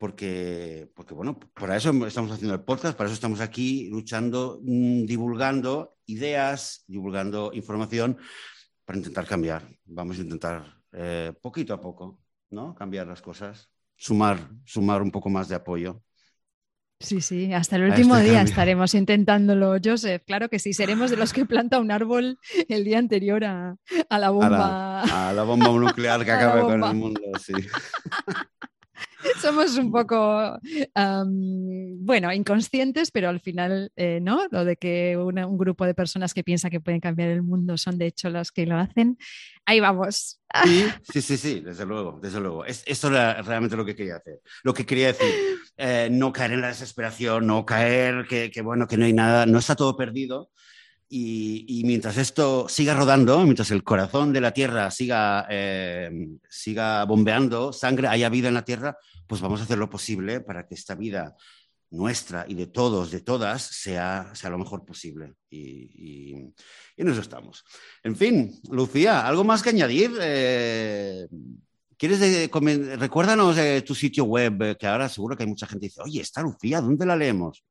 porque, 0.00 0.90
porque, 0.94 1.12
bueno, 1.12 1.38
por 1.38 1.70
eso 1.70 1.90
estamos 2.06 2.30
haciendo 2.32 2.54
el 2.54 2.62
podcast, 2.62 2.96
para 2.96 3.08
eso 3.08 3.14
estamos 3.14 3.38
aquí 3.40 3.86
luchando, 3.90 4.58
mm, 4.62 5.04
divulgando 5.04 5.98
ideas, 6.06 6.84
divulgando 6.86 7.50
información 7.52 8.16
para 8.86 8.96
intentar 8.96 9.26
cambiar. 9.26 9.62
Vamos 9.84 10.18
a 10.18 10.22
intentar 10.22 10.74
eh, 10.92 11.34
poquito 11.42 11.74
a 11.74 11.82
poco, 11.82 12.18
¿no? 12.48 12.74
Cambiar 12.74 13.08
las 13.08 13.20
cosas, 13.20 13.68
sumar, 13.94 14.38
sumar 14.64 15.02
un 15.02 15.10
poco 15.10 15.28
más 15.28 15.48
de 15.48 15.56
apoyo. 15.56 16.02
Sí, 16.98 17.20
sí, 17.20 17.52
hasta 17.52 17.76
el 17.76 17.82
último 17.82 18.16
este 18.16 18.30
día 18.30 18.40
estaremos 18.40 18.94
intentándolo, 18.94 19.76
Joseph. 19.84 20.22
Claro 20.26 20.48
que 20.48 20.58
sí, 20.58 20.72
seremos 20.72 21.10
de 21.10 21.18
los 21.18 21.34
que 21.34 21.44
planta 21.44 21.78
un 21.78 21.90
árbol 21.90 22.38
el 22.70 22.84
día 22.84 22.98
anterior 22.98 23.44
a, 23.44 23.76
la 24.08 24.30
bomba. 24.30 25.02
A 25.02 25.32
la, 25.34 25.42
bomba 25.42 25.68
nuclear 25.68 26.24
que 26.24 26.32
acabe 26.32 26.62
con 26.62 26.84
el 26.84 26.94
mundo, 26.94 27.20
sí. 27.38 27.52
Somos 29.40 29.76
un 29.76 29.90
poco, 29.90 30.58
bueno, 30.94 32.32
inconscientes, 32.32 33.10
pero 33.10 33.28
al 33.28 33.40
final, 33.40 33.90
eh, 33.96 34.20
¿no? 34.20 34.46
Lo 34.50 34.64
de 34.64 34.76
que 34.76 35.16
un 35.16 35.58
grupo 35.58 35.86
de 35.86 35.94
personas 35.94 36.34
que 36.34 36.44
piensa 36.44 36.70
que 36.70 36.80
pueden 36.80 37.00
cambiar 37.00 37.30
el 37.30 37.42
mundo 37.42 37.76
son 37.78 37.98
de 37.98 38.06
hecho 38.06 38.30
los 38.30 38.52
que 38.52 38.66
lo 38.66 38.76
hacen. 38.76 39.18
Ahí 39.64 39.80
vamos. 39.80 40.36
Sí, 41.12 41.22
sí, 41.22 41.36
sí, 41.36 41.60
desde 41.60 41.86
luego, 41.86 42.18
desde 42.20 42.40
luego. 42.40 42.64
esto 42.64 43.08
era 43.08 43.40
realmente 43.40 43.76
lo 43.76 43.84
que 43.84 43.94
quería 43.94 44.16
hacer. 44.16 44.40
Lo 44.64 44.74
que 44.74 44.84
quería 44.84 45.08
decir, 45.08 45.32
eh, 45.76 46.08
no 46.10 46.32
caer 46.32 46.52
en 46.52 46.60
la 46.60 46.68
desesperación, 46.68 47.46
no 47.46 47.64
caer 47.64 48.26
que, 48.28 48.50
que, 48.50 48.60
bueno, 48.60 48.88
que 48.88 48.96
no 48.96 49.04
hay 49.04 49.12
nada, 49.12 49.46
no 49.46 49.60
está 49.60 49.76
todo 49.76 49.96
perdido, 49.96 50.50
y, 51.12 51.82
mientras 51.84 52.16
esto 52.18 52.68
siga 52.68 52.94
rodando, 52.94 53.42
mientras 53.42 53.72
el 53.72 53.82
corazón 53.82 54.32
de 54.32 54.40
la 54.40 54.52
Tierra 54.52 54.92
siga, 54.92 55.44
eh, 55.50 56.28
siga 56.48 57.04
bombeando 57.04 57.72
sangre, 57.72 58.06
haya 58.06 58.28
vida 58.28 58.46
en 58.46 58.54
la 58.54 58.64
Tierra, 58.64 58.96
pues 59.26 59.40
vamos 59.40 59.60
a 59.60 59.64
hacer 59.64 59.76
lo 59.76 59.90
posible 59.90 60.40
para 60.40 60.68
que 60.68 60.76
esta 60.76 60.94
vida 60.94 61.34
nuestra 61.90 62.44
y 62.46 62.54
de 62.54 62.68
todos, 62.68 63.10
de 63.10 63.22
todas, 63.22 63.60
sea, 63.60 64.30
sea 64.34 64.50
lo 64.50 64.58
mejor 64.58 64.84
posible. 64.84 65.34
Y, 65.50 66.32
en 66.96 67.08
eso 67.08 67.20
estamos. 67.20 67.64
En 68.04 68.14
fin, 68.14 68.60
Lucía, 68.70 69.26
¿algo 69.26 69.42
más 69.42 69.64
que 69.64 69.70
añadir? 69.70 70.12
Eh, 70.20 71.26
¿Quieres 71.96 72.20
recuérdanos 73.00 73.56
tu 73.84 73.96
sitio 73.96 74.24
web, 74.26 74.78
que 74.78 74.86
ahora 74.86 75.08
seguro 75.08 75.36
que 75.36 75.42
hay 75.42 75.48
mucha 75.48 75.66
gente 75.66 75.86
que 75.86 75.88
dice, 75.88 76.02
oye, 76.02 76.20
está 76.20 76.40
Lucía, 76.40 76.80
¿dónde 76.80 77.04
la 77.04 77.16
leemos? 77.16 77.64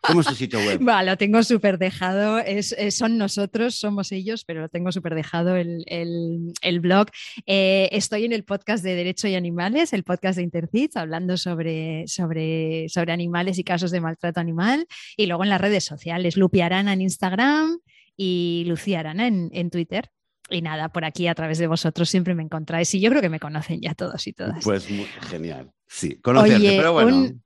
¿Cómo 0.00 0.20
es 0.20 0.26
tu 0.26 0.34
sitio 0.34 0.58
web? 0.60 0.78
Bueno, 0.80 1.02
lo 1.02 1.16
tengo 1.16 1.42
súper 1.42 1.78
dejado. 1.78 2.38
Es, 2.38 2.74
son 2.90 3.18
nosotros, 3.18 3.74
somos 3.74 4.12
ellos, 4.12 4.44
pero 4.44 4.60
lo 4.60 4.68
tengo 4.68 4.92
súper 4.92 5.14
dejado 5.14 5.56
el, 5.56 5.84
el, 5.86 6.80
blog. 6.80 7.08
Eh, 7.46 7.88
estoy 7.92 8.24
en 8.24 8.32
el 8.32 8.44
podcast 8.44 8.84
de 8.84 8.94
Derecho 8.94 9.28
y 9.28 9.34
Animales, 9.34 9.92
el 9.92 10.04
podcast 10.04 10.36
de 10.36 10.44
Intercits, 10.44 10.96
hablando 10.96 11.36
sobre, 11.36 12.06
sobre, 12.06 12.88
sobre 12.88 13.12
animales 13.12 13.58
y 13.58 13.64
casos 13.64 13.90
de 13.90 14.00
maltrato 14.00 14.40
animal. 14.40 14.86
Y 15.16 15.26
luego 15.26 15.44
en 15.44 15.50
las 15.50 15.60
redes 15.60 15.84
sociales, 15.84 16.36
Lupi 16.36 16.60
Arana 16.60 16.92
en 16.92 17.02
Instagram 17.02 17.78
y 18.16 18.64
Lucía 18.66 19.00
Arana 19.00 19.26
en, 19.26 19.50
en 19.52 19.70
Twitter. 19.70 20.10
Y 20.50 20.62
nada, 20.62 20.88
por 20.88 21.04
aquí 21.04 21.26
a 21.26 21.34
través 21.34 21.58
de 21.58 21.66
vosotros 21.66 22.08
siempre 22.08 22.34
me 22.34 22.42
encontráis 22.42 22.94
y 22.94 23.00
yo 23.00 23.10
creo 23.10 23.20
que 23.20 23.28
me 23.28 23.40
conocen 23.40 23.80
ya 23.82 23.94
todos 23.94 24.26
y 24.26 24.32
todas. 24.32 24.64
Pues 24.64 24.88
muy, 24.90 25.04
genial. 25.28 25.70
Sí, 25.86 26.18
conocerte, 26.20 26.76
pero 26.76 26.92
bueno. 26.92 27.16
Un, 27.16 27.42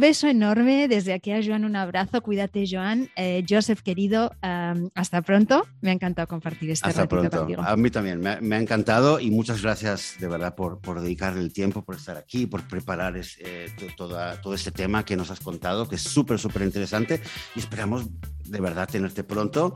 beso 0.00 0.26
enorme 0.26 0.88
desde 0.88 1.12
aquí 1.12 1.32
a 1.32 1.40
Joan, 1.44 1.64
un 1.64 1.76
abrazo. 1.76 2.22
Cuídate, 2.22 2.64
Joan. 2.66 3.10
Eh, 3.14 3.44
Joseph, 3.48 3.82
querido, 3.82 4.34
hasta 4.94 5.22
pronto. 5.22 5.66
Me 5.82 5.90
ha 5.90 5.92
encantado 5.92 6.26
compartir 6.26 6.70
este 6.70 6.88
hasta 6.88 7.06
pronto. 7.06 7.38
contigo. 7.38 7.62
A 7.62 7.76
mí 7.76 7.90
también, 7.90 8.20
me 8.20 8.56
ha, 8.56 8.58
encantado 8.58 9.20
y 9.20 9.30
muchas 9.30 9.62
gracias 9.62 10.16
de 10.18 10.28
verdad 10.28 10.54
por, 10.54 10.80
por 10.80 11.00
dedicarle 11.02 11.40
el 11.42 11.52
tiempo, 11.52 11.84
por 11.84 11.96
estar 11.96 12.16
aquí, 12.16 12.46
por 12.46 12.66
preparar 12.66 13.20
eh, 13.38 13.70
todo 13.96 14.54
este 14.54 14.70
tema 14.70 15.04
que 15.04 15.16
nos 15.16 15.30
has 15.30 15.40
contado, 15.40 15.86
que 15.86 15.96
es 15.96 16.02
súper, 16.02 16.38
súper 16.38 16.62
interesante 16.62 17.20
y 17.54 17.58
esperamos 17.58 18.06
de 18.50 18.60
verdad 18.60 18.88
tenerte 18.88 19.24
pronto. 19.24 19.74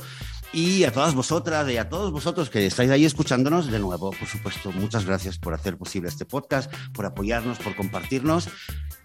Y 0.53 0.83
a 0.83 0.93
todas 0.93 1.15
vosotras 1.15 1.71
y 1.71 1.77
a 1.77 1.89
todos 1.89 2.11
vosotros 2.11 2.51
que 2.51 2.67
estáis 2.67 2.91
ahí 2.91 3.05
escuchándonos, 3.05 3.71
de 3.71 3.79
nuevo, 3.79 4.11
por 4.11 4.27
supuesto, 4.27 4.73
muchas 4.73 5.05
gracias 5.05 5.39
por 5.39 5.55
hacer 5.55 5.77
posible 5.79 6.09
este 6.09 6.25
podcast, 6.25 6.73
por 6.93 7.07
apoyarnos, 7.07 7.59
por 7.59 7.77
compartirnos. 7.77 8.49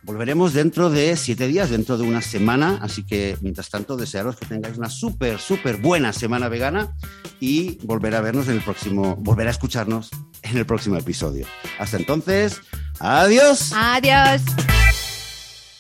Volveremos 0.02 0.54
dentro 0.54 0.90
de 0.90 1.16
siete 1.16 1.48
días, 1.48 1.70
dentro 1.70 1.98
de 1.98 2.04
una 2.04 2.22
semana, 2.22 2.80
así 2.82 3.04
que 3.04 3.38
mientras 3.42 3.70
tanto 3.70 3.96
desearos 3.96 4.38
que 4.38 4.48
tengáis 4.48 4.78
una 4.78 4.90
súper, 4.90 5.40
súper 5.40 5.78
buena 5.78 6.14
semana 6.14 6.50
vegana 6.50 6.96
y 7.40 7.78
volver 7.84 8.16
a 8.16 8.22
vernos 8.22 8.48
en 8.48 8.56
el 8.56 8.62
próximo, 8.62 9.16
volver 9.16 9.48
a 9.48 9.52
escucharnos 9.52 10.10
en 10.42 10.58
el 10.58 10.66
próximo 10.66 10.98
episodio. 10.98 11.46
Hasta 11.78 11.98
entonces, 11.98 12.62
adiós. 13.00 13.72
Adiós. 13.76 14.42